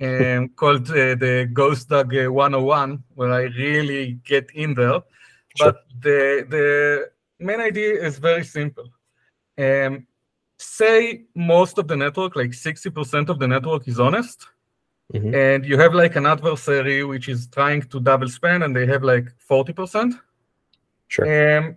um, 0.00 0.48
called 0.56 0.88
uh, 0.90 1.14
the 1.14 1.48
GhostDAG 1.52 2.30
101, 2.30 3.02
where 3.14 3.32
I 3.32 3.42
really 3.42 4.18
get 4.24 4.50
in 4.54 4.74
there. 4.74 5.02
Sure. 5.56 5.72
But 5.72 5.84
the 6.00 6.46
the 6.48 7.10
main 7.38 7.60
idea 7.60 8.04
is 8.04 8.18
very 8.18 8.44
simple. 8.44 8.88
Um, 9.58 10.06
say 10.62 11.24
most 11.34 11.78
of 11.78 11.88
the 11.88 11.96
network, 11.96 12.36
like 12.36 12.50
60% 12.50 13.28
of 13.28 13.38
the 13.38 13.48
network 13.48 13.86
is 13.88 13.98
honest, 14.00 14.46
mm-hmm. 15.12 15.34
and 15.34 15.64
you 15.64 15.78
have 15.78 15.94
like 15.94 16.16
an 16.16 16.26
adversary 16.26 17.04
which 17.04 17.28
is 17.28 17.48
trying 17.48 17.82
to 17.82 18.00
double 18.00 18.28
spend 18.28 18.64
and 18.64 18.74
they 18.74 18.86
have 18.86 19.02
like 19.02 19.26
40%. 19.48 20.18
Sure. 21.08 21.58
Um, 21.58 21.76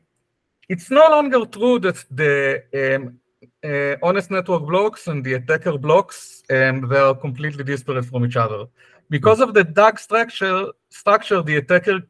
it's 0.69 0.89
no 0.89 1.07
longer 1.09 1.45
true 1.45 1.79
that 1.79 2.03
the 2.09 2.63
um, 2.73 3.19
uh, 3.63 3.97
honest 4.01 4.31
network 4.31 4.65
blocks 4.65 5.07
and 5.07 5.23
the 5.23 5.33
attacker 5.33 5.77
blocks 5.77 6.43
um, 6.49 6.87
they 6.87 6.97
are 6.97 7.15
completely 7.15 7.63
disparate 7.63 8.05
from 8.05 8.25
each 8.25 8.35
other. 8.35 8.65
Because 9.09 9.39
of 9.39 9.53
the 9.53 9.63
DAG 9.63 9.99
structure, 9.99 10.67
structure, 10.89 11.41
the 11.41 11.57
attacker 11.57 12.01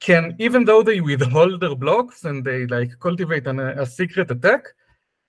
can, 0.00 0.36
even 0.38 0.64
though 0.64 0.82
they 0.82 1.00
withhold 1.00 1.60
their 1.60 1.74
blocks 1.74 2.24
and 2.24 2.44
they 2.44 2.66
like 2.66 2.98
cultivate 3.00 3.46
an, 3.46 3.58
a 3.58 3.84
secret 3.84 4.30
attack, 4.30 4.64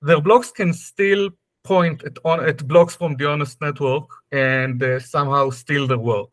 their 0.02 0.22
blocks 0.22 0.52
can 0.52 0.74
still 0.74 1.30
point 1.64 2.04
at, 2.04 2.18
on, 2.24 2.44
at 2.44 2.68
blocks 2.68 2.96
from 2.96 3.16
the 3.18 3.30
honest 3.30 3.60
network 3.62 4.10
and 4.32 4.82
uh, 4.82 5.00
somehow 5.00 5.50
steal 5.50 5.88
their 5.88 5.98
work. 5.98 6.30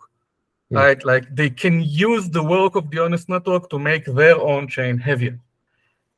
Mm. 0.73 0.77
Right? 0.77 1.05
Like 1.05 1.35
they 1.35 1.51
can 1.51 1.81
use 1.83 2.29
the 2.31 2.43
work 2.43 2.75
of 2.77 2.91
the 2.91 3.01
honest 3.01 3.29
network 3.29 3.69
to 3.71 3.79
make 3.79 4.05
their 4.05 4.39
own 4.41 4.69
chain 4.69 4.99
heavier, 4.99 5.39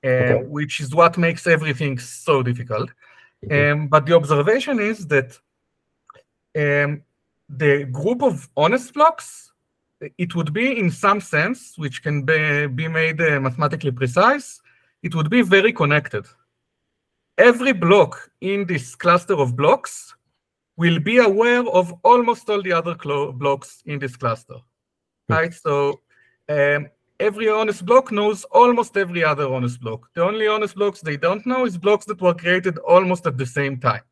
uh, 0.05 0.09
okay. 0.09 0.44
which 0.44 0.80
is 0.80 0.94
what 0.94 1.18
makes 1.18 1.46
everything 1.46 1.99
so 1.99 2.42
difficult. 2.42 2.90
Um, 3.51 3.86
but 3.86 4.05
the 4.05 4.16
observation 4.16 4.80
is 4.80 5.07
that 5.07 5.38
um, 6.57 7.03
the 7.49 7.84
group 7.84 8.22
of 8.22 8.49
honest 8.57 8.92
blocks, 8.94 9.53
it 10.16 10.34
would 10.34 10.53
be 10.53 10.78
in 10.78 10.90
some 10.90 11.20
sense, 11.20 11.74
which 11.76 12.03
can 12.03 12.24
be, 12.24 12.66
be 12.66 12.88
made 12.88 13.20
uh, 13.20 13.40
mathematically 13.40 13.92
precise, 13.92 14.61
it 15.03 15.14
would 15.14 15.30
be 15.30 15.42
very 15.42 15.72
connected. 15.72 16.26
Every 17.39 17.72
block 17.72 18.30
in 18.41 18.66
this 18.66 18.97
cluster 18.97 19.34
of 19.34 19.57
blocks 19.57 20.14
will 20.76 20.99
be 20.99 21.18
aware 21.18 21.64
of 21.68 21.95
almost 22.03 22.51
all 22.51 22.62
the 22.62 22.72
other 22.72 22.95
blocks 23.32 23.82
in 23.86 23.99
this 23.99 24.16
cluster, 24.16 24.59
hmm. 25.28 25.34
right? 25.34 25.55
So 25.55 26.01
um, 26.49 26.89
every 27.20 27.49
honest 27.49 27.84
block 27.86 28.11
knows 28.12 28.45
almost 28.45 28.97
every 28.97 29.24
other 29.24 29.53
honest 29.53 29.80
block. 29.80 30.09
The 30.14 30.24
only 30.24 30.47
honest 30.47 30.74
blocks 30.74 31.01
they 31.01 31.16
don't 31.16 31.45
know 31.47 31.64
is 31.64 31.78
blocks 31.78 32.07
that 32.07 32.20
were 32.20 32.34
created 32.34 32.78
almost 32.78 33.26
at 33.26 33.39
the 33.39 33.47
same 33.47 33.78
time. 33.78 34.03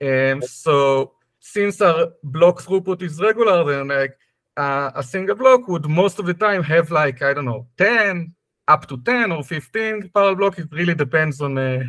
And 0.00 0.42
so 0.44 1.12
since 1.40 1.80
our 1.80 2.12
block 2.22 2.62
throughput 2.62 3.02
is 3.02 3.20
regular, 3.20 3.64
then 3.64 3.88
like 3.88 4.16
uh, 4.56 4.90
a 4.94 5.02
single 5.02 5.36
block 5.36 5.68
would 5.68 5.86
most 5.86 6.18
of 6.18 6.26
the 6.26 6.34
time 6.34 6.62
have 6.62 6.90
like, 6.90 7.22
I 7.22 7.34
don't 7.34 7.44
know, 7.44 7.66
10, 7.78 8.34
up 8.68 8.86
to 8.88 8.98
10 8.98 9.32
or 9.32 9.42
15 9.42 10.10
parallel 10.14 10.34
block. 10.34 10.58
It 10.58 10.68
really 10.72 10.94
depends 10.94 11.40
on 11.40 11.56
uh, 11.56 11.84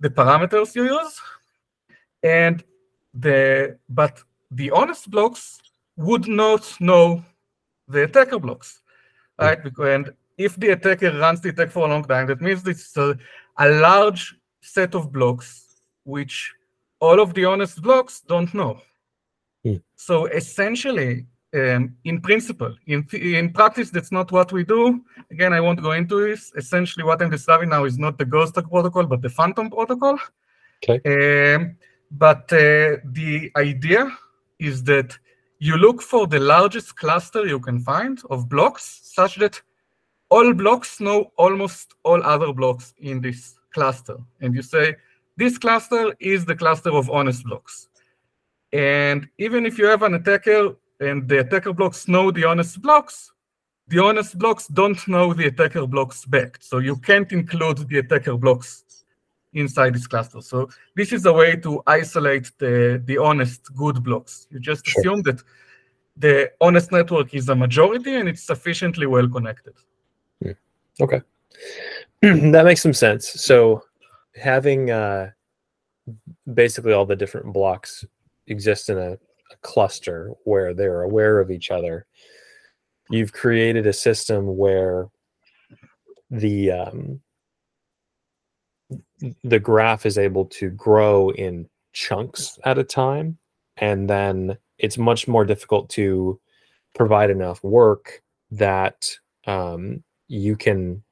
the 0.00 0.10
parameters 0.10 0.74
you 0.74 0.84
use. 0.84 1.20
And 2.22 2.62
the, 3.12 3.78
but 3.88 4.22
the 4.50 4.70
honest 4.70 5.10
blocks 5.10 5.60
would 5.96 6.26
not 6.26 6.74
know 6.80 7.24
the 7.88 8.04
attacker 8.04 8.38
blocks, 8.38 8.80
right? 9.38 9.62
Because, 9.62 9.88
and 9.88 10.12
if 10.38 10.56
the 10.56 10.70
attacker 10.70 11.12
runs 11.18 11.40
the 11.40 11.50
attack 11.50 11.70
for 11.70 11.86
a 11.86 11.90
long 11.90 12.04
time, 12.04 12.26
that 12.28 12.40
means 12.40 12.66
it's 12.66 12.96
a, 12.96 13.16
a 13.58 13.68
large 13.68 14.34
set 14.60 14.94
of 14.94 15.12
blocks 15.12 15.80
which 16.04 16.52
all 17.00 17.20
of 17.20 17.34
the 17.34 17.44
honest 17.44 17.82
blocks 17.82 18.20
don't 18.20 18.52
know. 18.54 18.80
Mm. 19.64 19.82
So 19.96 20.26
essentially, 20.26 21.26
um, 21.54 21.96
in 22.04 22.20
principle, 22.20 22.74
in, 22.86 23.06
in 23.12 23.52
practice, 23.52 23.90
that's 23.90 24.10
not 24.10 24.32
what 24.32 24.52
we 24.52 24.64
do. 24.64 25.02
Again, 25.30 25.52
I 25.52 25.60
won't 25.60 25.82
go 25.82 25.92
into 25.92 26.20
this. 26.26 26.52
Essentially, 26.56 27.04
what 27.04 27.22
I'm 27.22 27.30
describing 27.30 27.68
now 27.68 27.84
is 27.84 27.98
not 27.98 28.18
the 28.18 28.24
Ghost 28.24 28.54
protocol, 28.54 29.04
but 29.06 29.22
the 29.22 29.28
Phantom 29.28 29.70
protocol. 29.70 30.18
Okay. 30.82 31.54
Um, 31.54 31.76
but 32.10 32.52
uh, 32.52 32.98
the 33.04 33.50
idea 33.56 34.10
is 34.58 34.82
that 34.84 35.16
you 35.58 35.76
look 35.76 36.02
for 36.02 36.26
the 36.26 36.40
largest 36.40 36.96
cluster 36.96 37.46
you 37.46 37.60
can 37.60 37.80
find 37.80 38.20
of 38.30 38.48
blocks, 38.48 39.00
such 39.02 39.36
that 39.36 39.60
all 40.28 40.52
blocks 40.52 41.00
know 41.00 41.32
almost 41.36 41.94
all 42.02 42.22
other 42.22 42.52
blocks 42.52 42.94
in 42.98 43.20
this 43.20 43.54
cluster. 43.72 44.16
And 44.40 44.54
you 44.54 44.62
say, 44.62 44.96
this 45.36 45.58
cluster 45.58 46.14
is 46.20 46.44
the 46.44 46.54
cluster 46.54 46.90
of 46.90 47.10
honest 47.10 47.44
blocks. 47.44 47.88
And 48.72 49.28
even 49.38 49.66
if 49.66 49.78
you 49.78 49.86
have 49.86 50.02
an 50.02 50.14
attacker 50.14 50.74
and 51.04 51.28
the 51.28 51.40
attacker 51.40 51.72
blocks 51.72 52.08
know 52.08 52.30
the 52.30 52.44
honest 52.44 52.80
blocks, 52.80 53.32
the 53.88 54.02
honest 54.02 54.38
blocks 54.38 54.66
don't 54.68 55.06
know 55.06 55.34
the 55.34 55.46
attacker 55.46 55.86
blocks 55.86 56.24
back. 56.24 56.58
So 56.60 56.78
you 56.78 56.96
can't 56.96 57.30
include 57.32 57.88
the 57.88 57.98
attacker 57.98 58.36
blocks 58.36 59.04
inside 59.52 59.94
this 59.94 60.06
cluster. 60.06 60.40
So 60.40 60.68
this 60.96 61.12
is 61.12 61.26
a 61.26 61.32
way 61.32 61.56
to 61.56 61.82
isolate 61.86 62.50
the, 62.58 63.02
the 63.04 63.18
honest 63.18 63.74
good 63.74 64.02
blocks. 64.02 64.46
You 64.50 64.58
just 64.58 64.86
sure. 64.86 65.00
assume 65.00 65.22
that 65.22 65.42
the 66.16 66.50
honest 66.60 66.92
network 66.92 67.34
is 67.34 67.48
a 67.48 67.54
majority 67.54 68.14
and 68.14 68.28
it's 68.28 68.42
sufficiently 68.42 69.06
well 69.06 69.28
connected. 69.28 69.74
Hmm. 70.42 70.52
Okay. 71.00 71.20
that 72.22 72.64
makes 72.64 72.82
some 72.82 72.94
sense. 72.94 73.28
So 73.28 73.84
having 74.34 74.90
uh, 74.90 75.30
basically 76.52 76.92
all 76.92 77.06
the 77.06 77.16
different 77.16 77.52
blocks 77.52 78.04
exist 78.46 78.88
in 78.90 78.98
a, 78.98 79.18
a 79.52 79.56
cluster 79.62 80.32
where 80.44 80.74
they're 80.74 81.02
aware 81.02 81.40
of 81.40 81.50
each 81.50 81.70
other, 81.70 82.06
you've 83.10 83.32
created 83.32 83.86
a 83.86 83.92
system 83.92 84.56
where 84.56 85.08
the 86.30 86.70
um, 86.70 87.20
the 89.42 89.58
graph 89.58 90.06
is 90.06 90.18
able 90.18 90.44
to 90.46 90.70
grow 90.70 91.30
in 91.30 91.68
chunks 91.92 92.58
at 92.64 92.78
a 92.78 92.84
time 92.84 93.38
and 93.76 94.08
then 94.08 94.56
it's 94.78 94.98
much 94.98 95.28
more 95.28 95.44
difficult 95.44 95.88
to 95.88 96.38
provide 96.94 97.30
enough 97.30 97.62
work 97.62 98.22
that 98.50 99.08
um, 99.46 100.02
you 100.28 100.56
can 100.56 101.02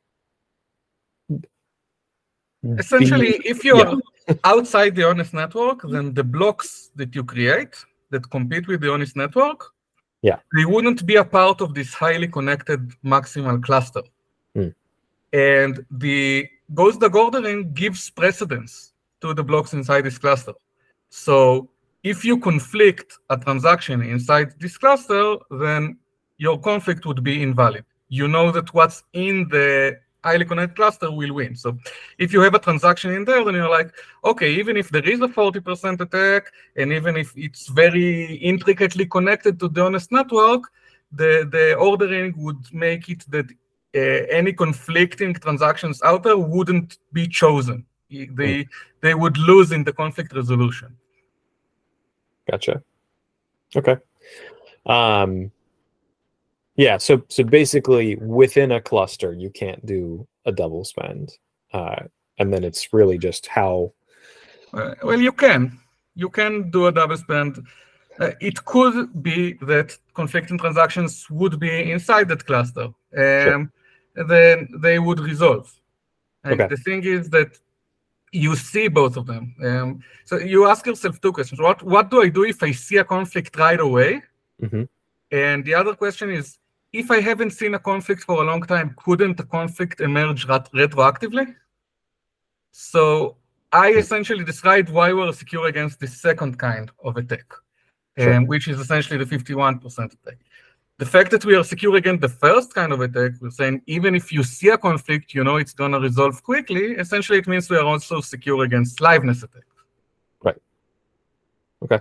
essentially 2.78 3.38
be, 3.38 3.48
if 3.48 3.64
you're 3.64 3.76
yeah. 3.76 4.34
outside 4.44 4.94
the 4.94 5.04
honest 5.04 5.34
network 5.34 5.82
then 5.82 6.14
the 6.14 6.24
blocks 6.24 6.90
that 6.94 7.14
you 7.14 7.24
create 7.24 7.84
that 8.12 8.30
compete 8.30 8.66
with 8.68 8.80
the 8.80 8.92
honest 8.92 9.16
network 9.16 9.60
yeah 10.22 10.38
they 10.56 10.64
wouldn't 10.64 11.04
be 11.04 11.16
a 11.16 11.24
part 11.24 11.60
of 11.60 11.74
this 11.74 11.92
highly 11.92 12.28
connected 12.28 12.80
maximal 13.04 13.60
cluster 13.62 14.02
mm. 14.56 14.72
and 15.32 15.84
the 15.90 16.48
goes 16.74 16.98
the 16.98 17.10
ordering 17.10 17.72
gives 17.72 18.10
precedence 18.10 18.92
to 19.22 19.32
the 19.32 19.42
blocks 19.42 19.72
inside 19.72 20.02
this 20.02 20.18
cluster. 20.18 20.52
So 21.08 21.70
if 22.02 22.24
you 22.24 22.38
conflict 22.38 23.18
a 23.30 23.36
transaction 23.38 24.02
inside 24.02 24.54
this 24.60 24.76
cluster, 24.76 25.36
then 25.50 25.98
your 26.38 26.58
conflict 26.60 27.06
would 27.06 27.22
be 27.22 27.42
invalid. 27.42 27.84
You 28.08 28.28
know 28.28 28.50
that 28.50 28.74
what's 28.74 29.04
in 29.12 29.48
the 29.48 29.98
highly 30.24 30.44
connected 30.44 30.76
cluster 30.76 31.10
will 31.10 31.34
win. 31.34 31.56
So 31.56 31.78
if 32.18 32.32
you 32.32 32.40
have 32.40 32.54
a 32.54 32.58
transaction 32.58 33.12
in 33.12 33.24
there, 33.24 33.44
then 33.44 33.54
you're 33.54 33.68
like, 33.68 33.92
okay, 34.24 34.54
even 34.54 34.76
if 34.76 34.88
there 34.90 35.08
is 35.08 35.20
a 35.20 35.28
40% 35.28 36.00
attack, 36.00 36.52
and 36.76 36.92
even 36.92 37.16
if 37.16 37.32
it's 37.36 37.68
very 37.68 38.34
intricately 38.34 39.06
connected 39.06 39.58
to 39.60 39.68
the 39.68 39.84
honest 39.84 40.12
network, 40.12 40.70
the, 41.10 41.48
the 41.50 41.74
ordering 41.74 42.34
would 42.38 42.72
make 42.72 43.08
it 43.08 43.24
that 43.30 43.46
uh, 43.94 43.98
any 44.30 44.52
conflicting 44.52 45.34
transactions 45.34 46.02
out 46.02 46.22
there 46.22 46.38
wouldn't 46.38 46.98
be 47.12 47.28
chosen. 47.28 47.84
They 48.08 48.26
mm. 48.26 48.68
they 49.00 49.14
would 49.14 49.38
lose 49.38 49.72
in 49.72 49.84
the 49.84 49.92
conflict 49.92 50.34
resolution. 50.34 50.96
Gotcha. 52.50 52.82
Okay. 53.74 53.96
Um, 54.84 55.50
yeah. 56.76 56.98
So 56.98 57.22
so 57.28 57.44
basically, 57.44 58.16
within 58.16 58.72
a 58.72 58.80
cluster, 58.80 59.32
you 59.32 59.50
can't 59.50 59.84
do 59.84 60.26
a 60.44 60.52
double 60.52 60.84
spend, 60.84 61.32
uh, 61.72 62.04
and 62.38 62.52
then 62.52 62.64
it's 62.64 62.92
really 62.92 63.18
just 63.18 63.46
how. 63.46 63.92
Uh, 64.72 64.94
well, 65.02 65.20
you 65.20 65.32
can. 65.32 65.78
You 66.14 66.28
can 66.28 66.70
do 66.70 66.86
a 66.86 66.92
double 66.92 67.16
spend. 67.16 67.66
Uh, 68.18 68.32
it 68.40 68.62
could 68.64 69.22
be 69.22 69.54
that 69.62 69.96
conflicting 70.14 70.58
transactions 70.58 71.26
would 71.30 71.58
be 71.58 71.90
inside 71.90 72.28
that 72.28 72.44
cluster. 72.44 72.84
Um, 72.84 72.92
sure 73.14 73.70
then 74.14 74.68
they 74.78 74.98
would 74.98 75.20
resolve. 75.20 75.72
And 76.44 76.60
okay. 76.60 76.68
the 76.68 76.76
thing 76.76 77.04
is 77.04 77.30
that 77.30 77.58
you 78.32 78.56
see 78.56 78.88
both 78.88 79.16
of 79.16 79.26
them. 79.26 79.54
Um, 79.64 80.02
so 80.24 80.38
you 80.38 80.66
ask 80.66 80.86
yourself 80.86 81.20
two 81.20 81.32
questions. 81.32 81.60
What 81.60 81.82
what 81.82 82.10
do 82.10 82.22
I 82.22 82.28
do 82.28 82.44
if 82.44 82.62
I 82.62 82.72
see 82.72 82.96
a 82.96 83.04
conflict 83.04 83.56
right 83.56 83.78
away? 83.78 84.22
Mm-hmm. 84.60 84.82
And 85.30 85.64
the 85.64 85.74
other 85.74 85.94
question 85.94 86.30
is, 86.30 86.58
if 86.92 87.10
I 87.10 87.20
haven't 87.20 87.50
seen 87.50 87.74
a 87.74 87.78
conflict 87.78 88.22
for 88.24 88.42
a 88.42 88.44
long 88.44 88.62
time, 88.62 88.94
couldn't 88.96 89.40
a 89.40 89.44
conflict 89.44 90.00
emerge 90.00 90.46
ret- 90.46 90.70
retroactively? 90.72 91.54
So 92.70 93.36
I 93.72 93.90
essentially 93.92 94.44
described 94.44 94.88
why 94.90 95.12
we're 95.12 95.32
secure 95.32 95.66
against 95.66 96.00
the 96.00 96.06
second 96.06 96.58
kind 96.58 96.90
of 97.04 97.16
attack, 97.16 97.46
sure. 98.18 98.34
um, 98.34 98.46
which 98.46 98.68
is 98.68 98.78
essentially 98.78 99.22
the 99.22 99.36
51% 99.36 100.12
attack 100.12 100.38
the 101.02 101.06
fact 101.06 101.32
that 101.32 101.44
we 101.44 101.56
are 101.56 101.64
secure 101.64 101.96
against 101.96 102.20
the 102.20 102.28
first 102.28 102.72
kind 102.74 102.92
of 102.92 103.00
attack, 103.00 103.32
we're 103.40 103.50
saying 103.50 103.82
even 103.86 104.14
if 104.14 104.30
you 104.30 104.44
see 104.44 104.68
a 104.68 104.78
conflict, 104.78 105.34
you 105.34 105.42
know 105.42 105.56
it's 105.56 105.72
going 105.72 105.90
to 105.90 105.98
resolve 105.98 106.40
quickly. 106.44 106.92
Essentially, 106.92 107.38
it 107.38 107.48
means 107.48 107.68
we 107.68 107.76
are 107.76 107.84
also 107.84 108.20
secure 108.20 108.62
against 108.62 109.00
liveness 109.00 109.42
attacks. 109.42 109.66
Right. 110.44 110.60
Okay. 111.82 112.00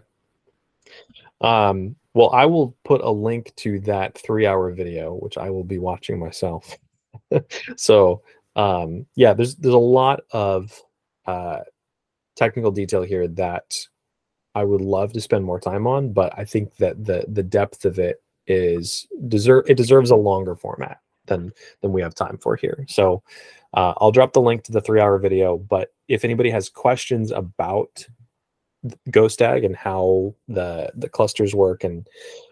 Um, 1.39 1.95
well, 2.13 2.31
I 2.31 2.45
will 2.45 2.75
put 2.83 3.01
a 3.01 3.09
link 3.09 3.53
to 3.57 3.79
that 3.81 4.17
three-hour 4.17 4.71
video, 4.71 5.13
which 5.15 5.37
I 5.37 5.49
will 5.49 5.63
be 5.63 5.79
watching 5.79 6.19
myself. 6.19 6.77
so, 7.77 8.21
um, 8.55 9.05
yeah, 9.15 9.33
there's 9.33 9.55
there's 9.55 9.73
a 9.73 9.77
lot 9.77 10.21
of 10.31 10.77
uh, 11.25 11.59
technical 12.35 12.71
detail 12.71 13.03
here 13.03 13.27
that 13.27 13.73
I 14.55 14.63
would 14.63 14.81
love 14.81 15.13
to 15.13 15.21
spend 15.21 15.45
more 15.45 15.59
time 15.59 15.87
on, 15.87 16.11
but 16.11 16.37
I 16.37 16.45
think 16.45 16.75
that 16.77 17.03
the 17.05 17.25
the 17.27 17.43
depth 17.43 17.85
of 17.85 17.99
it 17.99 18.21
is 18.47 19.07
deserve 19.27 19.65
it 19.67 19.77
deserves 19.77 20.11
a 20.11 20.15
longer 20.15 20.55
format. 20.55 20.99
than 21.27 21.51
than 21.81 21.93
we 21.93 22.01
have 22.01 22.15
time 22.15 22.37
for 22.37 22.55
here. 22.55 22.83
So 22.87 23.23
uh, 23.73 23.93
I'll 23.97 24.11
drop 24.11 24.33
the 24.33 24.41
link 24.41 24.63
to 24.63 24.71
the 24.71 24.81
three 24.81 24.99
hour 24.99 25.17
video. 25.17 25.57
But 25.57 25.93
if 26.07 26.25
anybody 26.25 26.49
has 26.49 26.69
questions 26.69 27.31
about 27.31 28.05
GhostDAG 29.09 29.65
and 29.65 29.75
how 29.75 30.33
the 30.47 30.91
the 30.95 31.09
clusters 31.09 31.53
work 31.53 31.83
and 31.83 32.07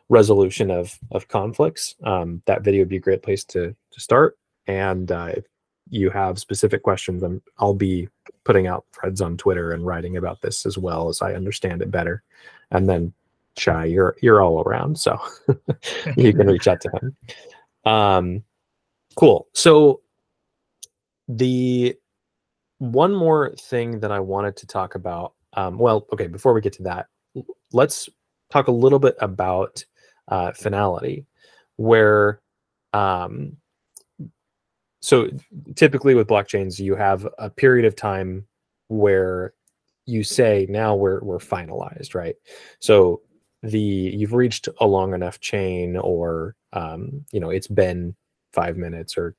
resolution 0.09 0.71
of 0.71 0.97
of 1.11 1.27
conflicts, 1.27 1.95
um, 2.03 2.41
that 2.45 2.63
video 2.63 2.81
would 2.81 2.89
be 2.89 2.97
a 2.97 3.01
great 3.01 3.23
place 3.23 3.43
to 3.45 3.75
to 3.91 3.99
start. 3.99 4.37
And 4.67 5.11
uh, 5.11 5.31
if 5.37 5.45
you 5.89 6.11
have 6.11 6.37
specific 6.37 6.83
questions, 6.83 7.23
I'm, 7.23 7.41
I'll 7.57 7.73
be 7.73 8.07
putting 8.43 8.67
out 8.67 8.85
threads 8.93 9.21
on 9.21 9.37
Twitter 9.37 9.71
and 9.71 9.85
writing 9.85 10.17
about 10.17 10.41
this 10.41 10.65
as 10.65 10.77
well 10.77 11.09
as 11.09 11.21
I 11.21 11.33
understand 11.33 11.81
it 11.81 11.89
better. 11.89 12.21
And 12.71 12.87
then 12.87 13.13
Shai, 13.57 13.85
you're 13.85 14.15
you're 14.21 14.41
all 14.41 14.61
around, 14.61 14.99
so 14.99 15.19
you 16.17 16.33
can 16.33 16.47
reach 16.47 16.67
out 16.67 16.81
to 16.81 16.89
him. 16.89 17.91
Um, 17.91 18.43
cool. 19.15 19.47
So 19.53 20.01
the 21.27 21.95
one 22.79 23.13
more 23.13 23.51
thing 23.51 23.99
that 23.99 24.11
I 24.11 24.19
wanted 24.19 24.55
to 24.57 24.67
talk 24.67 24.95
about. 24.95 25.33
Um, 25.59 25.77
well, 25.77 26.07
okay, 26.13 26.27
before 26.27 26.53
we 26.53 26.61
get 26.61 26.73
to 26.73 26.83
that, 26.83 27.07
let's 27.73 28.07
talk 28.49 28.67
a 28.67 28.71
little 28.71 28.99
bit 28.99 29.15
about 29.19 29.83
uh, 30.29 30.53
finality, 30.53 31.25
where 31.75 32.41
um, 32.93 33.57
so 35.01 35.29
typically 35.75 36.15
with 36.15 36.29
blockchains, 36.29 36.79
you 36.79 36.95
have 36.95 37.27
a 37.37 37.49
period 37.49 37.85
of 37.85 37.97
time 37.97 38.47
where 38.87 39.53
you 40.05 40.23
say 40.23 40.65
now 40.69 40.95
we're 40.95 41.21
we're 41.21 41.39
finalized, 41.39 42.15
right? 42.15 42.35
So 42.79 43.21
the 43.61 43.79
you've 43.79 44.33
reached 44.33 44.69
a 44.79 44.87
long 44.87 45.13
enough 45.13 45.41
chain, 45.41 45.97
or 45.97 46.55
um, 46.71 47.25
you 47.33 47.41
know 47.41 47.49
it's 47.49 47.67
been 47.67 48.15
five 48.53 48.77
minutes 48.77 49.17
or 49.17 49.35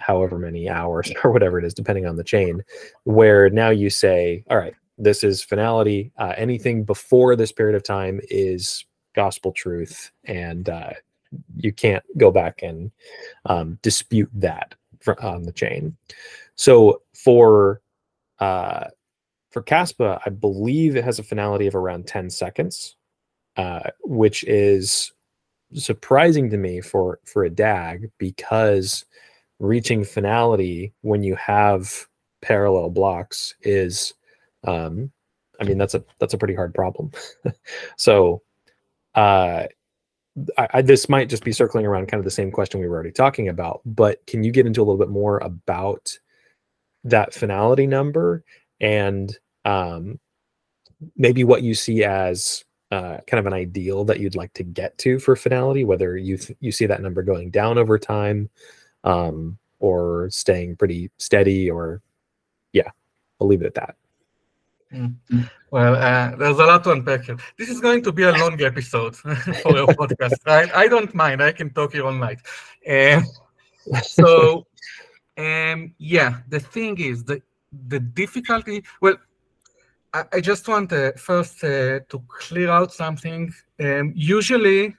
however 0.00 0.36
many 0.36 0.68
hours 0.68 1.12
or 1.22 1.30
whatever 1.30 1.60
it 1.60 1.64
is, 1.64 1.74
depending 1.74 2.06
on 2.06 2.16
the 2.16 2.24
chain, 2.24 2.60
where 3.04 3.48
now 3.50 3.70
you 3.70 3.88
say, 3.88 4.42
all 4.50 4.56
right, 4.56 4.74
this 4.98 5.24
is 5.24 5.42
finality. 5.42 6.12
Uh, 6.18 6.34
anything 6.36 6.84
before 6.84 7.36
this 7.36 7.52
period 7.52 7.76
of 7.76 7.82
time 7.82 8.20
is 8.30 8.84
gospel 9.14 9.52
truth, 9.52 10.10
and 10.24 10.68
uh, 10.68 10.92
you 11.56 11.72
can't 11.72 12.04
go 12.16 12.30
back 12.30 12.62
and 12.62 12.90
um, 13.46 13.78
dispute 13.82 14.30
that 14.34 14.74
on 15.20 15.42
the 15.42 15.52
chain. 15.52 15.96
So 16.54 17.02
for 17.14 17.80
uh, 18.38 18.84
for 19.50 19.62
Kaspa, 19.62 20.20
I 20.26 20.30
believe 20.30 20.96
it 20.96 21.04
has 21.04 21.18
a 21.18 21.24
finality 21.24 21.66
of 21.66 21.74
around 21.74 22.06
10 22.08 22.30
seconds, 22.30 22.96
uh, 23.56 23.90
which 24.02 24.42
is 24.44 25.12
surprising 25.74 26.50
to 26.50 26.56
me 26.56 26.80
for 26.80 27.20
for 27.24 27.44
a 27.44 27.50
DAG 27.50 28.10
because 28.18 29.04
reaching 29.58 30.04
finality 30.04 30.92
when 31.02 31.22
you 31.22 31.34
have 31.36 32.06
parallel 32.42 32.90
blocks 32.90 33.54
is 33.62 34.14
um, 34.64 35.10
I 35.60 35.64
mean 35.64 35.78
that's 35.78 35.94
a 35.94 36.04
that's 36.18 36.34
a 36.34 36.38
pretty 36.38 36.54
hard 36.54 36.74
problem. 36.74 37.12
so 37.96 38.42
uh, 39.14 39.66
I, 40.58 40.68
I, 40.74 40.82
this 40.82 41.08
might 41.08 41.28
just 41.28 41.44
be 41.44 41.52
circling 41.52 41.86
around 41.86 42.08
kind 42.08 42.18
of 42.18 42.24
the 42.24 42.30
same 42.30 42.50
question 42.50 42.80
we 42.80 42.88
were 42.88 42.94
already 42.94 43.12
talking 43.12 43.48
about, 43.48 43.80
but 43.84 44.26
can 44.26 44.42
you 44.42 44.50
get 44.50 44.66
into 44.66 44.80
a 44.80 44.84
little 44.84 44.98
bit 44.98 45.10
more 45.10 45.38
about 45.38 46.18
that 47.04 47.32
finality 47.32 47.86
number 47.86 48.42
and 48.80 49.38
um, 49.64 50.18
maybe 51.16 51.44
what 51.44 51.62
you 51.62 51.74
see 51.74 52.02
as 52.02 52.64
uh, 52.90 53.18
kind 53.26 53.38
of 53.38 53.46
an 53.46 53.52
ideal 53.52 54.04
that 54.04 54.20
you'd 54.20 54.36
like 54.36 54.52
to 54.54 54.62
get 54.62 54.96
to 54.98 55.18
for 55.18 55.36
finality, 55.36 55.84
whether 55.84 56.16
you 56.16 56.36
th- 56.36 56.56
you 56.60 56.72
see 56.72 56.86
that 56.86 57.02
number 57.02 57.22
going 57.22 57.50
down 57.50 57.78
over 57.78 57.98
time 57.98 58.48
um, 59.04 59.58
or 59.80 60.28
staying 60.30 60.76
pretty 60.76 61.10
steady, 61.18 61.70
or 61.70 62.02
yeah, 62.72 62.90
I'll 63.40 63.46
leave 63.46 63.62
it 63.62 63.66
at 63.66 63.74
that. 63.74 63.96
Mm-hmm. 64.94 65.40
Well, 65.70 65.96
uh, 65.96 66.36
there's 66.36 66.58
a 66.58 66.64
lot 66.64 66.84
to 66.84 66.92
unpack 66.92 67.24
here. 67.24 67.36
This 67.58 67.68
is 67.68 67.80
going 67.80 68.02
to 68.04 68.12
be 68.12 68.22
a 68.22 68.32
long 68.32 68.60
episode 68.62 69.16
for 69.62 69.76
your 69.76 69.88
podcast. 69.88 70.38
I, 70.46 70.70
I 70.82 70.88
don't 70.88 71.12
mind. 71.14 71.42
I 71.42 71.52
can 71.52 71.70
talk 71.70 71.92
here 71.92 72.06
all 72.06 72.12
night. 72.12 72.38
Um, 72.88 73.24
so, 74.02 74.66
um, 75.36 75.92
yeah, 75.98 76.38
the 76.48 76.60
thing 76.60 76.98
is 77.00 77.24
the 77.24 77.42
the 77.88 77.98
difficulty. 77.98 78.84
Well, 79.00 79.16
I, 80.12 80.24
I 80.34 80.40
just 80.40 80.68
want 80.68 80.92
uh, 80.92 81.12
first 81.16 81.64
uh, 81.64 82.00
to 82.08 82.22
clear 82.28 82.70
out 82.70 82.92
something. 82.92 83.52
Um, 83.80 84.12
usually, 84.14 84.94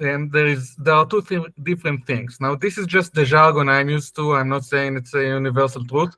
um, 0.00 0.30
there 0.30 0.46
is 0.46 0.74
there 0.76 0.94
are 0.94 1.06
two 1.06 1.22
th 1.22 1.42
different 1.62 2.06
things. 2.06 2.38
Now, 2.40 2.54
this 2.54 2.78
is 2.78 2.86
just 2.86 3.14
the 3.14 3.24
jargon 3.24 3.68
I'm 3.68 3.88
used 3.88 4.14
to. 4.16 4.34
I'm 4.34 4.48
not 4.48 4.64
saying 4.64 4.96
it's 4.96 5.14
a 5.14 5.22
universal 5.22 5.84
truth 5.84 6.14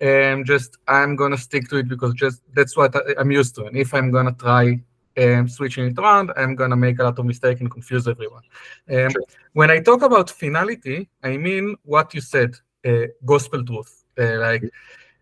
and 0.00 0.44
just 0.44 0.78
I'm 0.88 1.16
gonna 1.16 1.36
stick 1.36 1.68
to 1.70 1.76
it 1.76 1.88
because 1.88 2.14
just 2.14 2.42
that's 2.54 2.76
what 2.76 2.94
I, 2.96 3.20
am 3.20 3.30
used 3.30 3.54
to. 3.56 3.64
And 3.66 3.76
if 3.76 3.94
I'm 3.94 4.10
gonna 4.10 4.32
try 4.32 4.80
um, 5.16 5.48
switching 5.48 5.86
it 5.86 5.98
around, 5.98 6.32
I'm 6.36 6.54
gonna 6.54 6.76
make 6.76 6.98
a 6.98 7.04
lot 7.04 7.18
of 7.18 7.24
mistakes 7.24 7.60
and 7.60 7.70
confuse 7.70 8.08
everyone. 8.08 8.42
Um, 8.90 9.10
sure. 9.10 9.22
When 9.52 9.70
I 9.70 9.80
talk 9.80 10.02
about 10.02 10.30
finality, 10.30 11.08
I 11.22 11.36
mean 11.36 11.76
what 11.84 12.14
you 12.14 12.20
said, 12.20 12.56
uh, 12.86 13.06
gospel 13.24 13.64
truth. 13.64 14.04
Uh, 14.18 14.38
like 14.38 14.64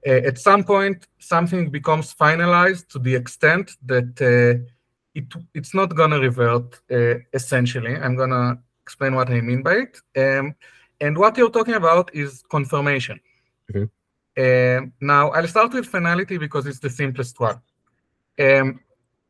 uh, 0.06 0.10
at 0.10 0.38
some 0.38 0.64
point, 0.64 1.06
something 1.18 1.70
becomes 1.70 2.14
finalized 2.14 2.88
to 2.88 2.98
the 2.98 3.14
extent 3.14 3.72
that 3.86 4.10
uh, 4.20 4.68
it 5.14 5.24
it's 5.54 5.74
not 5.74 5.94
gonna 5.94 6.18
revert. 6.18 6.80
Uh, 6.90 7.16
essentially, 7.32 7.96
I'm 7.96 8.16
gonna 8.16 8.58
explain 8.82 9.14
what 9.14 9.30
I 9.30 9.40
mean 9.40 9.62
by 9.62 9.84
it. 9.84 10.00
Um, 10.16 10.54
and 11.00 11.16
what 11.18 11.36
you're 11.36 11.50
talking 11.50 11.74
about 11.74 12.14
is 12.14 12.42
confirmation. 12.48 13.20
Mm-hmm. 13.72 13.88
Um, 14.44 14.92
now, 15.00 15.30
I'll 15.30 15.48
start 15.48 15.72
with 15.74 15.86
finality 15.86 16.38
because 16.38 16.66
it's 16.66 16.78
the 16.78 16.90
simplest 16.90 17.38
one. 17.38 17.60
Um, 18.38 18.80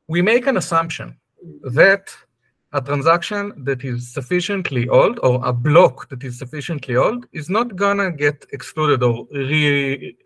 we 0.07 0.23
make 0.23 0.47
an 0.47 0.57
assumption 0.57 1.17
that 1.63 2.15
a 2.73 2.81
transaction 2.81 3.65
that 3.65 3.85
is 3.85 4.13
sufficiently 4.13 4.89
old 4.89 5.19
or 5.23 5.45
a 5.45 5.53
block 5.53 6.09
that 6.09 6.23
is 6.25 6.39
sufficiently 6.39 6.97
old 6.97 7.27
is 7.33 7.51
not 7.51 7.77
gonna 7.77 8.11
get 8.11 8.47
excluded 8.53 9.03
or 9.03 9.27
re 9.33 10.17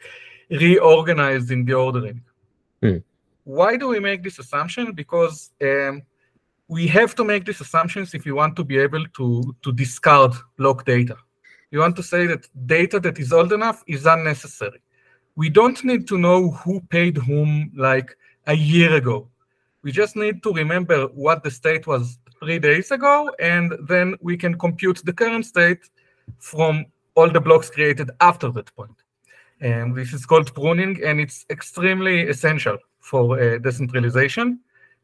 reorganized 0.50 1.50
in 1.50 1.64
the 1.64 1.74
ordering. 1.74 2.22
Hmm. 2.82 2.98
Why 3.46 3.76
do 3.76 3.86
we 3.86 4.00
make 4.00 4.24
this 4.24 4.40
assumption? 4.40 4.92
Because 4.92 5.52
um, 5.62 6.02
we 6.66 6.88
have 6.88 7.14
to 7.14 7.22
make 7.22 7.44
these 7.44 7.60
assumptions 7.60 8.12
if 8.12 8.24
we 8.24 8.32
want 8.32 8.56
to 8.56 8.64
be 8.64 8.76
able 8.76 9.06
to, 9.06 9.54
to 9.62 9.72
discard 9.72 10.32
block 10.58 10.84
data. 10.84 11.16
You 11.70 11.78
want 11.78 11.94
to 11.94 12.02
say 12.02 12.26
that 12.26 12.48
data 12.66 12.98
that 12.98 13.20
is 13.20 13.32
old 13.32 13.52
enough 13.52 13.84
is 13.86 14.04
unnecessary. 14.04 14.80
We 15.36 15.48
don't 15.48 15.82
need 15.84 16.08
to 16.08 16.18
know 16.18 16.50
who 16.50 16.80
paid 16.80 17.18
whom 17.18 17.70
like 17.76 18.16
a 18.48 18.54
year 18.54 18.94
ago. 18.94 19.28
We 19.82 19.92
just 19.92 20.16
need 20.16 20.42
to 20.42 20.52
remember 20.52 21.06
what 21.14 21.44
the 21.44 21.50
state 21.52 21.86
was 21.86 22.18
three 22.40 22.58
days 22.58 22.90
ago, 22.90 23.30
and 23.38 23.74
then 23.86 24.16
we 24.20 24.36
can 24.36 24.58
compute 24.58 25.02
the 25.04 25.12
current 25.12 25.46
state 25.46 25.88
from 26.38 26.84
all 27.14 27.30
the 27.30 27.40
blocks 27.40 27.70
created 27.70 28.10
after 28.20 28.50
that 28.50 28.74
point. 28.74 28.96
And 29.60 29.94
this 29.94 30.12
is 30.12 30.26
called 30.26 30.52
pruning, 30.52 31.00
and 31.04 31.20
it's 31.20 31.46
extremely 31.48 32.22
essential 32.22 32.78
for 33.10 33.22
uh, 33.38 33.58
decentralization, 33.58 34.46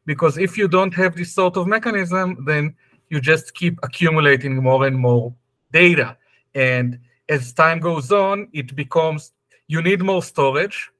because 0.05 0.37
if 0.37 0.57
you 0.59 0.67
don't 0.67 0.93
have 0.93 1.15
this 1.15 1.31
sort 1.33 1.55
of 1.57 1.67
mechanism, 1.67 2.27
then 2.45 2.75
you 3.09 3.19
just 3.21 3.53
keep 3.53 3.75
accumulating 3.83 4.53
more 4.69 4.85
and 4.87 4.97
more 4.97 5.33
data 5.71 6.17
and 6.55 6.99
as 7.29 7.53
time 7.53 7.79
goes 7.79 8.11
on, 8.11 8.47
it 8.53 8.75
becomes 8.75 9.31
you 9.67 9.81
need 9.81 10.01
more 10.01 10.21
storage. 10.21 10.91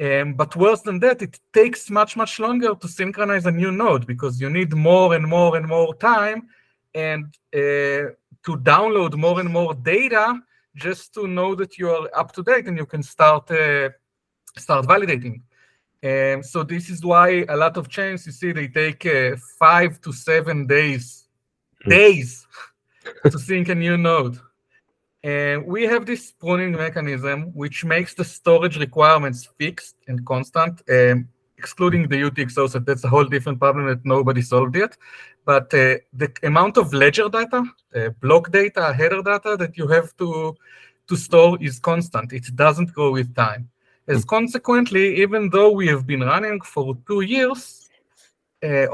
Um, 0.00 0.34
but 0.34 0.56
worse 0.56 0.82
than 0.82 0.98
that, 1.00 1.22
it 1.22 1.38
takes 1.52 1.90
much, 1.90 2.16
much 2.16 2.38
longer 2.40 2.74
to 2.74 2.88
synchronize 2.88 3.46
a 3.46 3.50
new 3.50 3.70
node 3.70 4.06
because 4.06 4.40
you 4.40 4.50
need 4.50 4.72
more 4.74 5.14
and 5.14 5.26
more 5.26 5.56
and 5.56 5.66
more 5.66 5.94
time 5.94 6.48
and 6.94 7.26
uh, 7.54 8.10
to 8.44 8.56
download 8.62 9.14
more 9.16 9.38
and 9.40 9.50
more 9.50 9.74
data 9.74 10.40
just 10.74 11.14
to 11.14 11.26
know 11.26 11.54
that 11.54 11.78
you 11.78 11.88
are 11.90 12.08
up 12.16 12.32
to 12.32 12.42
date 12.42 12.66
and 12.66 12.76
you 12.76 12.86
can 12.86 13.02
start 13.02 13.50
uh, 13.50 13.90
start 14.56 14.86
validating. 14.86 15.40
Um, 16.04 16.42
so 16.42 16.64
this 16.64 16.90
is 16.90 17.04
why 17.04 17.44
a 17.48 17.56
lot 17.56 17.76
of 17.76 17.88
chains 17.88 18.26
you 18.26 18.32
see 18.32 18.50
they 18.52 18.66
take 18.66 19.06
uh, 19.06 19.36
five 19.58 20.00
to 20.00 20.12
seven 20.12 20.66
days 20.66 21.28
hmm. 21.84 21.90
days 21.90 22.46
to 23.30 23.38
sync 23.38 23.68
a 23.68 23.74
new 23.74 23.96
node. 23.96 24.38
And 25.24 25.64
we 25.64 25.84
have 25.84 26.04
this 26.04 26.32
pruning 26.32 26.72
mechanism 26.72 27.52
which 27.54 27.84
makes 27.84 28.14
the 28.14 28.24
storage 28.24 28.76
requirements 28.78 29.48
fixed 29.56 29.94
and 30.08 30.26
constant, 30.26 30.82
um, 30.90 31.28
excluding 31.56 32.08
the 32.08 32.16
UTXO 32.16 32.68
set. 32.68 32.84
That's 32.84 33.04
a 33.04 33.08
whole 33.08 33.24
different 33.24 33.60
problem 33.60 33.86
that 33.86 34.04
nobody 34.04 34.42
solved 34.42 34.74
yet. 34.74 34.96
But 35.44 35.72
uh, 35.74 35.98
the 36.12 36.32
amount 36.42 36.76
of 36.76 36.92
ledger 36.92 37.28
data, 37.28 37.64
uh, 37.94 38.08
block 38.20 38.50
data, 38.50 38.92
header 38.92 39.22
data 39.22 39.56
that 39.56 39.78
you 39.78 39.86
have 39.86 40.16
to, 40.16 40.56
to 41.08 41.16
store 41.16 41.56
is 41.60 41.78
constant. 41.78 42.32
It 42.32 42.46
doesn't 42.56 42.92
grow 42.92 43.12
with 43.12 43.32
time. 43.36 43.68
As 44.08 44.24
consequently, 44.24 45.22
even 45.22 45.48
though 45.50 45.70
we 45.70 45.86
have 45.86 46.06
been 46.06 46.22
running 46.22 46.60
for 46.60 46.96
two 47.06 47.20
years, 47.20 47.88
uh, 48.64 48.86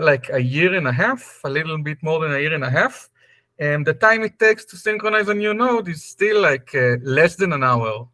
like 0.00 0.30
a 0.30 0.40
year 0.40 0.74
and 0.74 0.88
a 0.88 0.92
half, 0.92 1.40
a 1.44 1.50
little 1.50 1.78
bit 1.78 1.98
more 2.02 2.20
than 2.20 2.34
a 2.34 2.40
year 2.40 2.54
and 2.54 2.64
a 2.64 2.70
half, 2.70 3.08
and 3.60 3.86
the 3.86 3.94
time 3.94 4.22
it 4.22 4.38
takes 4.38 4.64
to 4.64 4.76
synchronize 4.76 5.28
a 5.28 5.34
new 5.34 5.54
node 5.54 5.88
is 5.88 6.04
still 6.04 6.40
like 6.42 6.74
uh, 6.74 6.96
less 7.02 7.36
than 7.36 7.52
an 7.52 7.62
hour, 7.62 8.08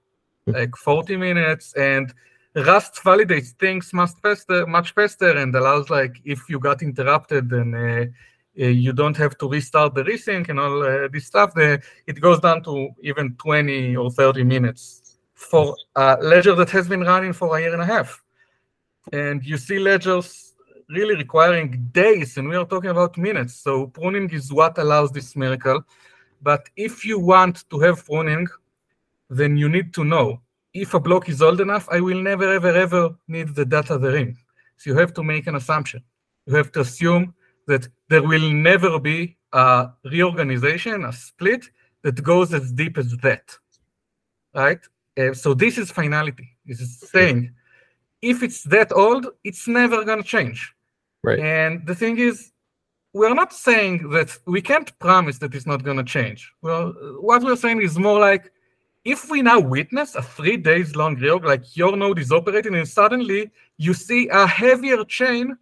like 0.46 0.76
40 0.76 1.16
minutes, 1.16 1.72
and 1.74 2.12
Rust 2.54 3.00
validates 3.02 3.52
things 3.58 3.92
much 3.94 4.10
faster, 4.22 4.66
much 4.66 4.92
faster, 4.92 5.36
and 5.38 5.54
allows 5.54 5.88
like 5.88 6.20
if 6.24 6.48
you 6.48 6.58
got 6.58 6.82
interrupted, 6.82 7.48
then 7.48 7.74
uh, 7.74 8.04
uh, 8.62 8.68
you 8.68 8.92
don't 8.92 9.16
have 9.16 9.36
to 9.38 9.48
restart 9.48 9.94
the 9.94 10.04
resync 10.04 10.48
and 10.50 10.60
all 10.60 10.82
uh, 10.82 11.08
this 11.08 11.26
stuff. 11.26 11.54
The, 11.54 11.82
it 12.06 12.20
goes 12.20 12.38
down 12.40 12.62
to 12.64 12.90
even 13.02 13.34
20 13.36 13.96
or 13.96 14.10
30 14.10 14.44
minutes 14.44 15.03
for 15.34 15.76
a 15.96 16.16
ledger 16.20 16.54
that 16.54 16.70
has 16.70 16.88
been 16.88 17.00
running 17.00 17.32
for 17.32 17.56
a 17.56 17.60
year 17.60 17.72
and 17.72 17.82
a 17.82 17.86
half. 17.86 18.22
And 19.12 19.44
you 19.44 19.58
see 19.58 19.78
ledgers 19.78 20.54
really 20.88 21.16
requiring 21.16 21.88
days, 21.92 22.36
and 22.36 22.48
we 22.48 22.56
are 22.56 22.64
talking 22.64 22.90
about 22.90 23.16
minutes. 23.18 23.54
So 23.54 23.88
pruning 23.88 24.30
is 24.30 24.52
what 24.52 24.78
allows 24.78 25.10
this 25.12 25.36
miracle. 25.36 25.82
But 26.42 26.68
if 26.76 27.04
you 27.04 27.18
want 27.18 27.68
to 27.70 27.80
have 27.80 28.04
pruning, 28.04 28.46
then 29.30 29.56
you 29.56 29.68
need 29.68 29.92
to 29.94 30.04
know 30.04 30.40
if 30.72 30.92
a 30.94 31.00
block 31.00 31.28
is 31.28 31.40
old 31.40 31.60
enough, 31.60 31.88
I 31.90 32.00
will 32.00 32.20
never, 32.20 32.52
ever, 32.52 32.72
ever 32.74 33.16
need 33.28 33.54
the 33.54 33.64
data 33.64 33.96
therein. 33.96 34.36
So 34.76 34.90
you 34.90 34.96
have 34.96 35.14
to 35.14 35.22
make 35.22 35.46
an 35.46 35.54
assumption. 35.54 36.02
You 36.46 36.54
have 36.56 36.72
to 36.72 36.80
assume 36.80 37.34
that 37.66 37.88
there 38.08 38.22
will 38.22 38.50
never 38.50 38.98
be 38.98 39.36
a 39.52 39.88
reorganization, 40.04 41.04
a 41.04 41.12
split 41.12 41.70
that 42.02 42.22
goes 42.22 42.52
as 42.52 42.72
deep 42.72 42.98
as 42.98 43.16
that, 43.22 43.56
right? 44.54 44.80
Uh, 45.18 45.32
so 45.32 45.54
this 45.54 45.78
is 45.78 45.90
finality. 45.90 46.56
This 46.66 46.80
is 46.80 46.98
saying, 47.10 47.52
if 48.20 48.42
it's 48.42 48.62
that 48.64 48.92
old, 48.92 49.28
it's 49.44 49.68
never 49.68 50.04
going 50.04 50.22
to 50.22 50.28
change. 50.28 50.72
Right. 51.22 51.38
And 51.38 51.86
the 51.86 51.94
thing 51.94 52.18
is, 52.18 52.52
we're 53.12 53.34
not 53.34 53.52
saying 53.52 54.10
that 54.10 54.36
we 54.46 54.60
can't 54.60 54.96
promise 54.98 55.38
that 55.38 55.54
it's 55.54 55.66
not 55.66 55.84
going 55.84 55.98
to 55.98 56.04
change. 56.04 56.52
Well, 56.62 56.92
what 57.20 57.42
we're 57.42 57.56
saying 57.56 57.80
is 57.80 57.96
more 57.96 58.18
like 58.18 58.50
if 59.04 59.30
we 59.30 59.40
now 59.42 59.60
witness 59.60 60.14
a 60.16 60.22
three 60.22 60.56
days 60.56 60.96
long 60.96 61.16
reorg, 61.16 61.44
like 61.44 61.76
your 61.76 61.96
node 61.96 62.18
is 62.18 62.32
operating, 62.32 62.74
and 62.74 62.88
suddenly 62.88 63.50
you 63.76 63.94
see 63.94 64.28
a 64.28 64.46
heavier 64.46 65.04
chain 65.04 65.56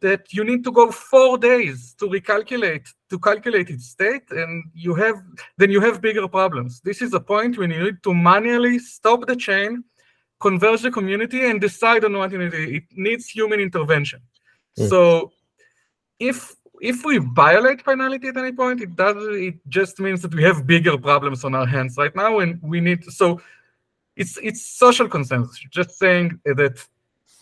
that 0.00 0.32
you 0.32 0.44
need 0.44 0.64
to 0.64 0.72
go 0.72 0.90
four 0.90 1.38
days 1.38 1.94
to 1.98 2.06
recalculate 2.06 2.86
to 3.10 3.18
calculate 3.18 3.70
its 3.70 3.88
state, 3.88 4.24
and 4.30 4.64
you 4.74 4.94
have 4.94 5.22
then 5.58 5.70
you 5.70 5.80
have 5.80 6.00
bigger 6.00 6.26
problems. 6.28 6.80
This 6.80 7.02
is 7.02 7.14
a 7.14 7.20
point 7.20 7.58
when 7.58 7.70
you 7.70 7.84
need 7.84 8.02
to 8.02 8.14
manually 8.14 8.78
stop 8.78 9.26
the 9.26 9.36
chain, 9.36 9.84
converge 10.40 10.82
the 10.82 10.90
community, 10.90 11.48
and 11.48 11.60
decide 11.60 12.04
on 12.04 12.16
what 12.16 12.32
you 12.32 12.38
need. 12.38 12.54
It 12.54 12.84
needs 12.92 13.28
human 13.28 13.60
intervention. 13.60 14.20
Mm. 14.78 14.88
So 14.88 15.32
if 16.18 16.54
if 16.80 17.04
we 17.04 17.18
violate 17.18 17.82
finality 17.82 18.28
at 18.28 18.36
any 18.36 18.52
point, 18.52 18.80
it 18.80 18.96
does 18.96 19.16
it 19.18 19.54
just 19.68 20.00
means 20.00 20.20
that 20.22 20.34
we 20.34 20.42
have 20.42 20.66
bigger 20.66 20.98
problems 20.98 21.44
on 21.44 21.54
our 21.54 21.66
hands 21.66 21.96
right 21.96 22.14
now, 22.14 22.40
and 22.40 22.60
we 22.62 22.80
need 22.80 23.04
so 23.04 23.40
it's 24.16 24.38
it's 24.42 24.66
social 24.66 25.08
consensus. 25.08 25.58
Just 25.70 25.98
saying 25.98 26.40
that 26.44 26.84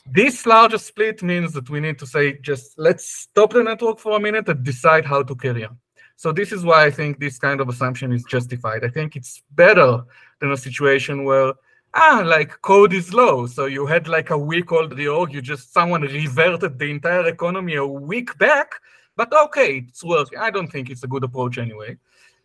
this 0.06 0.46
larger 0.46 0.78
split 0.78 1.22
means 1.22 1.52
that 1.52 1.70
we 1.70 1.80
need 1.80 1.98
to 1.98 2.06
say 2.06 2.38
just 2.38 2.78
let's 2.78 3.08
stop 3.08 3.52
the 3.52 3.62
network 3.62 3.98
for 3.98 4.16
a 4.16 4.20
minute 4.20 4.48
and 4.48 4.62
decide 4.62 5.04
how 5.04 5.22
to 5.22 5.34
carry 5.34 5.64
on. 5.64 5.78
So 6.16 6.32
this 6.32 6.52
is 6.52 6.64
why 6.64 6.84
I 6.84 6.90
think 6.90 7.18
this 7.18 7.38
kind 7.38 7.60
of 7.60 7.68
assumption 7.68 8.12
is 8.12 8.24
justified. 8.24 8.84
I 8.84 8.88
think 8.88 9.16
it's 9.16 9.42
better 9.52 10.02
than 10.40 10.52
a 10.52 10.56
situation 10.56 11.24
where 11.24 11.52
ah 11.94 12.22
like 12.24 12.60
code 12.62 12.92
is 12.92 13.14
low 13.14 13.46
so 13.46 13.66
you 13.66 13.86
had 13.86 14.08
like 14.08 14.30
a 14.30 14.36
week 14.36 14.72
old 14.72 14.90
reorg 14.96 15.32
you 15.32 15.40
just 15.40 15.72
someone 15.72 16.02
reverted 16.02 16.76
the 16.76 16.90
entire 16.90 17.28
economy 17.28 17.76
a 17.76 17.86
week 17.86 18.36
back 18.36 18.80
but 19.16 19.32
okay, 19.32 19.84
it's 19.88 20.02
working. 20.02 20.38
I 20.38 20.50
don't 20.50 20.70
think 20.70 20.90
it's 20.90 21.04
a 21.04 21.06
good 21.06 21.24
approach 21.24 21.58
anyway. 21.58 21.96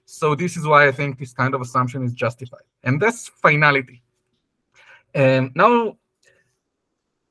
So 0.05 0.35
this 0.35 0.57
is 0.57 0.65
why 0.65 0.87
I 0.87 0.91
think 0.91 1.19
this 1.19 1.33
kind 1.33 1.53
of 1.53 1.61
assumption 1.61 2.03
is 2.03 2.13
justified. 2.13 2.63
And 2.83 3.01
that's 3.01 3.27
finality. 3.27 4.01
And 5.13 5.51
now 5.55 5.97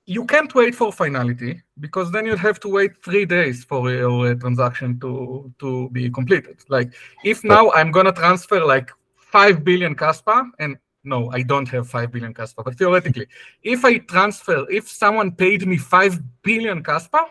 you 0.08 0.24
can't 0.24 0.54
wait 0.54 0.74
for 0.74 0.90
finality 0.90 1.62
because 1.80 2.10
then 2.10 2.24
you'd 2.24 2.38
have 2.38 2.58
to 2.58 2.68
wait 2.68 2.96
three 3.04 3.26
days 3.26 3.62
for 3.62 3.90
your 3.90 4.30
uh, 4.30 4.34
transaction 4.36 4.98
to, 4.98 5.52
to 5.58 5.90
be 5.90 6.08
completed. 6.08 6.56
Like 6.70 6.94
if 7.24 7.44
now 7.44 7.70
I'm 7.72 7.92
gonna 7.92 8.12
transfer 8.12 8.64
like 8.64 8.90
5 9.16 9.62
billion 9.62 9.94
Kaspa 9.94 10.48
and 10.58 10.78
no, 11.04 11.30
I 11.30 11.42
don't 11.42 11.68
have 11.68 11.90
5 11.90 12.10
billion 12.10 12.32
Kaspa, 12.32 12.64
but 12.64 12.78
theoretically, 12.78 13.26
if 13.62 13.84
I 13.84 13.98
transfer, 13.98 14.66
if 14.70 14.88
someone 14.88 15.30
paid 15.30 15.66
me 15.66 15.76
5 15.76 16.42
billion 16.42 16.82
Kaspa, 16.82 17.26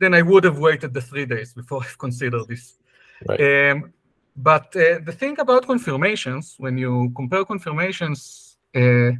then 0.00 0.14
I 0.14 0.22
would 0.22 0.44
have 0.44 0.58
waited 0.58 0.94
the 0.94 1.02
three 1.02 1.26
days 1.26 1.52
before 1.52 1.82
I've 1.84 1.98
considered 1.98 2.48
this. 2.48 2.78
Right. 3.28 3.70
Um, 3.70 3.92
but 4.34 4.74
uh, 4.76 5.00
the 5.04 5.14
thing 5.14 5.38
about 5.40 5.66
confirmations, 5.66 6.54
when 6.56 6.78
you 6.78 7.12
compare 7.14 7.44
confirmations 7.44 8.56
uh, 8.74 9.10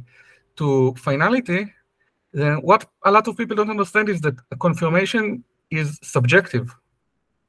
to 0.55 0.95
finality, 0.97 1.71
then 2.31 2.57
what 2.57 2.85
a 3.05 3.11
lot 3.11 3.27
of 3.27 3.37
people 3.37 3.55
don't 3.55 3.69
understand 3.69 4.09
is 4.09 4.21
that 4.21 4.35
a 4.51 4.55
confirmation 4.55 5.43
is 5.71 5.99
subjective. 6.01 6.75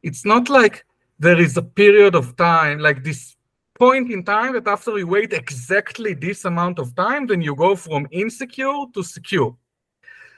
It's 0.03 0.24
not 0.24 0.49
like 0.49 0.85
there 1.18 1.39
is 1.39 1.57
a 1.57 1.62
period 1.62 2.14
of 2.14 2.37
time, 2.37 2.78
like 2.78 3.05
this 3.05 3.37
point 3.78 4.11
in 4.11 4.24
time 4.24 4.53
that 4.55 4.66
after 4.66 4.99
you 4.99 5.07
wait 5.07 5.33
exactly 5.33 6.14
this 6.14 6.45
amount 6.45 6.78
of 6.78 6.95
time, 6.95 7.26
then 7.26 7.41
you 7.41 7.55
go 7.55 7.76
from 7.76 8.07
insecure 8.11 8.85
to 8.95 9.03
secure. 9.03 9.57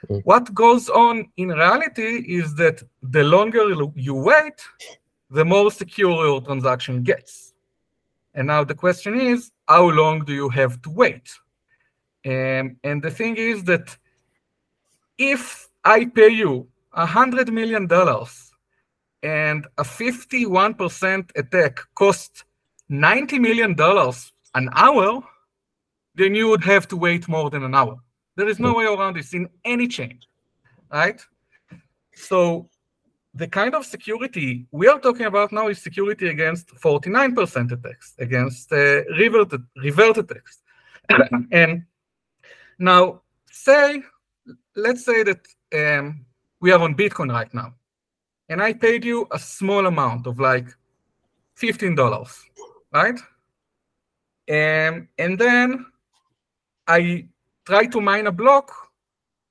Mm. 0.09 0.21
What 0.25 0.53
goes 0.53 0.89
on 0.89 1.29
in 1.37 1.49
reality 1.49 2.23
is 2.39 2.55
that 2.55 2.83
the 3.01 3.23
longer 3.23 3.63
you 3.95 4.15
wait, 4.15 4.61
the 5.29 5.45
more 5.45 5.71
secure 5.71 6.25
your 6.25 6.41
transaction 6.41 7.03
gets. 7.03 7.53
And 8.33 8.47
now 8.47 8.63
the 8.63 8.75
question 8.75 9.19
is, 9.19 9.51
how 9.67 9.89
long 9.89 10.25
do 10.25 10.33
you 10.33 10.49
have 10.49 10.81
to 10.83 10.89
wait? 10.89 11.29
Um, 12.25 12.77
and 12.83 13.01
the 13.01 13.11
thing 13.11 13.35
is 13.35 13.63
that 13.65 13.97
if 15.31 15.69
I 15.83 16.05
pay 16.05 16.29
you 16.29 16.67
$100 16.95 17.49
million 17.49 17.83
and 19.23 19.67
a 19.77 19.83
51% 19.83 21.31
attack 21.35 21.79
costs 21.95 22.43
$90 22.91 23.39
million 23.39 23.75
an 24.55 24.69
hour, 24.73 25.23
then 26.15 26.35
you 26.35 26.47
would 26.49 26.63
have 26.63 26.87
to 26.89 26.97
wait 26.97 27.27
more 27.27 27.49
than 27.49 27.63
an 27.63 27.73
hour. 27.73 27.97
There 28.35 28.47
is 28.47 28.59
no 28.59 28.73
way 28.73 28.85
around 28.85 29.15
this 29.15 29.33
in 29.33 29.47
any 29.63 29.87
chain, 29.87 30.19
right? 30.91 31.21
So 32.15 32.69
the 33.33 33.47
kind 33.47 33.73
of 33.73 33.85
security 33.85 34.67
we 34.71 34.87
are 34.87 34.99
talking 34.99 35.25
about 35.25 35.51
now 35.51 35.67
is 35.69 35.81
security 35.81 36.27
against 36.29 36.67
49% 36.75 37.71
attacks, 37.71 38.13
against 38.19 38.71
uh, 38.71 39.03
reverted, 39.21 39.63
revert 39.77 40.17
attacks. 40.17 40.61
and 41.51 41.83
now, 42.77 43.21
say, 43.51 44.03
let's 44.75 45.05
say 45.05 45.23
that 45.23 45.41
um, 45.75 46.25
we 46.59 46.71
are 46.71 46.79
on 46.79 46.95
Bitcoin 46.95 47.31
right 47.31 47.53
now, 47.53 47.73
and 48.49 48.61
I 48.61 48.73
paid 48.73 49.05
you 49.05 49.27
a 49.31 49.39
small 49.39 49.85
amount 49.85 50.27
of 50.27 50.39
like 50.39 50.67
$15, 51.57 52.39
right? 52.93 53.19
Um, 54.49 55.07
and 55.17 55.39
then 55.39 55.85
I 56.87 57.27
try 57.65 57.85
to 57.87 58.01
mine 58.01 58.27
a 58.27 58.31
block 58.31 58.71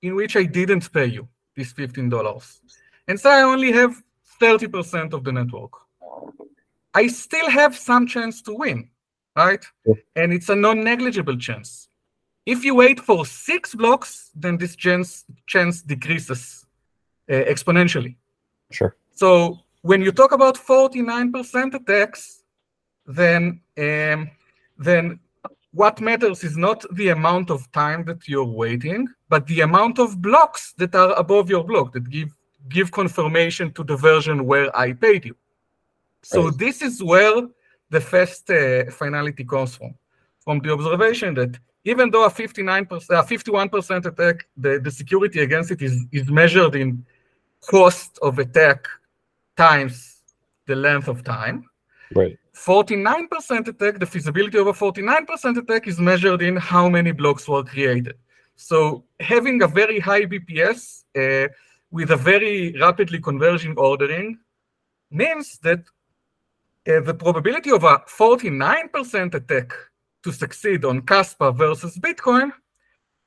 in 0.02 0.14
which 0.14 0.36
I 0.36 0.44
didn't 0.44 0.92
pay 0.92 1.06
you 1.06 1.28
this 1.56 1.72
$15. 1.72 2.60
And 3.08 3.18
so 3.18 3.30
I 3.30 3.42
only 3.42 3.72
have 3.72 4.02
30% 4.40 5.12
of 5.12 5.24
the 5.24 5.32
network. 5.32 5.72
I 6.94 7.06
still 7.06 7.48
have 7.48 7.76
some 7.76 8.06
chance 8.06 8.42
to 8.42 8.54
win, 8.54 8.90
right? 9.36 9.64
Yeah. 9.86 9.94
And 10.16 10.32
it's 10.32 10.50
a 10.50 10.56
non-negligible 10.56 11.38
chance. 11.38 11.88
If 12.45 12.64
you 12.64 12.74
wait 12.74 12.99
for 12.99 13.24
six 13.24 13.74
blocks, 13.74 14.30
then 14.34 14.59
this 14.59 14.74
chance 14.76 15.24
chance 15.47 15.82
decreases 15.82 16.66
uh, 17.30 17.34
exponentially. 17.34 18.16
Sure. 18.70 18.97
So 19.14 19.61
when 19.82 20.03
you 20.03 20.12
talk 20.12 20.32
about 20.32 20.57
49% 20.57 21.74
attacks, 21.74 22.43
then 23.07 23.61
um, 23.78 24.30
then 24.78 25.20
what 25.72 26.01
matters 26.01 26.45
is 26.45 26.57
not 26.57 26.84
the 26.95 27.09
amount 27.09 27.51
of 27.51 27.70
time 27.72 28.05
that 28.05 28.28
you're 28.28 28.45
waiting, 28.45 29.09
but 29.28 29.47
the 29.47 29.61
amount 29.61 29.99
of 29.99 30.20
blocks 30.20 30.74
that 30.78 30.95
are 30.95 31.12
above 31.14 31.49
your 31.49 31.64
block 31.64 31.93
that 31.93 32.11
give 32.11 32.30
give 32.68 32.90
confirmation 32.90 33.72
to 33.72 33.82
the 33.84 33.97
version 33.97 34.47
where 34.47 34.76
I 34.76 34.93
paid 34.93 35.24
you. 35.24 35.36
So 36.22 36.45
right. 36.45 36.59
this 36.59 36.82
is 36.82 37.03
where 37.03 37.49
the 37.90 38.01
first 38.01 38.49
uh, 38.51 38.90
finality 38.90 39.45
comes 39.45 39.76
from, 39.76 39.95
from 40.40 40.61
the 40.61 40.72
observation 40.72 41.34
that 41.34 41.59
even 41.84 42.10
though 42.10 42.24
a 42.24 42.30
59%, 42.30 42.90
a 43.10 43.22
51% 43.22 44.06
attack, 44.06 44.46
the, 44.56 44.78
the 44.78 44.90
security 44.90 45.40
against 45.40 45.70
it 45.70 45.82
is, 45.82 46.04
is 46.12 46.28
measured 46.28 46.74
in 46.74 47.04
cost 47.60 48.18
of 48.22 48.38
attack 48.38 48.86
times 49.56 50.20
the 50.66 50.76
length 50.76 51.08
of 51.08 51.24
time. 51.24 51.64
Right. 52.14 52.38
49% 52.54 53.68
attack, 53.68 53.98
the 53.98 54.06
feasibility 54.06 54.58
of 54.58 54.66
a 54.66 54.72
49% 54.72 55.58
attack 55.58 55.88
is 55.88 55.98
measured 55.98 56.42
in 56.42 56.56
how 56.56 56.88
many 56.88 57.10
blocks 57.10 57.48
were 57.48 57.64
created. 57.64 58.14
So 58.54 59.04
having 59.18 59.62
a 59.62 59.66
very 59.66 59.98
high 59.98 60.26
BPS 60.26 61.04
uh, 61.16 61.48
with 61.90 62.10
a 62.10 62.16
very 62.16 62.76
rapidly 62.78 63.18
converging 63.18 63.74
ordering 63.76 64.38
means 65.10 65.58
that 65.62 65.80
uh, 66.88 67.00
the 67.00 67.14
probability 67.14 67.70
of 67.70 67.84
a 67.84 67.98
49% 68.08 69.34
attack 69.34 69.72
to 70.22 70.32
succeed 70.32 70.84
on 70.84 71.02
Kaspa 71.02 71.54
versus 71.54 71.98
Bitcoin 71.98 72.52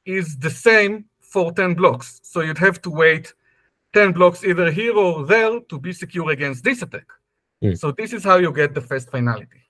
is 0.05 0.37
the 0.37 0.49
same 0.49 1.05
for 1.19 1.51
10 1.51 1.73
blocks. 1.73 2.21
So 2.23 2.41
you'd 2.41 2.57
have 2.57 2.81
to 2.83 2.89
wait 2.89 3.33
10 3.93 4.13
blocks 4.13 4.43
either 4.43 4.71
here 4.71 4.95
or 4.95 5.25
there 5.25 5.59
to 5.59 5.79
be 5.79 5.93
secure 5.93 6.29
against 6.31 6.63
this 6.63 6.81
attack. 6.81 7.07
Mm. 7.63 7.77
So 7.77 7.91
this 7.91 8.13
is 8.13 8.23
how 8.23 8.37
you 8.37 8.51
get 8.51 8.73
the 8.73 8.81
fast 8.81 9.09
finality. 9.09 9.61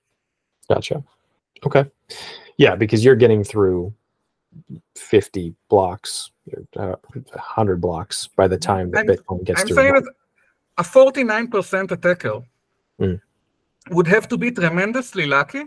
Gotcha. 0.68 1.02
Okay. 1.64 1.84
Yeah, 2.58 2.74
because 2.74 3.04
you're 3.04 3.16
getting 3.16 3.44
through 3.44 3.92
50 4.96 5.54
blocks, 5.68 6.30
uh, 6.76 6.96
100 7.12 7.80
blocks 7.80 8.28
by 8.28 8.48
the 8.48 8.58
time 8.58 8.90
that 8.90 9.00
I'm, 9.00 9.06
Bitcoin 9.06 9.44
gets 9.44 9.62
I'm 9.62 9.68
saying 9.68 9.94
that 9.94 10.04
a 10.78 10.82
49% 10.82 11.90
attacker 11.90 12.42
mm. 13.00 13.20
would 13.90 14.06
have 14.06 14.28
to 14.28 14.36
be 14.36 14.50
tremendously 14.50 15.26
lucky 15.26 15.64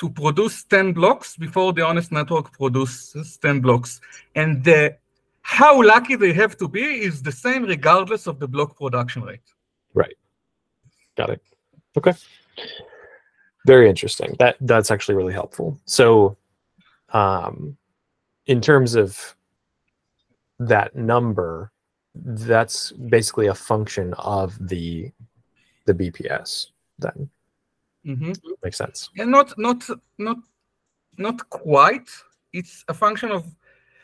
to 0.00 0.08
produce 0.08 0.64
10 0.64 0.94
blocks 0.94 1.36
before 1.36 1.72
the 1.74 1.84
honest 1.84 2.10
network 2.10 2.52
produces 2.52 3.36
10 3.36 3.60
blocks. 3.60 4.00
And 4.34 4.64
the, 4.64 4.96
how 5.42 5.82
lucky 5.82 6.16
they 6.16 6.32
have 6.32 6.56
to 6.56 6.68
be 6.68 6.82
is 6.82 7.22
the 7.22 7.32
same 7.32 7.64
regardless 7.64 8.26
of 8.26 8.40
the 8.40 8.48
block 8.48 8.78
production 8.78 9.22
rate. 9.22 9.40
Right. 9.92 10.16
Got 11.16 11.30
it. 11.30 11.42
Okay. 11.98 12.14
Very 13.66 13.90
interesting. 13.90 14.36
That 14.38 14.56
that's 14.60 14.90
actually 14.90 15.16
really 15.16 15.34
helpful. 15.34 15.78
So 15.84 16.36
um 17.12 17.76
in 18.46 18.60
terms 18.60 18.94
of 18.94 19.36
that 20.58 20.96
number, 20.96 21.72
that's 22.14 22.92
basically 22.92 23.48
a 23.48 23.54
function 23.54 24.14
of 24.14 24.56
the 24.66 25.10
the 25.84 25.94
BPS 25.94 26.68
then. 26.98 27.28
Mm-hmm. 28.06 28.32
Makes 28.62 28.78
sense. 28.78 29.10
And 29.18 29.30
not 29.30 29.56
not 29.58 29.84
not 30.18 30.38
not 31.18 31.50
quite. 31.50 32.08
It's 32.52 32.84
a 32.88 32.94
function 32.94 33.30
of 33.30 33.44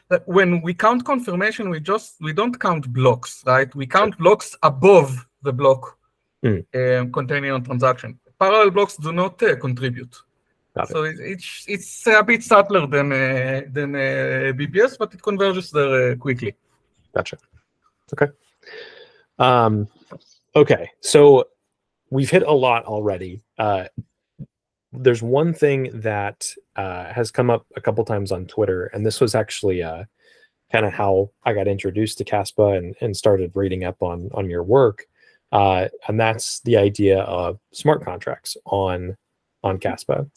that 0.09 0.27
when 0.29 0.63
we 0.63 0.75
count 0.75 1.05
confirmation, 1.05 1.71
we 1.71 1.81
just 1.81 2.17
we 2.21 2.33
don't 2.33 2.59
count 2.61 2.93
blocks, 2.93 3.43
right? 3.47 3.75
We 3.75 3.87
count 3.87 4.17
blocks 4.19 4.57
above 4.63 5.27
the 5.43 5.53
block 5.53 5.99
mm. 6.45 6.65
uh, 6.75 7.11
containing 7.11 7.53
a 7.53 7.61
transaction. 7.61 8.19
Parallel 8.39 8.71
blocks 8.71 8.97
do 8.97 9.13
not 9.13 9.43
uh, 9.43 9.57
contribute. 9.57 10.15
Got 10.75 10.89
so 10.89 11.05
it. 11.05 11.17
it's 11.19 11.65
it's 11.67 12.07
a 12.07 12.23
bit 12.23 12.43
subtler 12.45 12.87
than 12.87 13.13
uh, 13.13 13.63
than 13.73 13.95
uh, 13.95 14.53
BPS, 14.53 14.99
but 14.99 15.15
it 15.15 15.23
converges 15.23 15.71
there 15.71 16.13
uh, 16.13 16.17
quickly. 16.17 16.55
Gotcha. 17.15 17.39
Okay. 18.13 18.31
Um, 19.39 19.89
okay. 20.55 20.91
So 21.01 21.49
we've 22.11 22.31
hit 22.31 22.43
a 22.43 22.53
lot 22.53 22.85
already. 22.85 23.43
Uh, 23.59 23.85
there's 24.93 25.23
one 25.23 25.53
thing 25.53 25.91
that 26.01 26.51
uh, 26.77 27.13
has 27.13 27.31
come 27.31 27.51
up 27.51 27.67
a 27.77 27.81
couple 27.81 28.05
times 28.05 28.33
on 28.33 28.47
Twitter, 28.47 28.87
and 28.87 29.05
this 29.05 29.21
was 29.21 29.35
actually 29.35 29.83
uh, 29.83 30.05
kind 30.73 30.87
of 30.87 30.93
how 30.93 31.31
I 31.45 31.53
got 31.53 31.69
introduced 31.69 32.19
to 32.19 32.25
Kaspa 32.25 32.77
and, 32.77 32.95
and 33.01 33.17
started 33.17 33.53
reading 33.55 33.85
up 33.85 34.03
on 34.03 34.31
on 34.35 34.49
your 34.49 34.63
work. 34.63 35.07
Uh, 35.53 35.89
and 36.09 36.19
that's 36.19 36.61
the 36.61 36.77
idea 36.77 37.21
of 37.21 37.59
smart 37.73 38.05
contracts 38.05 38.57
on 38.67 39.17
on 39.63 39.79
Kaspa. 39.79 40.29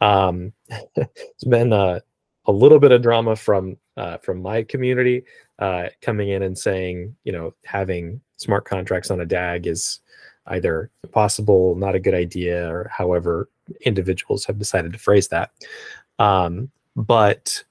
Um, 0.00 0.52
it's 0.96 1.44
been 1.44 1.72
a, 1.72 2.02
a 2.46 2.52
little 2.52 2.78
bit 2.78 2.92
of 2.92 3.02
drama 3.02 3.36
from 3.36 3.76
uh, 3.96 4.18
from 4.18 4.42
my 4.42 4.62
community 4.62 5.24
uh, 5.58 5.88
coming 6.00 6.30
in 6.30 6.42
and 6.42 6.58
saying, 6.58 7.14
you 7.24 7.32
know, 7.32 7.54
having 7.64 8.20
smart 8.36 8.64
contracts 8.64 9.10
on 9.10 9.20
a 9.20 9.26
DAG 9.26 9.66
is 9.66 10.00
either 10.46 10.90
impossible, 11.04 11.74
not 11.76 11.94
a 11.94 12.00
good 12.00 12.14
idea, 12.14 12.68
or 12.70 12.90
however 12.92 13.48
individuals 13.82 14.44
have 14.44 14.58
decided 14.58 14.92
to 14.92 14.98
phrase 14.98 15.28
that. 15.28 15.50
Um, 16.18 16.70
but 16.96 17.62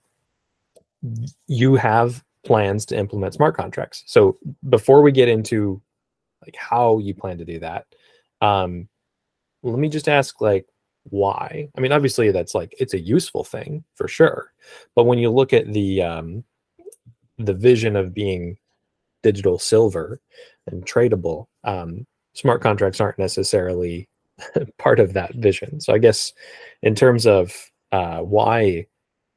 you 1.48 1.76
have 1.76 2.24
plans 2.46 2.86
to 2.88 2.98
implement 2.98 3.34
smart 3.34 3.56
contracts. 3.56 4.04
So 4.06 4.38
before 4.70 5.02
we 5.02 5.12
get 5.12 5.30
into 5.30 5.82
like 6.42 6.56
how 6.56 6.98
you 7.00 7.14
plan 7.14 7.38
to 7.38 7.46
do 7.46 7.60
that, 7.60 7.86
um, 8.42 8.88
let 9.64 9.78
me 9.78 9.90
just 9.90 10.08
ask 10.08 10.42
like 10.42 10.66
why. 11.04 11.70
I 11.76 11.82
mean, 11.82 11.92
obviously 11.92 12.32
that's 12.32 12.56
like 12.56 12.74
it's 12.80 12.94
a 12.94 13.00
useful 13.00 13.44
thing 13.44 13.84
for 13.96 14.08
sure, 14.08 14.54
but 14.96 15.06
when 15.06 15.20
you 15.20 15.30
look 15.30 15.54
at 15.54 15.72
the 15.72 16.02
um, 16.02 16.44
the 17.38 17.54
vision 17.54 17.96
of 17.96 18.14
being 18.14 18.58
digital 19.24 19.60
silver 19.60 20.20
and 20.68 20.86
tradable, 20.86 21.48
um, 21.64 22.06
smart 22.34 22.62
contracts 22.62 23.02
aren't 23.02 23.20
necessarily 23.20 24.08
part 24.78 25.00
of 25.00 25.14
that 25.14 25.34
vision. 25.36 25.80
So 25.80 25.94
I 25.94 25.98
guess 25.98 26.34
in 26.82 26.96
terms 26.96 27.26
of 27.26 27.54
uh, 27.92 28.20
why 28.20 28.88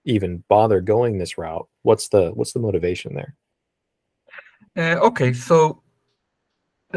even 0.05 0.45
bother 0.49 0.81
going 0.81 1.19
this 1.19 1.39
route, 1.39 1.67
what's 1.83 2.09
the 2.09 2.31
what's 2.31 2.53
the 2.53 2.61
motivation 2.61 3.15
there? 3.15 3.35
Uh, 4.77 4.99
okay, 5.01 5.33
so 5.33 5.83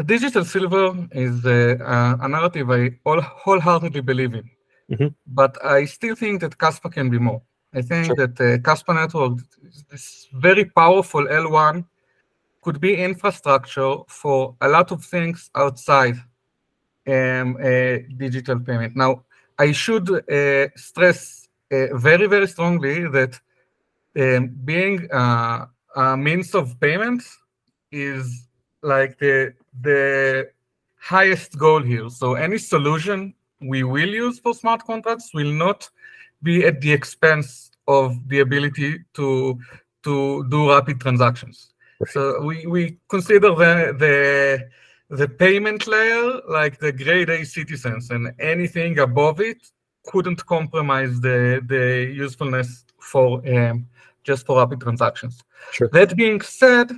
digital 0.04 0.44
silver 0.44 1.08
is 1.12 1.44
uh, 1.44 2.16
a 2.20 2.28
narrative 2.28 2.70
I 2.70 2.90
all, 3.04 3.20
wholeheartedly 3.20 4.00
believe 4.00 4.34
in, 4.34 4.50
mm-hmm. 4.90 5.08
but 5.26 5.64
I 5.64 5.84
still 5.84 6.14
think 6.14 6.40
that 6.40 6.58
Kaspa 6.58 6.92
can 6.92 7.10
be 7.10 7.18
more. 7.18 7.42
I 7.74 7.82
think 7.82 8.06
sure. 8.06 8.16
that 8.16 8.40
uh, 8.40 8.58
Kaspa 8.58 8.94
network, 8.94 9.40
is 9.62 9.84
this 9.90 10.28
very 10.32 10.64
powerful 10.64 11.26
L1, 11.26 11.84
could 12.68 12.82
be 12.82 13.02
infrastructure 13.02 13.94
for 14.08 14.54
a 14.60 14.68
lot 14.68 14.92
of 14.92 15.02
things 15.02 15.50
outside 15.54 16.16
um, 17.06 17.56
uh, 17.56 17.96
digital 18.18 18.60
payment. 18.60 18.94
Now, 18.94 19.24
I 19.58 19.72
should 19.72 20.06
uh, 20.10 20.68
stress 20.76 21.48
uh, 21.72 21.96
very, 21.96 22.26
very 22.26 22.46
strongly 22.46 23.08
that 23.08 23.40
um, 24.20 24.48
being 24.66 25.08
a 25.10 25.66
means 26.18 26.54
of 26.54 26.78
payment 26.78 27.22
is 27.90 28.46
like 28.82 29.18
the 29.18 29.54
the 29.80 30.50
highest 31.00 31.56
goal 31.56 31.82
here. 31.82 32.10
So 32.10 32.34
any 32.34 32.58
solution 32.58 33.32
we 33.62 33.82
will 33.82 34.12
use 34.26 34.38
for 34.40 34.52
smart 34.52 34.84
contracts 34.84 35.30
will 35.32 35.54
not 35.66 35.88
be 36.42 36.66
at 36.66 36.82
the 36.82 36.92
expense 36.92 37.70
of 37.86 38.06
the 38.28 38.40
ability 38.40 38.90
to 39.14 39.58
to 40.02 40.44
do 40.50 40.68
rapid 40.68 41.00
transactions. 41.00 41.72
Right. 42.00 42.10
So 42.10 42.40
we, 42.42 42.66
we 42.66 42.98
consider 43.08 43.50
the, 43.54 43.94
the 43.98 44.68
the 45.10 45.28
payment 45.28 45.86
layer 45.86 46.40
like 46.48 46.78
the 46.78 46.92
grade 46.92 47.30
A 47.30 47.44
citizens, 47.44 48.10
and 48.10 48.32
anything 48.38 48.98
above 48.98 49.40
it 49.40 49.58
couldn't 50.06 50.44
compromise 50.46 51.20
the 51.20 51.62
the 51.66 52.12
usefulness 52.14 52.84
for 53.00 53.42
um, 53.48 53.86
just 54.22 54.46
for 54.46 54.58
rapid 54.58 54.80
transactions. 54.80 55.42
Sure. 55.72 55.88
That 55.88 56.16
being 56.16 56.40
said, 56.40 56.92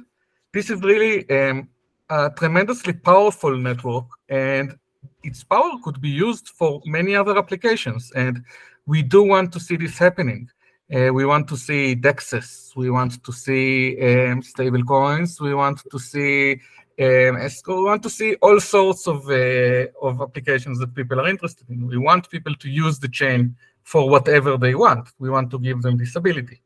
this 0.53 0.71
is 0.71 0.83
really 0.83 1.29
um, 1.31 1.69
a 2.09 2.31
tremendously 2.31 2.93
powerful 2.93 3.57
network, 3.57 4.07
and 4.29 4.77
its 5.23 5.45
power 5.45 5.73
could 5.85 6.01
be 6.01 6.11
used 6.11 6.49
for 6.49 6.81
many 6.85 7.15
other 7.15 7.39
applications. 7.39 8.11
And 8.13 8.45
we 8.87 9.03
do 9.03 9.23
want 9.23 9.53
to 9.53 9.61
see 9.61 9.77
this 9.77 9.97
happening. 9.97 10.51
Uh, 10.93 11.12
we 11.12 11.24
want 11.24 11.47
to 11.49 11.57
see 11.57 11.95
DEXs. 11.95 12.74
We 12.74 12.91
want 12.91 13.22
to 13.22 13.32
see 13.32 13.97
um, 14.03 14.43
stable 14.43 14.82
coins. 14.82 15.41
We 15.41 15.55
want 15.55 15.82
to 15.91 15.99
see 15.99 16.61
um, 17.01 17.38
we 17.66 17.84
want 17.84 18.03
to 18.03 18.11
see 18.11 18.34
all 18.43 18.61
sorts 18.61 19.07
of 19.07 19.28
uh, 19.30 19.86
of 20.03 20.20
applications 20.20 20.78
that 20.80 20.95
people 20.95 21.20
are 21.20 21.28
interested 21.28 21.70
in. 21.70 21.86
We 21.86 21.97
want 21.97 22.28
people 22.28 22.55
to 22.57 22.68
use 22.68 22.99
the 22.99 23.09
chain 23.09 23.57
for 23.84 24.09
whatever 24.09 24.57
they 24.57 24.74
want. 24.74 25.09
We 25.18 25.30
want 25.30 25.51
to 25.53 25.59
give 25.59 25.80
them 25.82 25.97
this 25.97 26.16
ability. 26.16 26.61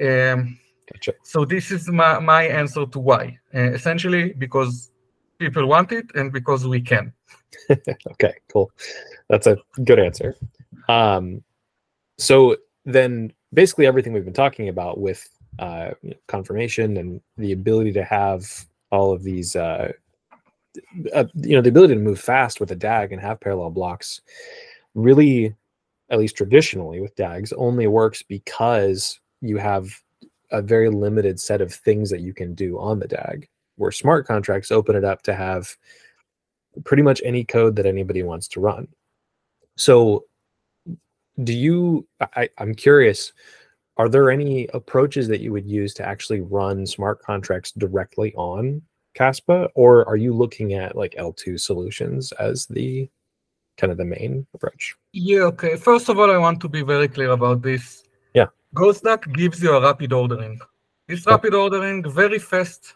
Um, 0.00 0.58
gotcha. 0.92 1.12
So 1.22 1.44
this 1.44 1.70
is 1.70 1.88
my, 1.88 2.18
my 2.18 2.44
answer 2.44 2.86
to 2.86 2.98
why. 2.98 3.38
Uh, 3.54 3.70
essentially, 3.72 4.32
because 4.32 4.90
people 5.38 5.66
want 5.66 5.92
it 5.92 6.06
and 6.14 6.32
because 6.32 6.66
we 6.66 6.80
can. 6.80 7.12
okay, 7.70 8.34
cool. 8.52 8.70
That's 9.28 9.46
a 9.46 9.56
good 9.84 10.00
answer. 10.00 10.36
Um, 10.88 11.42
so 12.18 12.56
then 12.84 13.32
basically 13.52 13.86
everything 13.86 14.12
we've 14.12 14.24
been 14.24 14.34
talking 14.34 14.68
about 14.68 14.98
with 14.98 15.28
uh, 15.58 15.90
confirmation 16.26 16.96
and 16.96 17.20
the 17.36 17.52
ability 17.52 17.92
to 17.92 18.04
have 18.04 18.66
all 18.90 19.12
of 19.12 19.22
these 19.22 19.56
uh, 19.56 19.92
uh, 21.14 21.24
you 21.34 21.54
know 21.54 21.62
the 21.62 21.68
ability 21.68 21.94
to 21.94 22.00
move 22.00 22.20
fast 22.20 22.60
with 22.60 22.70
a 22.72 22.76
dag 22.76 23.12
and 23.12 23.20
have 23.20 23.40
parallel 23.40 23.70
blocks 23.70 24.20
really 24.94 25.54
at 26.10 26.18
least 26.18 26.36
traditionally 26.36 27.00
with 27.00 27.14
dags 27.16 27.52
only 27.54 27.86
works 27.86 28.22
because 28.22 29.20
you 29.40 29.56
have 29.56 29.88
a 30.50 30.60
very 30.60 30.88
limited 30.88 31.40
set 31.40 31.60
of 31.60 31.72
things 31.72 32.10
that 32.10 32.20
you 32.20 32.34
can 32.34 32.54
do 32.54 32.78
on 32.78 32.98
the 32.98 33.08
dag 33.08 33.48
where 33.76 33.90
smart 33.90 34.26
contracts 34.26 34.70
open 34.70 34.94
it 34.94 35.04
up 35.04 35.22
to 35.22 35.34
have 35.34 35.76
pretty 36.84 37.02
much 37.02 37.20
any 37.24 37.44
code 37.44 37.76
that 37.76 37.86
anybody 37.86 38.22
wants 38.22 38.48
to 38.48 38.60
run. 38.60 38.86
So 39.76 40.24
do 41.42 41.52
you 41.52 42.06
I, 42.20 42.48
i'm 42.58 42.74
curious 42.74 43.32
are 43.96 44.08
there 44.08 44.30
any 44.30 44.68
approaches 44.74 45.28
that 45.28 45.40
you 45.40 45.52
would 45.52 45.66
use 45.66 45.94
to 45.94 46.06
actually 46.06 46.40
run 46.40 46.86
smart 46.86 47.20
contracts 47.22 47.72
directly 47.72 48.34
on 48.34 48.82
Kaspa 49.16 49.68
or 49.76 50.06
are 50.08 50.16
you 50.16 50.34
looking 50.34 50.74
at 50.74 50.96
like 50.96 51.14
L2 51.14 51.60
solutions 51.60 52.32
as 52.32 52.66
the 52.66 53.08
kind 53.76 53.90
of 53.90 53.98
the 53.98 54.04
main 54.04 54.46
approach. 54.54 54.94
Yeah, 55.12 55.42
okay. 55.52 55.76
First 55.76 56.08
of 56.08 56.18
all, 56.18 56.30
I 56.30 56.38
want 56.38 56.60
to 56.60 56.68
be 56.68 56.82
very 56.82 57.08
clear 57.08 57.30
about 57.30 57.62
this. 57.62 58.04
Yeah. 58.34 58.46
GhostDAG 58.74 59.32
gives 59.34 59.62
you 59.62 59.74
a 59.74 59.80
rapid 59.80 60.12
ordering. 60.12 60.60
This 61.08 61.26
rapid 61.26 61.54
ordering 61.54 62.08
very 62.08 62.38
fast, 62.38 62.94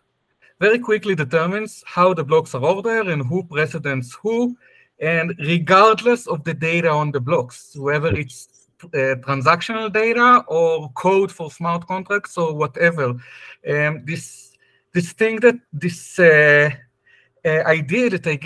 very 0.61 0.79
quickly 0.79 1.15
determines 1.15 1.83
how 1.87 2.15
the 2.15 2.25
blocks 2.25 2.55
are 2.55 2.65
ordered 2.65 3.09
and 3.09 3.25
who 3.27 3.43
precedents 3.45 4.17
who, 4.23 4.57
and 5.01 5.35
regardless 5.39 6.27
of 6.27 6.45
the 6.45 6.55
data 6.55 6.91
on 6.91 7.13
the 7.13 7.21
blocks, 7.21 7.77
whether 7.77 8.15
it's 8.15 8.69
uh, 8.85 9.17
transactional 9.27 9.93
data 9.93 10.45
or 10.47 10.91
code 10.93 11.33
for 11.33 11.51
smart 11.51 11.87
contracts 11.87 12.39
or 12.39 12.55
whatever. 12.55 13.17
Um, 13.69 14.05
this 14.05 14.53
this 14.95 15.13
thing 15.13 15.41
that 15.41 15.57
this 15.73 16.19
uh, 16.19 16.71
uh, 17.45 17.49
idea 17.67 18.11
that 18.11 18.27
I 18.27 18.39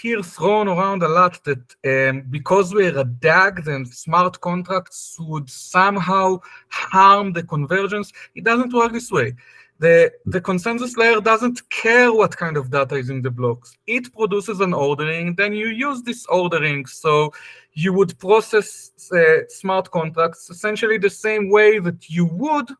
hear 0.00 0.22
thrown 0.22 0.68
around 0.68 1.02
a 1.02 1.08
lot 1.08 1.42
that 1.44 1.64
um, 1.84 2.22
because 2.30 2.74
we're 2.74 2.98
a 2.98 3.04
DAG, 3.04 3.64
then 3.64 3.84
smart 3.84 4.40
contracts 4.40 5.16
would 5.20 5.48
somehow 5.48 6.40
harm 6.68 7.32
the 7.32 7.42
convergence. 7.42 8.12
It 8.34 8.44
doesn't 8.44 8.72
work 8.72 8.92
this 8.92 9.10
way. 9.10 9.34
The, 9.80 10.12
the 10.26 10.40
consensus 10.40 10.96
layer 10.96 11.20
doesn't 11.20 11.68
care 11.70 12.12
what 12.12 12.36
kind 12.36 12.56
of 12.56 12.70
data 12.70 12.94
is 12.94 13.10
in 13.10 13.22
the 13.22 13.30
blocks. 13.30 13.76
It 13.86 14.12
produces 14.14 14.60
an 14.60 14.72
ordering, 14.72 15.34
then 15.34 15.52
you 15.52 15.68
use 15.68 16.02
this 16.02 16.24
ordering. 16.26 16.86
So 16.86 17.32
you 17.72 17.92
would 17.92 18.16
process 18.18 18.92
uh, 19.12 19.48
smart 19.48 19.90
contracts 19.90 20.48
essentially 20.48 20.98
the 20.98 21.10
same 21.10 21.50
way 21.50 21.80
that 21.80 22.08
you 22.08 22.26
would 22.26 22.70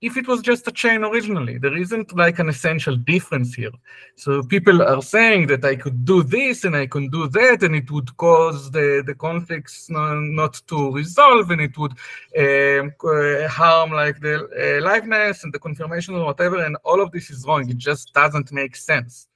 if 0.00 0.16
it 0.16 0.28
was 0.28 0.42
just 0.42 0.68
a 0.68 0.72
chain 0.72 1.02
originally. 1.02 1.58
There 1.58 1.76
isn't 1.76 2.16
like 2.16 2.38
an 2.38 2.48
essential 2.48 2.94
difference 2.96 3.54
here. 3.54 3.72
So 4.14 4.42
people 4.42 4.80
are 4.82 5.02
saying 5.02 5.48
that 5.48 5.64
I 5.64 5.74
could 5.74 6.04
do 6.04 6.22
this 6.22 6.64
and 6.64 6.76
I 6.76 6.86
can 6.86 7.08
do 7.08 7.28
that, 7.28 7.62
and 7.62 7.74
it 7.74 7.90
would 7.90 8.16
cause 8.16 8.70
the, 8.70 9.02
the 9.04 9.14
conflicts 9.14 9.88
not 9.90 10.60
to 10.68 10.92
resolve, 10.92 11.50
and 11.50 11.60
it 11.60 11.76
would 11.76 11.92
um, 12.38 12.92
uh, 13.04 13.48
harm 13.48 13.90
like 13.90 14.20
the 14.20 14.44
uh, 14.44 14.86
liveness 14.88 15.42
and 15.42 15.52
the 15.52 15.58
confirmation 15.58 16.14
or 16.14 16.26
whatever, 16.26 16.64
and 16.64 16.76
all 16.84 17.00
of 17.00 17.10
this 17.10 17.30
is 17.30 17.44
wrong. 17.44 17.68
It 17.68 17.78
just 17.78 18.12
doesn't 18.14 18.52
make 18.52 18.76
sense. 18.76 19.26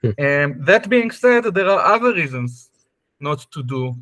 Hmm. 0.00 0.10
Um, 0.18 0.64
that 0.64 0.88
being 0.88 1.10
said, 1.10 1.44
there 1.44 1.68
are 1.68 1.94
other 1.94 2.12
reasons 2.14 2.70
not 3.20 3.46
to 3.52 3.62
do 3.62 3.96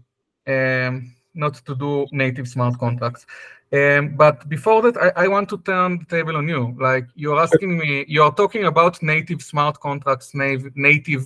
um, 0.46 1.14
not 1.34 1.54
to 1.54 1.74
do 1.74 2.06
native 2.12 2.48
smart 2.48 2.78
contracts. 2.78 3.26
Um, 3.72 4.16
but 4.16 4.48
before 4.50 4.82
that, 4.82 4.96
I, 4.98 5.24
I, 5.24 5.28
want 5.28 5.48
to 5.48 5.58
turn 5.58 6.00
the 6.00 6.04
table 6.04 6.36
on 6.36 6.46
you. 6.46 6.76
Like 6.78 7.06
you're 7.14 7.40
asking 7.40 7.78
me, 7.78 8.04
you're 8.06 8.32
talking 8.32 8.64
about 8.64 9.02
native 9.02 9.40
smart 9.40 9.80
contracts, 9.80 10.34
native, 10.34 10.76
native 10.76 11.22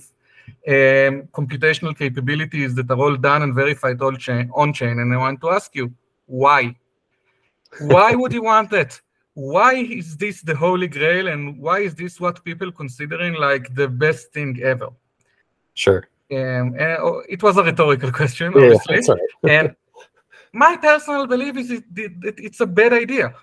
um, 0.65 1.27
computational 1.33 1.97
capabilities 1.97 2.73
that 2.75 2.89
are 2.89 2.97
all 2.97 3.17
done 3.17 3.43
and 3.43 3.53
verified 3.53 4.01
all 4.01 4.13
chain, 4.13 4.49
on 4.55 4.71
chain. 4.71 4.99
And 4.99 5.13
I 5.13 5.17
want 5.17 5.41
to 5.41 5.49
ask 5.49 5.75
you, 5.75 5.93
why? 6.25 6.73
Why 7.81 8.15
would 8.15 8.31
you 8.31 8.43
want 8.43 8.69
that? 8.71 8.99
Why 9.33 9.75
is 9.75 10.15
this 10.15 10.41
the 10.41 10.55
holy 10.55 10.87
grail? 10.87 11.27
And 11.27 11.59
why 11.59 11.79
is 11.79 11.95
this 11.95 12.19
what 12.19 12.45
people 12.45 12.71
considering 12.71 13.33
like 13.33 13.75
the 13.75 13.89
best 13.89 14.31
thing 14.31 14.59
ever? 14.63 14.89
Sure. 15.73 16.07
Um, 16.31 16.75
oh, 16.79 17.23
it 17.27 17.43
was 17.43 17.57
a 17.57 17.63
rhetorical 17.63 18.11
question, 18.19 18.53
obviously. 18.53 19.01
Yeah, 19.05 19.15
right. 19.43 19.51
and 19.51 19.75
my 20.53 20.77
personal 20.77 21.27
belief 21.27 21.57
is 21.57 21.69
that 21.69 22.33
it's 22.37 22.59
a 22.59 22.65
bad 22.65 22.93
idea. 22.93 23.33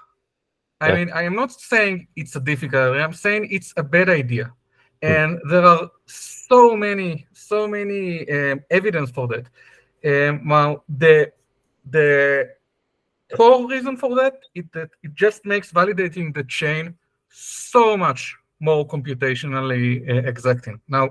I 0.80 0.88
yeah. 0.88 0.94
mean, 0.94 1.10
I 1.12 1.22
am 1.22 1.34
not 1.34 1.52
saying 1.52 2.08
it's 2.16 2.36
a 2.36 2.40
difficult. 2.40 2.96
I'm 2.96 3.12
saying 3.12 3.48
it's 3.50 3.72
a 3.76 3.82
bad 3.82 4.08
idea, 4.08 4.52
hmm. 5.02 5.08
and 5.08 5.40
there 5.48 5.64
are 5.64 5.90
so 6.06 6.76
many, 6.76 7.26
so 7.32 7.66
many 7.68 8.28
um, 8.30 8.60
evidence 8.70 9.10
for 9.10 9.28
that. 9.28 9.46
Um, 10.04 10.48
well, 10.48 10.84
the 10.88 11.32
the 11.90 12.50
core 13.36 13.68
reason 13.68 13.96
for 13.96 14.14
that 14.16 14.34
is 14.54 14.64
that 14.72 14.90
it 15.02 15.14
just 15.14 15.44
makes 15.44 15.72
validating 15.72 16.34
the 16.34 16.44
chain 16.44 16.94
so 17.28 17.96
much 17.96 18.36
more 18.60 18.86
computationally 18.86 20.08
uh, 20.08 20.28
exacting. 20.28 20.80
Now, 20.88 21.10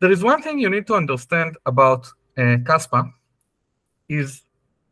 there 0.00 0.10
is 0.10 0.22
one 0.22 0.42
thing 0.42 0.58
you 0.58 0.70
need 0.70 0.86
to 0.86 0.94
understand 0.94 1.56
about 1.66 2.06
uh, 2.36 2.58
Kaspa 2.68 3.10
is 4.08 4.42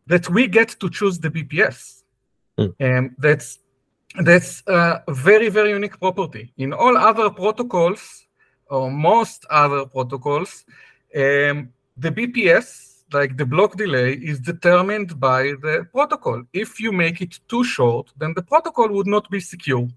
that 0.08 0.28
we 0.28 0.48
get 0.48 0.70
to 0.80 0.90
choose 0.90 1.18
the 1.18 1.30
BPS. 1.30 2.02
Mm. 2.58 2.72
Um, 2.86 3.16
that's 3.18 3.58
that's 4.24 4.62
a 4.66 5.02
very 5.08 5.48
very 5.48 5.70
unique 5.70 5.98
property. 6.00 6.52
In 6.56 6.72
all 6.72 6.96
other 6.96 7.30
protocols, 7.30 8.26
or 8.70 8.90
most 8.90 9.46
other 9.50 9.84
protocols, 9.86 10.64
um, 11.14 11.72
the 11.96 12.10
BPS, 12.10 13.04
like 13.12 13.36
the 13.36 13.46
block 13.46 13.76
delay, 13.76 14.12
is 14.12 14.40
determined 14.40 15.18
by 15.20 15.42
the 15.62 15.86
protocol. 15.92 16.42
If 16.52 16.80
you 16.80 16.90
make 16.92 17.20
it 17.20 17.38
too 17.48 17.64
short, 17.64 18.12
then 18.16 18.32
the 18.34 18.42
protocol 18.42 18.88
would 18.88 19.06
not 19.06 19.30
be 19.30 19.40
secure. 19.40 19.88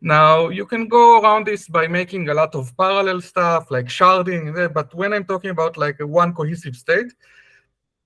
Now, 0.00 0.48
you 0.48 0.66
can 0.66 0.88
go 0.88 1.20
around 1.20 1.46
this 1.46 1.68
by 1.68 1.86
making 1.86 2.28
a 2.28 2.34
lot 2.34 2.56
of 2.56 2.76
parallel 2.76 3.20
stuff 3.20 3.70
like 3.70 3.86
sharding, 3.86 4.72
but 4.74 4.92
when 4.94 5.12
I'm 5.12 5.24
talking 5.24 5.50
about 5.50 5.76
like 5.76 6.00
a 6.00 6.06
one 6.06 6.34
cohesive 6.34 6.74
state, 6.74 7.12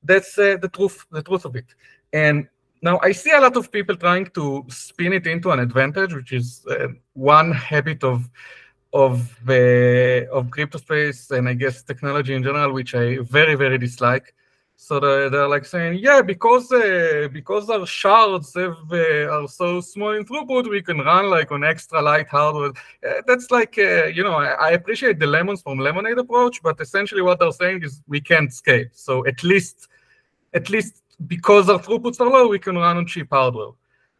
that's 0.06 0.38
uh, 0.38 0.56
the 0.60 0.68
truth 0.68 1.04
the 1.10 1.22
truth 1.22 1.44
of 1.44 1.56
it. 1.56 1.66
And 2.12 2.48
now 2.82 2.98
i 3.02 3.12
see 3.12 3.32
a 3.32 3.40
lot 3.40 3.56
of 3.56 3.70
people 3.76 3.96
trying 3.96 4.26
to 4.26 4.64
spin 4.68 5.12
it 5.12 5.26
into 5.26 5.50
an 5.50 5.60
advantage 5.60 6.12
which 6.14 6.32
is 6.32 6.64
uh, 6.70 6.88
one 7.14 7.50
habit 7.52 8.04
of 8.04 8.28
of 8.92 9.14
uh, 9.48 10.20
of 10.36 10.50
crypto 10.50 10.78
space 10.78 11.30
and 11.30 11.48
i 11.48 11.54
guess 11.54 11.82
technology 11.82 12.34
in 12.34 12.42
general 12.42 12.72
which 12.72 12.94
i 12.94 13.18
very 13.38 13.54
very 13.54 13.78
dislike. 13.78 14.34
So 14.78 15.00
they're, 15.00 15.48
like 15.48 15.64
saying 15.64 16.00
yeah 16.08 16.20
because 16.20 16.70
uh, 16.70 17.28
because 17.32 17.70
our 17.70 17.86
shards 17.86 18.52
have, 18.54 18.76
uh, 18.92 19.34
are 19.34 19.48
so 19.48 19.80
small 19.80 20.12
in 20.18 20.26
throughput 20.26 20.68
we 20.68 20.82
can 20.82 20.98
run 20.98 21.30
like 21.30 21.50
on 21.50 21.64
extra 21.64 22.02
light 22.02 22.28
hardware. 22.28 22.72
Uh, 23.06 23.22
that's 23.26 23.50
like 23.50 23.74
uh, 23.78 24.04
you 24.16 24.22
know 24.22 24.34
I, 24.34 24.48
I, 24.66 24.70
appreciate 24.72 25.18
the 25.18 25.26
lemons 25.26 25.62
from 25.62 25.78
lemonade 25.78 26.18
approach 26.18 26.62
but 26.62 26.78
essentially 26.78 27.22
what 27.22 27.38
they're 27.38 27.52
saying 27.52 27.84
is 27.84 28.02
we 28.06 28.20
can't 28.20 28.52
scale. 28.52 28.84
So 28.92 29.26
at 29.26 29.42
least 29.42 29.88
at 30.56 30.70
least 30.70 31.02
because 31.26 31.68
our 31.68 31.78
throughputs 31.78 32.20
are 32.20 32.30
low, 32.30 32.48
we 32.48 32.58
can 32.58 32.76
run 32.76 32.96
on 32.96 33.06
cheap 33.06 33.28
hardware. 33.30 33.72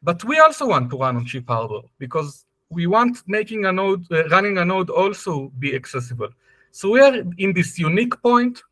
But 0.02 0.22
we 0.24 0.38
also 0.38 0.66
want 0.66 0.90
to 0.90 0.98
run 0.98 1.16
on 1.16 1.24
cheap 1.26 1.48
hardware 1.48 1.86
because 1.98 2.44
we 2.68 2.86
want 2.86 3.18
making 3.26 3.64
a 3.64 3.72
node, 3.72 4.04
uh, 4.12 4.28
running 4.28 4.58
a 4.58 4.64
node 4.64 4.90
also 4.90 5.50
be 5.58 5.74
accessible. 5.74 6.28
So 6.70 6.90
we 6.90 7.00
are 7.00 7.14
in 7.38 7.52
this 7.54 7.78
unique 7.78 8.20
point 8.22 8.62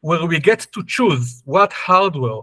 where 0.00 0.24
we 0.24 0.38
get 0.38 0.60
to 0.72 0.84
choose 0.84 1.42
what 1.44 1.72
hardware 1.72 2.42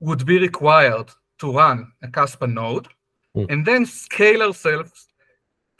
would 0.00 0.26
be 0.26 0.38
required 0.38 1.08
to 1.38 1.52
run 1.52 1.92
a 2.02 2.08
Kaspa 2.08 2.52
node, 2.52 2.88
mm. 3.36 3.46
and 3.50 3.64
then 3.64 3.86
scale 3.86 4.42
ourselves 4.42 5.08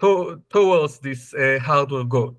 to, 0.00 0.40
towards 0.50 0.98
this 1.00 1.34
uh, 1.34 1.58
hardware 1.60 2.04
goal. 2.04 2.36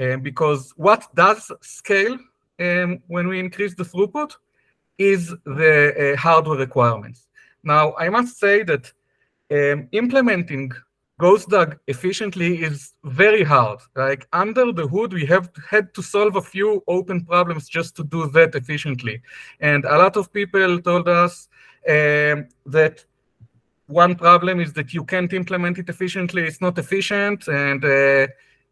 Um, 0.00 0.20
because 0.20 0.72
what 0.76 1.14
does 1.14 1.50
scale 1.60 2.18
um, 2.60 3.02
when 3.08 3.28
we 3.28 3.40
increase 3.40 3.74
the 3.74 3.84
throughput? 3.84 4.32
Is 5.10 5.22
the 5.60 5.74
uh, 6.04 6.16
hardware 6.24 6.58
requirements. 6.66 7.20
Now, 7.74 7.84
I 8.04 8.08
must 8.16 8.32
say 8.44 8.56
that 8.70 8.84
um, 9.50 9.88
implementing 10.02 10.70
GhostDAG 11.22 11.78
efficiently 11.86 12.62
is 12.68 12.94
very 13.04 13.44
hard. 13.54 13.80
Like 13.96 14.26
under 14.32 14.72
the 14.72 14.86
hood, 14.86 15.12
we 15.12 15.26
have 15.26 15.50
had 15.74 15.92
to 15.94 16.02
solve 16.02 16.36
a 16.36 16.42
few 16.54 16.82
open 16.86 17.24
problems 17.24 17.68
just 17.68 17.96
to 17.96 18.04
do 18.04 18.20
that 18.36 18.54
efficiently. 18.54 19.22
And 19.60 19.84
a 19.84 19.98
lot 19.98 20.16
of 20.16 20.32
people 20.32 20.80
told 20.80 21.08
us 21.08 21.48
um, 21.88 22.48
that 22.66 23.04
one 23.86 24.14
problem 24.14 24.60
is 24.60 24.72
that 24.72 24.94
you 24.94 25.04
can't 25.04 25.32
implement 25.32 25.78
it 25.78 25.88
efficiently. 25.88 26.42
It's 26.42 26.60
not 26.60 26.78
efficient. 26.78 27.48
And 27.48 27.84
uh, 27.84 28.26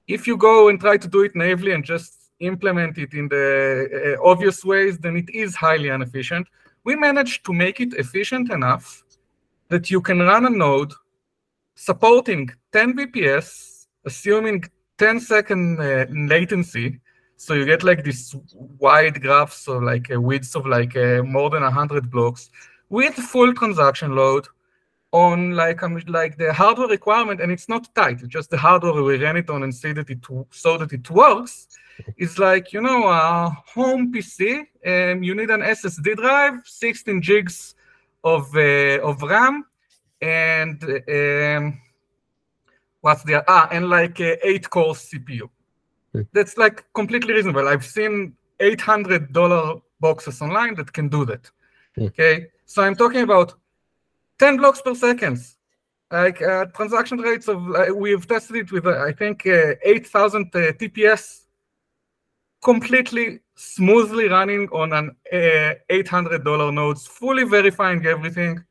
if 0.07 0.27
you 0.29 0.37
go 0.37 0.69
and 0.69 0.81
try 0.81 0.97
to 0.97 1.09
do 1.09 1.21
it 1.23 1.35
naively 1.35 1.73
and 1.73 1.85
just 1.85 2.20
implement 2.41 2.99
it 2.99 3.15
in 3.15 3.29
the 3.29 4.17
uh, 4.19 4.29
obvious 4.29 4.65
ways, 4.65 4.99
then 4.99 5.17
it 5.17 5.31
is 5.31 5.55
highly 5.55 5.89
inefficient. 5.89 6.47
We 6.85 6.97
managed 6.97 7.45
to 7.47 7.53
make 7.53 7.81
it 7.81 7.95
efficient 7.95 8.51
enough 8.51 9.05
that 9.69 9.91
you 9.91 10.01
can 10.01 10.19
run 10.21 10.47
a 10.47 10.51
node 10.51 10.93
supporting 11.75 12.51
10 12.73 12.95
BPS, 12.97 13.87
assuming 14.05 14.65
10 14.99 15.21
second 15.21 15.81
uh, 15.81 16.07
latency. 16.11 17.01
So 17.37 17.55
you 17.55 17.65
get 17.65 17.83
like 17.83 18.05
this 18.05 18.35
wide 18.53 19.23
graph, 19.23 19.53
so 19.53 19.79
like 19.79 20.11
a 20.11 20.21
width 20.21 20.55
of 20.57 20.67
like 20.67 20.97
uh, 20.97 21.23
more 21.23 21.49
than 21.49 21.63
100 21.63 22.11
blocks 22.11 22.51
with 22.91 23.15
full 23.15 23.55
transaction 23.55 24.15
load 24.15 24.47
on 25.13 25.53
like 25.53 25.83
um, 25.83 26.01
like 26.07 26.39
the 26.39 26.53
hardware 26.53 26.89
requirement, 26.89 27.41
and 27.41 27.51
it's 27.51 27.69
not 27.69 27.93
tight. 27.95 28.21
It's 28.21 28.29
just 28.29 28.51
the 28.51 28.57
hardware 28.57 29.03
we 29.03 29.19
ran 29.19 29.37
it 29.37 29.51
on 29.51 29.63
and 29.63 29.75
see 29.75 29.93
that 29.93 30.11
it 30.11 30.25
so 30.51 30.79
that 30.79 30.93
it 30.93 31.11
works 31.11 31.67
it's 32.17 32.39
like, 32.39 32.73
you 32.73 32.81
know, 32.81 33.09
a 33.09 33.51
home 33.67 34.13
PC, 34.13 34.67
um, 34.87 35.23
you 35.23 35.35
need 35.35 35.51
an 35.51 35.61
SSD 35.61 36.17
drive, 36.17 36.63
16 36.65 37.21
gigs 37.21 37.75
of, 38.25 38.55
uh, 38.55 39.01
of 39.01 39.23
RAM, 39.23 39.65
and 40.21 40.83
um, 40.85 41.81
what's 43.01 43.23
the, 43.25 43.43
ah, 43.49 43.69
and 43.71 43.89
like 43.89 44.21
uh, 44.21 44.37
eight 44.43 44.69
core 44.69 44.95
CPU. 44.95 45.49
Hmm. 46.13 46.23
That's 46.33 46.59
like 46.59 46.85
completely 46.95 47.35
reasonable. 47.35 47.69
I've 47.69 47.85
seen 47.85 48.35
$800 48.61 49.83
boxes 50.01 50.43
online 50.43 50.75
that 50.77 50.93
can 50.93 51.09
do 51.09 51.25
that. 51.27 51.51
Mm. 51.97 52.07
Okay, 52.07 52.47
so 52.67 52.83
I'm 52.83 52.95
talking 52.95 53.23
about 53.23 53.55
10 54.41 54.57
blocks 54.57 54.81
per 54.81 54.95
second. 54.95 55.39
Like 56.11 56.43
uh, 56.43 56.65
transaction 56.75 57.19
rates 57.19 57.47
of, 57.47 57.59
uh, 57.71 57.95
we've 57.95 58.27
tested 58.27 58.57
it 58.57 58.73
with, 58.73 58.87
uh, 58.87 59.05
I 59.05 59.13
think, 59.13 59.47
uh, 59.47 59.75
8,000 59.85 60.51
uh, 60.53 60.59
TPS 60.73 61.43
completely 62.63 63.41
smoothly 63.55 64.29
running 64.29 64.69
on 64.71 64.93
an 64.93 65.15
$800 65.33 66.75
nodes, 66.75 67.07
fully 67.07 67.45
verifying 67.45 68.05
everything. 68.07 68.65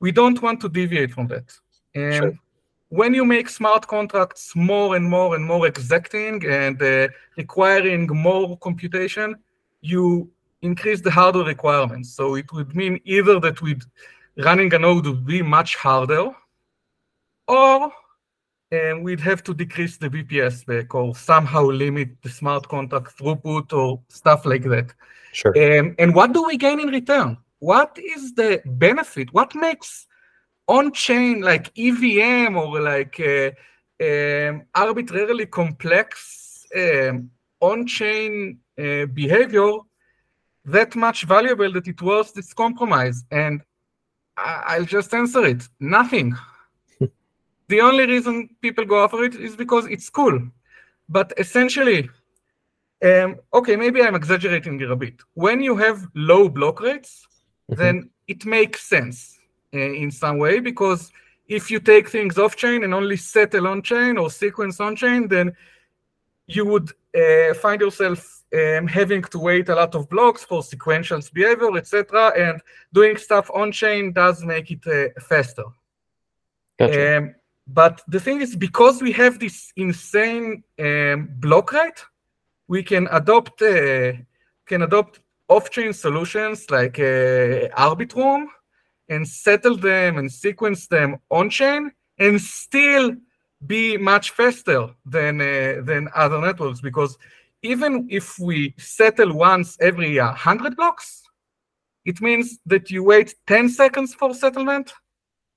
We 0.00 0.10
don't 0.10 0.42
want 0.42 0.60
to 0.62 0.68
deviate 0.68 1.12
from 1.12 1.28
that. 1.28 1.52
And 1.94 2.14
sure. 2.14 2.38
when 2.88 3.14
you 3.14 3.24
make 3.24 3.48
smart 3.50 3.86
contracts 3.86 4.56
more 4.56 4.96
and 4.96 5.08
more 5.08 5.36
and 5.36 5.44
more 5.44 5.66
exacting 5.66 6.44
and 6.46 6.82
uh, 6.82 7.08
requiring 7.36 8.06
more 8.08 8.58
computation, 8.58 9.36
you 9.82 10.30
increase 10.62 11.00
the 11.02 11.10
hardware 11.10 11.44
requirements. 11.44 12.14
So 12.14 12.34
it 12.36 12.50
would 12.52 12.74
mean 12.74 13.00
either 13.04 13.38
that 13.40 13.60
with 13.62 13.82
running 14.36 14.72
a 14.74 14.78
node 14.78 15.06
would 15.06 15.26
be 15.26 15.42
much 15.42 15.76
harder, 15.76 16.30
or 17.48 17.92
um, 18.72 19.02
we'd 19.02 19.20
have 19.20 19.42
to 19.44 19.54
decrease 19.54 19.96
the 19.98 20.08
BPS 20.08 20.60
spec 20.60 20.94
or 20.94 21.14
somehow 21.14 21.64
limit 21.64 22.10
the 22.22 22.30
smart 22.30 22.66
contract 22.68 23.18
throughput 23.18 23.72
or 23.72 24.00
stuff 24.08 24.46
like 24.46 24.62
that. 24.64 24.94
Sure. 25.32 25.52
Um, 25.52 25.94
and 25.98 26.14
what 26.14 26.32
do 26.32 26.44
we 26.44 26.56
gain 26.56 26.80
in 26.80 26.88
return? 26.88 27.36
What 27.58 27.98
is 27.98 28.34
the 28.34 28.62
benefit? 28.64 29.32
What 29.32 29.54
makes 29.54 30.06
on-chain 30.68 31.42
like 31.42 31.70
EVM 31.76 32.56
or 32.56 32.80
like 32.80 33.20
uh, 33.20 33.50
um, 34.02 34.62
arbitrarily 34.74 35.46
complex 35.46 36.64
um, 36.76 37.30
on-chain 37.60 38.58
uh, 38.78 39.06
behavior 39.06 39.72
that 40.64 40.96
much 40.96 41.24
valuable 41.24 41.70
that 41.72 41.88
it 41.88 42.00
was 42.00 42.32
this 42.32 42.52
compromise? 42.54 43.24
And 43.30 43.62
I- 44.36 44.78
will 44.78 44.86
just 44.86 45.12
answer 45.14 45.44
it: 45.44 45.68
nothing. 45.80 46.34
the 47.68 47.80
only 47.80 48.06
reason 48.06 48.50
people 48.60 48.84
go 48.84 49.04
after 49.04 49.24
it 49.24 49.34
is 49.34 49.56
because 49.56 49.86
it's 49.86 50.10
cool. 50.10 50.40
But 51.08 51.32
essentially, 51.36 52.08
um, 53.04 53.36
okay, 53.52 53.76
maybe 53.76 54.02
I'm 54.02 54.14
exaggerating 54.14 54.80
a 54.82 54.96
bit. 54.96 55.20
When 55.34 55.60
you 55.62 55.76
have 55.76 56.06
low 56.14 56.48
block 56.48 56.80
rates, 56.80 57.26
mm-hmm. 57.70 57.80
then 57.80 58.10
it 58.28 58.46
makes 58.46 58.82
sense 58.82 59.38
uh, 59.74 59.78
in 59.78 60.10
some 60.10 60.38
way 60.38 60.60
because 60.60 61.10
if 61.48 61.70
you 61.70 61.80
take 61.80 62.08
things 62.08 62.38
off 62.38 62.56
chain 62.56 62.84
and 62.84 62.94
only 62.94 63.16
settle 63.16 63.66
on 63.66 63.82
chain 63.82 64.16
or 64.16 64.30
sequence 64.30 64.80
on 64.80 64.96
chain, 64.96 65.28
then 65.28 65.52
you 66.54 66.64
would 66.66 66.90
uh, 67.14 67.54
find 67.54 67.80
yourself 67.80 68.42
um, 68.54 68.86
having 68.86 69.22
to 69.22 69.38
wait 69.38 69.68
a 69.68 69.74
lot 69.74 69.94
of 69.94 70.08
blocks 70.08 70.44
for 70.44 70.62
sequential 70.62 71.20
behavior, 71.32 71.76
etc. 71.76 72.32
And 72.36 72.60
doing 72.92 73.16
stuff 73.16 73.50
on 73.54 73.72
chain 73.72 74.12
does 74.12 74.44
make 74.44 74.70
it 74.70 74.86
uh, 74.86 75.20
faster. 75.20 75.64
Gotcha. 76.78 77.16
Um, 77.18 77.34
but 77.66 78.02
the 78.08 78.20
thing 78.20 78.40
is, 78.40 78.56
because 78.56 79.00
we 79.00 79.12
have 79.12 79.38
this 79.38 79.72
insane 79.76 80.64
um, 80.78 81.28
block 81.38 81.72
rate, 81.72 82.04
we 82.68 82.82
can 82.82 83.08
adopt 83.10 83.62
uh, 83.62 84.12
can 84.66 84.82
adopt 84.82 85.20
off-chain 85.48 85.92
solutions 85.92 86.70
like 86.70 86.98
uh, 86.98 87.68
Arbitrum 87.76 88.46
and 89.08 89.26
settle 89.26 89.76
them 89.76 90.18
and 90.18 90.32
sequence 90.32 90.86
them 90.86 91.18
on-chain 91.30 91.92
and 92.18 92.40
still 92.40 93.14
be 93.66 93.96
much 93.96 94.30
faster 94.30 94.88
than 95.06 95.40
uh, 95.40 95.82
than 95.84 96.08
other 96.14 96.40
networks 96.40 96.80
because 96.80 97.16
even 97.62 98.08
if 98.10 98.38
we 98.38 98.74
settle 98.78 99.32
once 99.32 99.76
every 99.80 100.18
uh, 100.18 100.26
100 100.26 100.76
blocks, 100.76 101.22
it 102.04 102.20
means 102.20 102.58
that 102.66 102.90
you 102.90 103.04
wait 103.04 103.34
10 103.46 103.68
seconds 103.68 104.14
for 104.14 104.34
settlement 104.34 104.92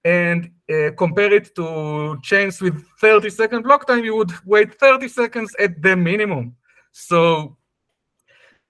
and 0.04 0.52
uh, 0.72 0.92
compare 0.98 1.34
it 1.34 1.56
to 1.56 2.20
chains 2.22 2.62
with 2.62 2.86
30 3.02 3.30
second 3.32 3.64
block 3.64 3.88
time, 3.88 4.06
you 4.06 4.16
would 4.16 4.32
wait 4.46 4.80
30 4.80 5.08
seconds 5.08 5.56
at 5.60 5.82
the 5.82 5.96
minimum. 5.96 6.56
So 6.92 7.58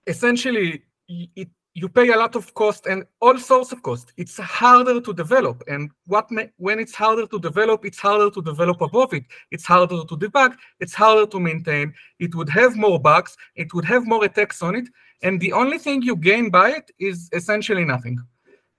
essentially, 0.07 0.83
it, 1.09 1.49
you 1.75 1.89
pay 1.89 2.09
a 2.11 2.17
lot 2.17 2.35
of 2.37 2.53
cost 2.53 2.85
and 2.87 3.05
all 3.19 3.37
sorts 3.37 3.73
of 3.73 3.83
cost. 3.83 4.13
It's 4.15 4.37
harder 4.37 5.01
to 5.01 5.13
develop. 5.13 5.61
And 5.67 5.91
what 6.07 6.29
when 6.55 6.79
it's 6.79 6.95
harder 6.95 7.27
to 7.27 7.37
develop, 7.37 7.83
it's 7.83 7.99
harder 7.99 8.31
to 8.31 8.41
develop 8.41 8.79
above 8.79 9.13
it. 9.13 9.25
It's 9.51 9.65
harder 9.65 9.97
to 10.09 10.17
debug. 10.17 10.55
It's 10.79 10.93
harder 10.93 11.29
to 11.29 11.39
maintain. 11.39 11.93
It 12.17 12.33
would 12.33 12.49
have 12.49 12.77
more 12.77 12.97
bugs. 12.97 13.35
It 13.55 13.73
would 13.73 13.83
have 13.85 14.07
more 14.07 14.23
attacks 14.23 14.63
on 14.63 14.75
it. 14.75 14.87
And 15.21 15.39
the 15.41 15.51
only 15.51 15.77
thing 15.77 16.01
you 16.01 16.15
gain 16.15 16.49
by 16.49 16.69
it 16.71 16.91
is 16.97 17.29
essentially 17.33 17.83
nothing. 17.83 18.19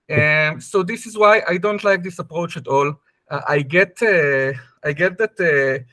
Um, 0.09 0.59
so 0.59 0.81
this 0.81 1.05
is 1.05 1.17
why 1.17 1.43
I 1.47 1.57
don't 1.57 1.83
like 1.83 2.01
this 2.01 2.17
approach 2.17 2.57
at 2.57 2.67
all. 2.67 2.95
Uh, 3.29 3.41
I 3.47 3.61
get 3.61 4.01
uh, 4.01 4.53
I 4.83 4.93
get 4.93 5.19
that 5.19 5.35
uh, 5.39 5.83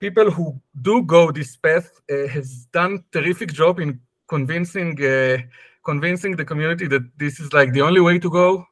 people 0.00 0.30
who 0.30 0.58
do 0.80 1.02
go 1.02 1.30
this 1.30 1.58
path 1.58 2.00
uh, 2.10 2.26
has 2.28 2.66
done 2.72 3.04
terrific 3.12 3.52
job 3.52 3.80
in 3.80 4.00
convincing 4.28 4.96
uh, 5.04 5.38
convincing 5.84 6.36
the 6.36 6.44
community 6.44 6.86
that 6.88 7.02
this 7.16 7.40
is 7.40 7.52
like 7.52 7.72
the 7.72 7.82
only 7.82 8.00
way 8.00 8.18
to 8.18 8.30
go. 8.30 8.64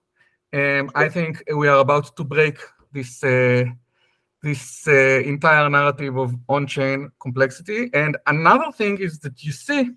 Um, 0.53 0.91
I 0.95 1.09
think 1.09 1.43
we 1.55 1.69
are 1.69 1.79
about 1.79 2.17
to 2.17 2.25
break 2.25 2.59
this 2.93 3.23
uh, 3.23 3.65
this 4.43 4.87
entire 4.89 5.69
narrative 5.69 6.17
of 6.17 6.35
on-chain 6.49 7.11
complexity. 7.21 7.91
And 7.93 8.17
another 8.27 8.73
thing 8.73 8.99
is 8.99 9.19
that 9.21 9.45
you 9.45 9.53
see 9.53 9.91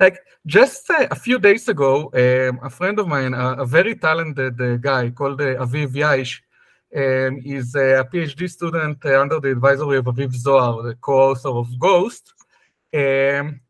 like 0.00 0.18
just 0.46 0.90
uh, 0.90 1.06
a 1.10 1.14
few 1.14 1.38
days 1.38 1.68
ago, 1.68 2.10
um, 2.14 2.60
a 2.62 2.70
friend 2.70 2.98
of 2.98 3.08
mine, 3.08 3.34
a, 3.34 3.62
a 3.62 3.66
very 3.66 3.94
talented 3.94 4.60
uh, 4.60 4.76
guy 4.76 5.10
called 5.10 5.40
uh, 5.40 5.56
Aviv 5.64 5.92
Yaish, 5.92 6.40
um, 6.96 7.40
is 7.44 7.74
a 7.74 8.06
PhD 8.12 8.48
student 8.50 8.98
uh, 9.04 9.20
under 9.20 9.40
the 9.40 9.50
advisory 9.50 9.98
of 9.98 10.06
Aviv 10.06 10.34
Zohar, 10.34 10.82
the 10.82 10.94
co-author 10.94 11.50
of 11.50 11.78
Ghost. 11.78 12.32
Um, 12.94 13.60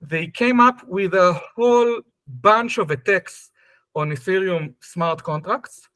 they 0.00 0.26
came 0.26 0.60
up 0.60 0.86
with 0.86 1.14
a 1.14 1.40
whole 1.54 2.00
bunch 2.26 2.78
of 2.78 2.90
attacks 2.90 3.50
on 3.94 4.10
Ethereum 4.10 4.74
smart 4.80 5.22
contracts 5.22 5.88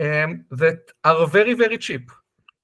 um, 0.00 0.44
that 0.50 0.80
are 1.04 1.26
very, 1.26 1.54
very 1.54 1.78
cheap. 1.78 2.10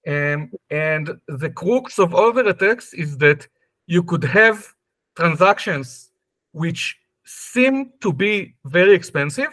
Um, 0.06 0.50
and 0.70 1.20
the 1.28 1.50
crux 1.50 1.98
of 1.98 2.14
all 2.14 2.32
the 2.32 2.46
attacks 2.46 2.94
is 2.94 3.18
that 3.18 3.46
you 3.86 4.02
could 4.02 4.24
have 4.24 4.66
transactions 5.16 6.10
which 6.52 6.96
seem 7.24 7.92
to 8.00 8.12
be 8.12 8.54
very 8.64 8.94
expensive 8.94 9.52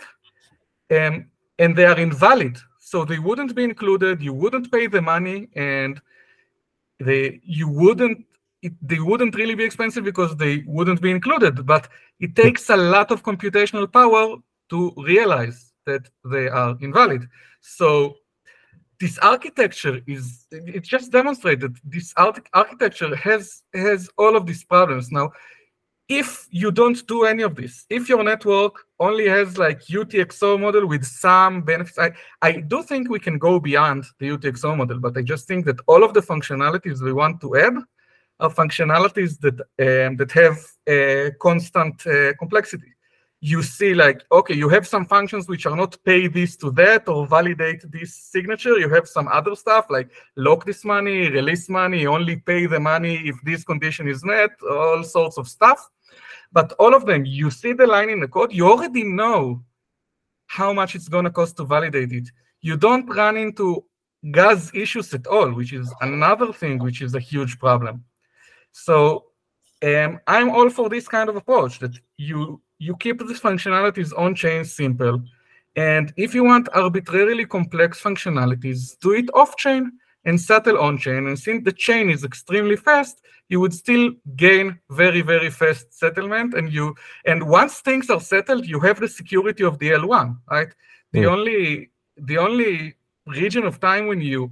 um, 0.89 1.29
and 1.59 1.75
they 1.75 1.85
are 1.85 1.99
invalid. 1.99 2.57
So 2.79 3.03
they 3.03 3.19
wouldn't 3.19 3.53
be 3.55 3.63
included, 3.63 4.21
you 4.21 4.33
wouldn't 4.33 4.71
pay 4.71 4.87
the 4.87 5.01
money, 5.01 5.49
and 5.55 6.01
they 6.99 7.41
you 7.43 7.67
wouldn't 7.67 8.25
it, 8.61 8.73
they 8.81 8.99
wouldn't 8.99 9.35
really 9.35 9.55
be 9.55 9.63
expensive 9.63 10.03
because 10.03 10.35
they 10.35 10.63
wouldn't 10.67 11.01
be 11.01 11.11
included. 11.11 11.65
But 11.65 11.87
it 12.19 12.35
takes 12.35 12.69
a 12.69 12.77
lot 12.77 13.11
of 13.11 13.23
computational 13.23 13.91
power 13.91 14.37
to 14.69 14.93
realize 14.97 15.73
that 15.85 16.09
they 16.25 16.47
are 16.47 16.77
invalid. 16.81 17.27
So 17.61 18.15
this 18.99 19.17
architecture 19.19 20.01
is 20.07 20.47
it 20.51 20.83
just 20.83 21.11
demonstrated 21.11 21.77
this 21.83 22.13
architecture 22.17 23.15
has 23.15 23.61
has 23.73 24.09
all 24.17 24.35
of 24.35 24.47
these 24.47 24.63
problems 24.63 25.11
now 25.11 25.31
if 26.09 26.47
you 26.51 26.71
don't 26.71 27.05
do 27.07 27.25
any 27.25 27.43
of 27.43 27.55
this, 27.55 27.85
if 27.89 28.07
your 28.07 28.23
network 28.23 28.85
only 28.99 29.27
has 29.27 29.57
like 29.57 29.81
UTXO 29.87 30.59
model 30.59 30.87
with 30.87 31.03
some 31.03 31.61
benefits, 31.61 31.99
I, 31.99 32.11
I 32.41 32.51
do 32.53 32.81
think 32.81 33.09
we 33.09 33.19
can 33.19 33.37
go 33.37 33.59
beyond 33.59 34.05
the 34.19 34.29
UTXO 34.29 34.77
model, 34.77 34.99
but 34.99 35.17
I 35.17 35.21
just 35.21 35.47
think 35.47 35.65
that 35.65 35.79
all 35.85 36.03
of 36.03 36.13
the 36.13 36.21
functionalities 36.21 37.01
we 37.01 37.11
want 37.11 37.41
to 37.41 37.57
add 37.57 37.73
are 38.39 38.49
functionalities 38.49 39.39
that 39.39 39.59
um, 39.79 40.17
that 40.17 40.31
have 40.31 40.57
constant 41.39 42.05
uh, 42.07 42.33
complexity. 42.39 42.93
You 43.39 43.61
see, 43.61 43.93
like, 43.93 44.23
okay, 44.31 44.55
you 44.55 44.67
have 44.69 44.87
some 44.87 45.05
functions 45.05 45.47
which 45.47 45.67
are 45.67 45.75
not 45.75 45.95
pay 46.03 46.27
this 46.27 46.57
to 46.57 46.71
that 46.71 47.07
or 47.07 47.27
validate 47.27 47.83
this 47.91 48.15
signature. 48.15 48.79
You 48.79 48.89
have 48.89 49.07
some 49.07 49.27
other 49.27 49.55
stuff 49.55 49.85
like 49.91 50.09
lock 50.35 50.65
this 50.65 50.83
money, 50.83 51.29
release 51.29 51.69
money, 51.69 52.07
only 52.07 52.37
pay 52.37 52.65
the 52.65 52.79
money 52.79 53.15
if 53.25 53.35
this 53.43 53.63
condition 53.63 54.07
is 54.07 54.23
met, 54.23 54.51
all 54.63 55.03
sorts 55.03 55.37
of 55.37 55.47
stuff 55.47 55.87
but 56.51 56.73
all 56.79 56.95
of 56.95 57.05
them, 57.05 57.25
you 57.25 57.51
see 57.51 57.73
the 57.73 57.87
line 57.87 58.09
in 58.09 58.19
the 58.19 58.27
code, 58.27 58.53
you 58.53 58.67
already 58.67 59.03
know 59.03 59.63
how 60.47 60.71
much 60.71 60.95
it's 60.95 61.09
going 61.09 61.25
to 61.25 61.31
cost 61.31 61.57
to 61.57 61.65
validate 61.65 62.11
it. 62.11 62.29
You 62.61 62.77
don't 62.77 63.07
run 63.07 63.37
into 63.37 63.83
gas 64.31 64.71
issues 64.73 65.13
at 65.13 65.27
all, 65.27 65.51
which 65.51 65.73
is 65.73 65.93
another 66.01 66.53
thing 66.53 66.79
which 66.79 67.01
is 67.01 67.15
a 67.15 67.19
huge 67.19 67.59
problem. 67.59 68.03
So 68.77 69.25
um, 69.83 70.19
I'm 70.27 70.49
all 70.49 70.69
for 70.69 70.87
this 70.87 71.07
kind 71.07 71.29
of 71.29 71.35
approach 71.35 71.79
that 71.79 71.97
you 72.17 72.61
you 72.79 72.95
keep 72.97 73.19
these 73.27 73.41
functionalities 73.41 74.11
on 74.15 74.35
chain 74.35 74.63
simple. 74.63 75.21
And 75.75 76.13
if 76.15 76.35
you 76.35 76.43
want 76.43 76.69
arbitrarily 76.73 77.45
complex 77.45 78.01
functionalities, 78.01 78.97
do 78.99 79.13
it 79.13 79.29
off 79.33 79.57
chain 79.57 79.91
and 80.25 80.39
settle 80.39 80.77
on 80.77 80.99
chain. 80.99 81.25
And 81.27 81.39
since 81.39 81.63
the 81.63 81.71
chain 81.71 82.11
is 82.11 82.23
extremely 82.23 82.75
fast, 82.75 83.21
you 83.49 83.59
would 83.61 83.73
still 83.73 84.11
gain 84.35 84.77
very, 84.91 85.21
very 85.21 85.49
fast 85.49 85.91
settlement. 85.91 86.53
And 86.53 86.71
you 86.71 86.95
and 87.25 87.41
once 87.41 87.79
things 87.79 88.11
are 88.11 88.21
settled, 88.21 88.67
you 88.67 88.79
have 88.81 88.99
the 88.99 89.07
security 89.07 89.63
of 89.63 89.79
the 89.79 89.89
L1, 89.89 90.37
right? 90.51 90.71
The 91.13 91.23
mm. 91.23 91.31
only 91.31 91.89
the 92.17 92.37
only 92.37 92.95
region 93.25 93.63
of 93.63 93.79
time 93.79 94.05
when 94.05 94.21
you 94.21 94.51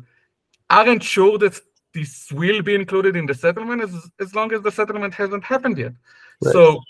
aren't 0.70 1.04
sure 1.04 1.38
that 1.38 1.60
this 1.96 2.32
will 2.32 2.62
be 2.62 2.76
included 2.76 3.16
in 3.16 3.26
the 3.26 3.34
settlement 3.34 3.82
as, 3.82 3.94
as 4.20 4.36
long 4.36 4.54
as 4.54 4.62
the 4.62 4.72
settlement 4.72 5.14
hasn't 5.14 5.44
happened 5.44 5.78
yet. 5.78 5.94
Right. 6.42 6.54
So 6.54 6.82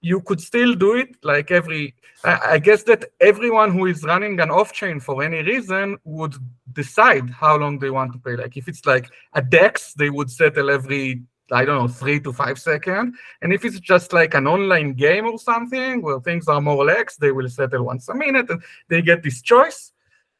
you 0.00 0.20
could 0.22 0.40
still 0.40 0.74
do 0.74 0.96
it 0.96 1.10
like 1.22 1.50
every 1.50 1.94
I, 2.22 2.58
guess 2.58 2.82
that 2.84 3.06
everyone 3.20 3.70
who 3.72 3.86
is 3.86 4.02
running 4.02 4.40
an 4.40 4.50
off-chain 4.50 5.00
for 5.00 5.22
any 5.22 5.42
reason 5.42 5.98
would 6.04 6.34
decide 6.72 7.30
how 7.30 7.56
long 7.56 7.78
they 7.78 7.90
want 7.90 8.12
to 8.12 8.18
pay 8.18 8.36
like 8.36 8.56
if 8.56 8.68
it's 8.68 8.84
like 8.86 9.10
a 9.34 9.42
dex 9.42 9.94
they 9.94 10.10
would 10.10 10.30
settle 10.30 10.70
every 10.70 11.22
i 11.52 11.64
don't 11.64 11.78
know 11.78 11.88
three 11.88 12.20
to 12.20 12.32
five 12.32 12.58
seconds 12.58 13.16
and 13.42 13.52
if 13.52 13.64
it's 13.64 13.80
just 13.80 14.12
like 14.12 14.34
an 14.34 14.46
online 14.46 14.94
game 14.94 15.26
or 15.26 15.38
something 15.38 16.02
where 16.02 16.20
things 16.20 16.48
are 16.48 16.60
more 16.60 16.84
lax 16.84 17.16
they 17.16 17.32
will 17.32 17.48
settle 17.48 17.84
once 17.84 18.08
a 18.08 18.14
minute 18.14 18.48
and 18.50 18.62
they 18.88 19.02
get 19.02 19.22
this 19.22 19.42
choice 19.42 19.92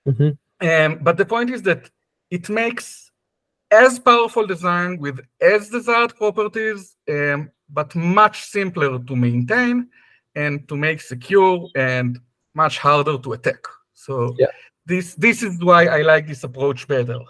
mm-hmm. 0.09 0.31
um, 0.67 0.99
but 1.03 1.17
the 1.19 1.27
point 1.27 1.51
is 1.51 1.63
that 1.63 1.91
it 2.31 2.49
makes 2.49 3.10
as 3.71 3.99
powerful 3.99 4.47
design 4.47 4.99
with 4.99 5.21
as 5.41 5.69
desired 5.69 6.15
properties 6.17 6.97
um, 7.09 7.51
but 7.69 7.95
much 7.95 8.43
simpler 8.43 8.99
to 8.99 9.17
maintain 9.17 9.89
and 10.35 10.69
to 10.69 10.77
make 10.77 11.01
secure 11.01 11.69
and 11.77 12.19
much 12.55 12.79
harder 12.79 13.19
to 13.19 13.33
attack. 13.33 13.63
So 13.95 14.35
yeah. 14.39 14.47
this 14.87 15.15
this 15.15 15.43
is 15.43 15.63
why 15.63 15.87
I 15.87 16.03
like 16.03 16.27
this 16.27 16.45
approach 16.45 16.89
better. 16.89 17.21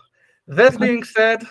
That 0.46 0.80
being 0.80 1.04
said, 1.04 1.42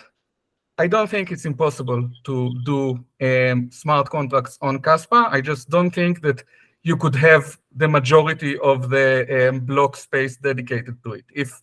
I 0.78 0.86
don't 0.86 1.08
think 1.08 1.30
it's 1.30 1.44
impossible 1.44 2.10
to 2.24 2.54
do 2.64 3.04
um, 3.22 3.70
smart 3.70 4.10
contracts 4.10 4.58
on 4.60 4.78
Kaspa. 4.80 5.28
I 5.30 5.40
just 5.40 5.70
don't 5.70 5.90
think 5.90 6.20
that 6.22 6.42
you 6.82 6.96
could 6.96 7.14
have 7.14 7.58
the 7.76 7.88
majority 7.88 8.58
of 8.58 8.88
the 8.88 9.48
um, 9.48 9.60
block 9.60 9.96
space 9.96 10.36
dedicated 10.36 10.96
to 11.04 11.12
it. 11.12 11.24
If 11.34 11.60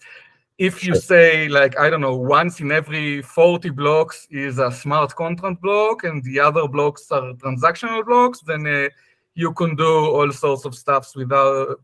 if 0.57 0.83
you 0.83 0.95
say 0.95 1.47
like 1.47 1.77
i 1.79 1.89
don't 1.89 2.01
know 2.01 2.15
once 2.15 2.59
in 2.59 2.71
every 2.71 3.21
40 3.21 3.69
blocks 3.69 4.27
is 4.31 4.57
a 4.57 4.71
smart 4.71 5.13
contract 5.15 5.61
block 5.61 6.03
and 6.03 6.23
the 6.23 6.39
other 6.39 6.67
blocks 6.67 7.11
are 7.11 7.33
transactional 7.33 8.05
blocks 8.05 8.41
then 8.41 8.65
uh, 8.65 8.89
you 9.35 9.53
can 9.53 9.75
do 9.75 9.85
all 9.87 10.31
sorts 10.31 10.65
of 10.65 10.73
stuffs 10.73 11.15
without 11.15 11.79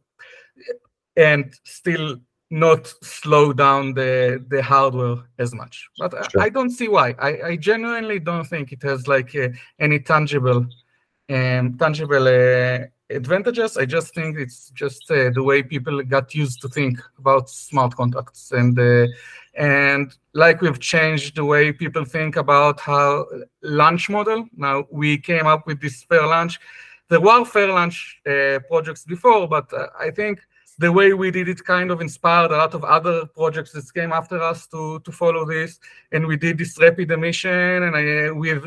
and 1.16 1.54
still 1.64 2.18
not 2.50 2.86
slow 3.02 3.54
down 3.54 3.94
the 3.94 4.44
the 4.48 4.62
hardware 4.62 5.18
as 5.40 5.54
much. 5.56 5.90
But 5.98 6.12
sure. 6.32 6.42
I, 6.42 6.46
I, 6.46 6.50
don't 6.50 6.70
see 6.70 6.88
why. 6.88 7.16
I, 7.20 7.32
I 7.50 7.56
genuinely 7.56 8.20
don't 8.20 8.46
think 8.46 8.72
it 8.72 8.84
has 8.84 9.08
like 9.08 9.36
uh, 9.36 9.50
any 9.80 10.00
tangible 10.00 10.68
um, 11.30 11.78
tangible 11.78 12.28
uh, 12.28 12.86
advantages. 13.16 13.78
I 13.78 13.86
just 13.86 14.14
think 14.14 14.38
it's 14.38 14.70
just 14.72 15.10
uh, 15.12 15.30
the 15.32 15.44
way 15.44 15.64
people 15.64 16.02
got 16.04 16.34
used 16.36 16.62
to 16.62 16.70
think 16.70 17.00
about 17.18 17.50
smart 17.50 17.96
contracts, 17.96 18.52
and 18.52 18.78
uh, 18.78 19.08
and 19.56 20.14
like 20.34 20.62
we've 20.62 20.80
changed 20.80 21.36
the 21.36 21.46
way 21.46 21.72
people 21.72 22.06
think 22.06 22.36
about 22.36 22.80
how 22.80 23.26
lunch 23.62 24.10
model. 24.10 24.48
Now 24.56 24.86
we 24.92 25.18
came 25.18 25.48
up 25.48 25.68
with 25.68 25.82
this 25.82 26.04
fair 26.04 26.26
lunch. 26.26 26.60
There 27.10 27.22
were 27.22 27.46
fair 27.46 27.68
lunch 27.68 28.20
uh, 28.26 28.60
projects 28.68 29.06
before, 29.06 29.48
but 29.48 29.72
uh, 29.74 29.88
I 30.00 30.10
think 30.10 30.40
the 30.80 30.92
way 30.92 31.14
we 31.14 31.30
did 31.30 31.48
it 31.48 31.64
kind 31.64 31.92
of 31.92 32.02
inspired 32.02 32.52
a 32.52 32.58
lot 32.58 32.74
of 32.74 32.84
other 32.84 33.28
projects 33.28 33.72
that 33.74 33.94
came 33.94 34.12
after 34.12 34.42
us 34.42 34.68
to 34.68 35.00
to 35.02 35.12
follow 35.12 35.46
this. 35.46 35.80
And 36.12 36.26
we 36.26 36.38
did 36.38 36.58
this 36.58 36.78
rapid 36.80 37.12
emission, 37.12 37.84
and 37.84 37.96
I, 37.96 38.32
we've 38.32 38.66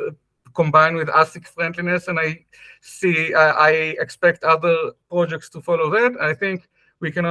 combined 0.57 0.97
with 0.97 1.09
ASIC 1.09 1.47
friendliness, 1.47 2.09
and 2.09 2.19
I 2.19 2.45
see 2.81 3.35
I, 3.35 3.51
I 3.51 3.71
expect 4.05 4.43
other 4.43 4.77
projects 5.09 5.49
to 5.51 5.61
follow 5.61 5.89
that. 5.91 6.21
I 6.21 6.35
think 6.35 6.69
we 7.01 7.13
can 7.13 7.27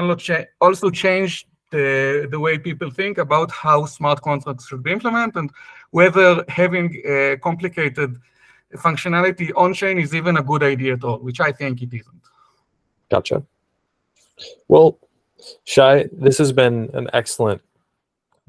also 0.62 0.90
change 0.90 1.48
the, 1.72 2.28
the 2.32 2.40
way 2.40 2.58
people 2.58 2.90
think 2.90 3.18
about 3.18 3.52
how 3.52 3.86
smart 3.86 4.22
contracts 4.22 4.68
should 4.68 4.84
be 4.84 4.92
implemented 4.92 5.36
and 5.36 5.52
whether 5.92 6.44
having 6.48 7.02
a 7.06 7.38
complicated 7.38 8.18
functionality 8.76 9.52
on 9.56 9.74
chain 9.74 9.98
is 10.00 10.14
even 10.14 10.38
a 10.38 10.44
good 10.44 10.64
idea 10.64 10.94
at 10.94 11.04
all, 11.04 11.20
which 11.20 11.40
I 11.40 11.52
think 11.52 11.82
it 11.82 11.94
isn't. 11.94 12.24
Gotcha. 13.10 13.44
Well, 14.68 15.00
Shai, 15.64 16.08
this 16.12 16.38
has 16.38 16.52
been 16.52 16.90
an 16.94 17.10
excellent 17.14 17.62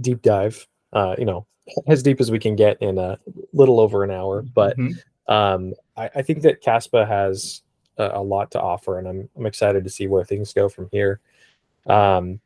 deep 0.01 0.23
dive. 0.23 0.67
Uh, 0.93 1.15
you 1.19 1.25
know, 1.25 1.47
as 1.87 2.03
deep 2.03 2.21
as 2.21 2.31
we 2.31 2.39
can 2.39 2.57
get 2.57 2.81
in 2.81 2.99
a 2.99 3.19
little 3.53 3.81
over 3.81 4.05
an 4.05 4.11
hour. 4.11 4.43
But 4.43 4.77
mm-hmm. 4.79 5.33
um, 5.33 5.75
I, 5.97 6.11
I, 6.17 6.23
think 6.23 6.43
that 6.43 6.63
Kaspa 6.63 7.07
has 7.07 7.63
a, 7.99 8.11
a, 8.15 8.23
lot 8.23 8.51
to 8.53 8.61
offer, 8.61 8.99
and 8.99 9.09
I'm, 9.09 9.29
I'm 9.37 9.47
excited 9.47 9.85
to 9.85 9.91
see 9.91 10.07
where 10.07 10.25
things 10.25 10.53
go 10.53 10.69
from 10.69 10.89
here. 10.93 11.21
Um, 11.87 12.41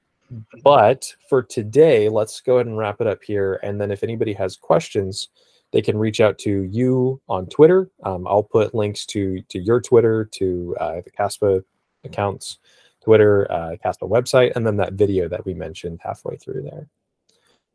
but 0.62 1.12
for 1.28 1.42
today, 1.42 2.09
let's 2.09 2.40
go 2.40 2.56
ahead 2.56 2.66
and 2.66 2.78
wrap 2.78 3.01
it 3.01 3.06
up 3.06 3.22
here. 3.22 3.59
And 3.62 3.80
then 3.80 3.90
if 3.90 4.02
anybody 4.02 4.32
has 4.34 4.56
questions, 4.56 5.28
they 5.72 5.82
can 5.82 5.98
reach 5.98 6.20
out 6.20 6.38
to 6.38 6.62
you 6.62 7.20
on 7.28 7.47
Twitter. 7.47 7.90
Um, 8.05 8.26
I'll 8.26 8.42
put 8.42 8.74
links 8.74 9.06
to 9.06 9.42
to 9.48 9.59
your 9.59 9.80
Twitter, 9.80 10.24
to 10.32 10.76
uh, 10.80 11.01
the 11.05 11.10
Kaspa 11.10 11.62
accounts, 12.05 12.59
Twitter, 13.02 13.51
uh, 13.51 13.76
Kaspa 13.84 14.09
website, 14.09 14.52
and 14.56 14.66
then 14.66 14.76
that 14.76 14.94
video 14.94 15.28
that 15.28 15.44
we 15.44 15.55
mentioned 15.55 16.01
halfway 16.02 16.36
through 16.36 16.62
there. 16.62 16.88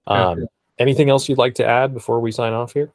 Um, 0.08 0.48
Anything 0.78 1.10
else 1.10 1.30
you'd 1.30 1.38
like 1.38 1.56
to 1.56 1.66
add 1.66 1.94
before 1.94 2.20
we 2.20 2.32
sign 2.32 2.54
off 2.54 2.74
here? 2.74 2.92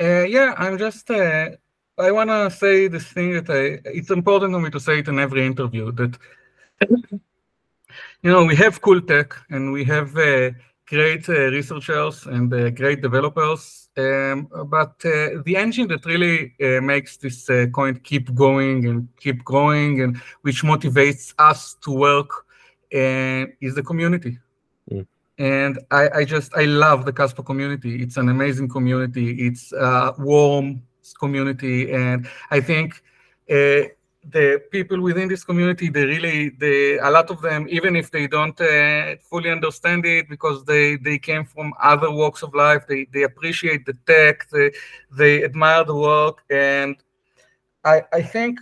Uh, 0.00 0.22
yeah, 0.22 0.54
I'm 0.56 0.78
just. 0.78 1.10
Uh, 1.10 1.50
I 1.98 2.10
want 2.10 2.30
to 2.30 2.50
say 2.50 2.88
this 2.88 3.04
thing 3.04 3.32
that 3.32 3.50
I. 3.50 3.88
It's 3.88 4.10
important 4.10 4.52
for 4.52 4.60
me 4.60 4.70
to 4.70 4.80
say 4.80 5.00
it 5.00 5.08
in 5.08 5.18
every 5.18 5.46
interview 5.46 5.92
that. 5.92 6.16
you 8.22 8.30
know, 8.30 8.44
we 8.44 8.56
have 8.56 8.80
cool 8.80 9.00
tech 9.00 9.34
and 9.50 9.72
we 9.72 9.84
have 9.84 10.16
uh, 10.16 10.50
great 10.86 11.28
uh, 11.28 11.50
researchers 11.50 12.26
and 12.26 12.52
uh, 12.52 12.70
great 12.70 13.00
developers, 13.00 13.88
um, 13.96 14.48
but 14.66 14.94
uh, 15.04 15.42
the 15.44 15.54
engine 15.56 15.86
that 15.88 16.04
really 16.04 16.54
makes 16.80 17.16
this 17.16 17.48
coin 17.72 17.94
keep 18.02 18.34
going 18.34 18.86
and 18.86 19.08
keep 19.20 19.44
growing 19.44 20.00
and 20.02 20.16
which 20.42 20.62
motivates 20.62 21.32
us 21.38 21.76
to 21.82 21.92
work 21.92 22.46
is 22.90 23.74
the 23.74 23.82
community. 23.82 24.38
Mm 24.90 25.06
and 25.38 25.78
I, 25.90 26.08
I, 26.10 26.24
just 26.24 26.54
I 26.54 26.64
love 26.64 27.04
the 27.04 27.12
Kaspa 27.12 27.44
community. 27.44 28.02
It's 28.02 28.16
an 28.16 28.28
amazing 28.28 28.68
community. 28.68 29.46
It's 29.46 29.72
a 29.72 30.14
warm 30.18 30.82
community, 31.18 31.92
and 31.92 32.28
I 32.50 32.60
think 32.60 33.02
uh, 33.50 33.88
the 34.30 34.62
people 34.70 35.00
within 35.00 35.28
this 35.28 35.44
community, 35.44 35.90
they 35.90 36.06
really, 36.06 36.50
they 36.50 36.98
a 36.98 37.10
lot 37.10 37.30
of 37.30 37.42
them, 37.42 37.66
even 37.68 37.96
if 37.96 38.10
they 38.10 38.26
don't 38.26 38.58
uh, 38.60 39.16
fully 39.28 39.50
understand 39.50 40.06
it 40.06 40.28
because 40.28 40.64
they 40.64 40.96
they 40.96 41.18
came 41.18 41.44
from 41.44 41.74
other 41.82 42.10
walks 42.10 42.42
of 42.42 42.54
life, 42.54 42.86
they 42.88 43.06
they 43.12 43.24
appreciate 43.24 43.84
the 43.84 43.94
tech, 44.06 44.48
they 44.50 44.72
they 45.10 45.44
admire 45.44 45.84
the 45.84 45.94
work, 45.94 46.42
and 46.50 46.96
I 47.84 48.02
I 48.12 48.22
think 48.22 48.60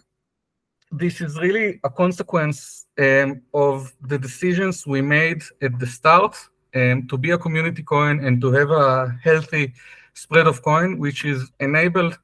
this 0.91 1.21
is 1.21 1.39
really 1.39 1.81
a 1.85 1.91
consequence 1.91 2.87
um, 2.99 3.41
of 3.55 3.95
the 4.03 4.19
decisions 4.19 4.87
we 4.87 5.01
made 5.01 5.43
at 5.63 5.79
the 5.79 5.87
start 5.87 6.37
um, 6.75 7.07
to 7.09 7.19
be 7.19 7.31
a 7.31 7.39
community 7.39 7.83
coin 7.83 8.25
and 8.25 8.41
to 8.41 8.51
have 8.53 8.71
a 8.71 9.17
healthy 9.23 9.75
spread 10.15 10.47
of 10.47 10.63
coin, 10.63 10.99
which 10.99 11.25
is 11.25 11.51
enabled 11.61 12.19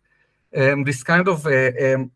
um, 0.56 0.84
this 0.84 1.02
kind 1.02 1.28
of 1.28 1.46
a, 1.46 1.94
um, 1.94 2.10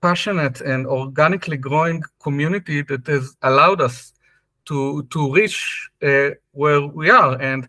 passionate 0.00 0.60
and 0.60 0.86
organically 0.86 1.56
growing 1.56 2.02
community 2.22 2.82
that 2.82 3.06
has 3.06 3.36
allowed 3.42 3.80
us 3.80 4.12
to 4.64 5.02
to 5.04 5.32
reach 5.32 5.90
uh, 6.02 6.30
where 6.52 6.86
we 6.86 7.10
are. 7.10 7.40
And 7.40 7.68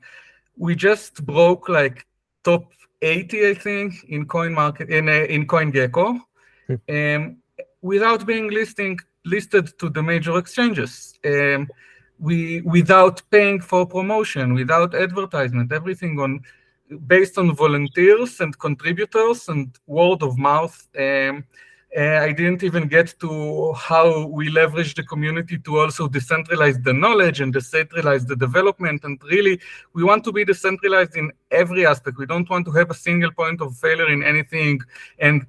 we 0.58 0.76
just 0.76 1.26
broke 1.26 1.70
like 1.70 2.06
top 2.44 2.72
80, 3.02 3.50
I 3.50 3.54
think, 3.54 3.94
in 4.08 4.26
coin 4.26 4.54
market 4.54 4.90
in 4.90 5.10
uh, 5.10 5.26
in 5.36 5.48
CoinGecko, 5.48 6.20
hmm. 6.68 6.76
um, 6.90 7.38
without 7.82 8.26
being 8.26 8.50
listing 8.50 9.00
listed 9.26 9.78
to 9.80 9.90
the 9.90 10.04
major 10.04 10.38
exchanges. 10.38 11.14
Um, 11.26 11.68
we 12.22 12.62
without 12.62 13.22
paying 13.32 13.60
for 13.60 13.86
promotion, 13.86 14.54
without 14.54 14.94
advertisement, 14.94 15.72
everything 15.74 16.20
on 16.20 16.42
based 17.08 17.38
on 17.38 17.56
volunteers 17.56 18.40
and 18.42 18.58
contributors 18.60 19.50
and 19.50 19.78
word 19.88 20.22
of 20.22 20.38
mouth. 20.38 20.88
Um, 20.98 21.44
uh, 21.98 22.20
I 22.28 22.32
didn't 22.32 22.64
even 22.64 22.88
get 22.88 23.14
to 23.20 23.74
how 23.74 24.28
we 24.28 24.50
leverage 24.50 24.96
the 24.96 25.04
community 25.04 25.58
to 25.58 25.80
also 25.80 26.08
decentralize 26.08 26.82
the 26.82 26.94
knowledge 26.94 27.42
and 27.42 27.54
decentralize 27.54 28.26
the 28.26 28.36
development. 28.36 29.04
And 29.04 29.22
really, 29.24 29.60
we 29.94 30.04
want 30.06 30.24
to 30.24 30.32
be 30.32 30.46
decentralized 30.46 31.18
in 31.18 31.34
every 31.50 31.86
aspect. 31.86 32.18
We 32.18 32.26
don't 32.26 32.50
want 32.50 32.66
to 32.68 32.72
have 32.72 32.92
a 32.92 32.94
single 32.94 33.32
point 33.32 33.60
of 33.60 33.76
failure 33.76 34.10
in 34.10 34.24
anything. 34.24 34.80
And 35.20 35.46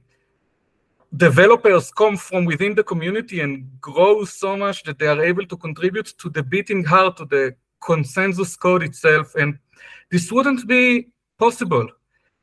developers 1.16 1.90
come 1.90 2.16
from 2.16 2.44
within 2.44 2.74
the 2.74 2.82
community 2.82 3.40
and 3.40 3.68
grow 3.80 4.24
so 4.24 4.56
much 4.56 4.82
that 4.84 4.98
they 4.98 5.06
are 5.06 5.22
able 5.22 5.47
to 5.47 5.56
contribute 5.56 6.14
to 6.18 6.30
the 6.30 6.43
beating 6.43 6.82
heart 6.84 7.20
of 7.20 7.28
the 7.28 7.55
consensus 7.80 8.56
code 8.56 8.82
itself, 8.82 9.34
and 9.34 9.59
this 10.10 10.32
wouldn't 10.32 10.66
be 10.66 11.09
possible 11.39 11.86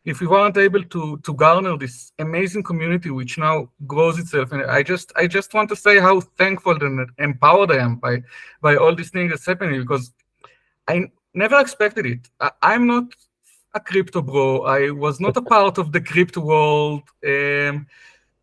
if 0.05 0.21
we 0.21 0.27
weren't 0.27 0.57
able 0.57 0.83
to 0.83 1.17
to 1.19 1.33
garner 1.33 1.77
this 1.77 2.11
amazing 2.19 2.63
community 2.63 3.09
which 3.09 3.37
now 3.37 3.69
grows 3.85 4.17
itself. 4.19 4.51
And 4.51 4.63
i 4.63 4.81
just 4.81 5.11
i 5.15 5.27
just 5.27 5.53
want 5.53 5.69
to 5.69 5.75
say 5.75 5.99
how 5.99 6.21
thankful 6.21 6.81
and 6.83 7.09
empowered 7.17 7.71
i 7.71 7.77
am 7.77 7.95
by 7.97 8.23
by 8.61 8.75
all 8.75 8.95
these 8.95 9.11
things 9.11 9.31
that's 9.31 9.45
happening 9.45 9.81
because 9.81 10.11
i 10.87 11.09
never 11.33 11.59
expected 11.59 12.05
it. 12.05 12.29
I, 12.39 12.51
i'm 12.61 12.87
not 12.87 13.05
a 13.73 13.79
crypto 13.79 14.21
bro. 14.21 14.63
I 14.63 14.89
was 14.89 15.19
not 15.19 15.37
a 15.37 15.41
part 15.41 15.77
of 15.77 15.91
the 15.91 16.01
crypto 16.01 16.41
world. 16.41 17.03
Um, 17.25 17.85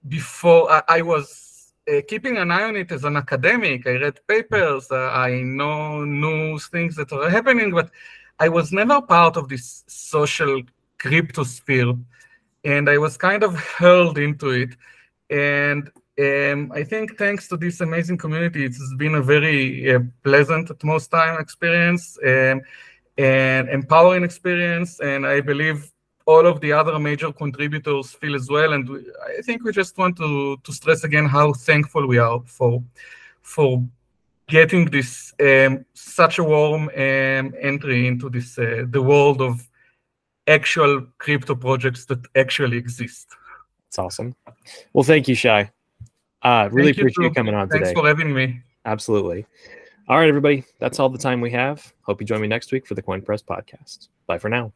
before 0.09 0.70
I, 0.70 0.83
I 0.89 1.03
was 1.03 1.73
uh, 1.89 2.01
keeping 2.09 2.37
an 2.37 2.51
eye 2.51 2.65
on 2.65 2.77
it 2.77 2.91
as 2.93 3.05
an 3.05 3.16
academic 3.16 3.87
i 3.87 3.93
read 3.93 4.19
papers 4.27 4.91
uh, 4.91 5.11
i 5.12 5.41
know 5.43 6.05
new 6.05 6.59
things 6.59 6.97
that 6.97 7.12
are 7.12 7.31
happening 7.31 7.70
but 7.73 7.91
i 8.41 8.49
was 8.49 8.73
never 8.73 9.01
part 9.01 9.37
of 9.37 9.49
this 9.49 9.85
social 9.87 10.62
cryptosphere, 10.99 11.99
and 12.65 12.89
I 12.89 12.99
was 12.99 13.16
kind 13.16 13.43
of 13.43 13.55
hurled 13.57 14.19
into 14.19 14.51
it. 14.51 14.77
And 15.31 15.91
um, 16.19 16.73
I 16.73 16.83
think 16.85 17.19
thanks 17.19 17.49
to 17.49 17.57
this 17.57 17.81
amazing 17.81 18.19
community, 18.19 18.65
it's 18.65 18.95
been 18.97 19.16
a 19.16 19.23
very 19.23 19.95
uh, 19.95 20.01
pleasant 20.23 20.70
at 20.70 20.83
most 20.85 21.11
time 21.11 21.41
experience 21.41 22.19
um, 22.24 22.62
and 23.19 23.69
empowering 23.69 24.24
experience. 24.24 25.01
And 25.01 25.27
I 25.27 25.41
believe 25.41 25.91
all 26.27 26.47
of 26.47 26.61
the 26.61 26.73
other 26.73 26.98
major 26.98 27.32
contributors 27.32 28.12
feel 28.12 28.35
as 28.35 28.51
well. 28.51 28.73
And 28.73 28.89
we, 28.89 28.98
I 29.39 29.43
think 29.43 29.65
we 29.65 29.73
just 29.73 29.97
want 29.97 30.16
to, 30.19 30.57
to 30.62 30.73
stress 30.73 31.05
again 31.05 31.27
how 31.27 31.53
thankful 31.53 32.07
we 32.07 32.19
are 32.19 32.40
for, 32.44 32.82
for 33.43 33.82
getting 34.48 34.86
this 34.86 35.32
um, 35.40 35.85
such 35.94 36.39
a 36.39 36.44
warm 36.44 36.89
um, 36.89 37.55
entry 37.61 38.07
into 38.07 38.28
this 38.28 38.59
uh, 38.59 38.85
the 38.89 39.03
world 39.03 39.40
of 39.40 39.69
actual 40.47 41.07
crypto 41.19 41.55
projects 41.55 42.05
that 42.07 42.20
actually 42.36 42.77
exist. 42.77 43.28
That's 43.86 43.98
awesome. 43.98 44.35
Well, 44.93 45.05
thank 45.05 45.28
you, 45.28 45.35
Shai. 45.35 45.70
Uh, 46.43 46.69
really 46.70 46.93
thank 46.93 46.98
appreciate 46.98 47.24
you, 47.24 47.28
you 47.28 47.35
coming 47.35 47.55
on 47.55 47.69
Thanks 47.69 47.89
today. 47.89 47.94
Thanks 47.94 48.01
for 48.01 48.07
having 48.07 48.32
me. 48.32 48.61
Absolutely. 48.85 49.47
All 50.09 50.19
right, 50.19 50.28
everybody. 50.28 50.65
That's 50.78 51.01
all 51.01 51.09
the 51.09 51.19
time 51.19 51.40
we 51.40 51.51
have. 51.51 51.93
Hope 52.03 52.20
you 52.20 52.27
join 52.27 52.40
me 52.40 52.47
next 52.47 52.70
week 52.70 52.86
for 52.86 52.94
the 52.94 53.03
Koin 53.03 53.24
Press 53.24 53.43
podcast. 53.43 54.09
Bye 54.27 54.39
for 54.39 54.48
now. 54.48 54.73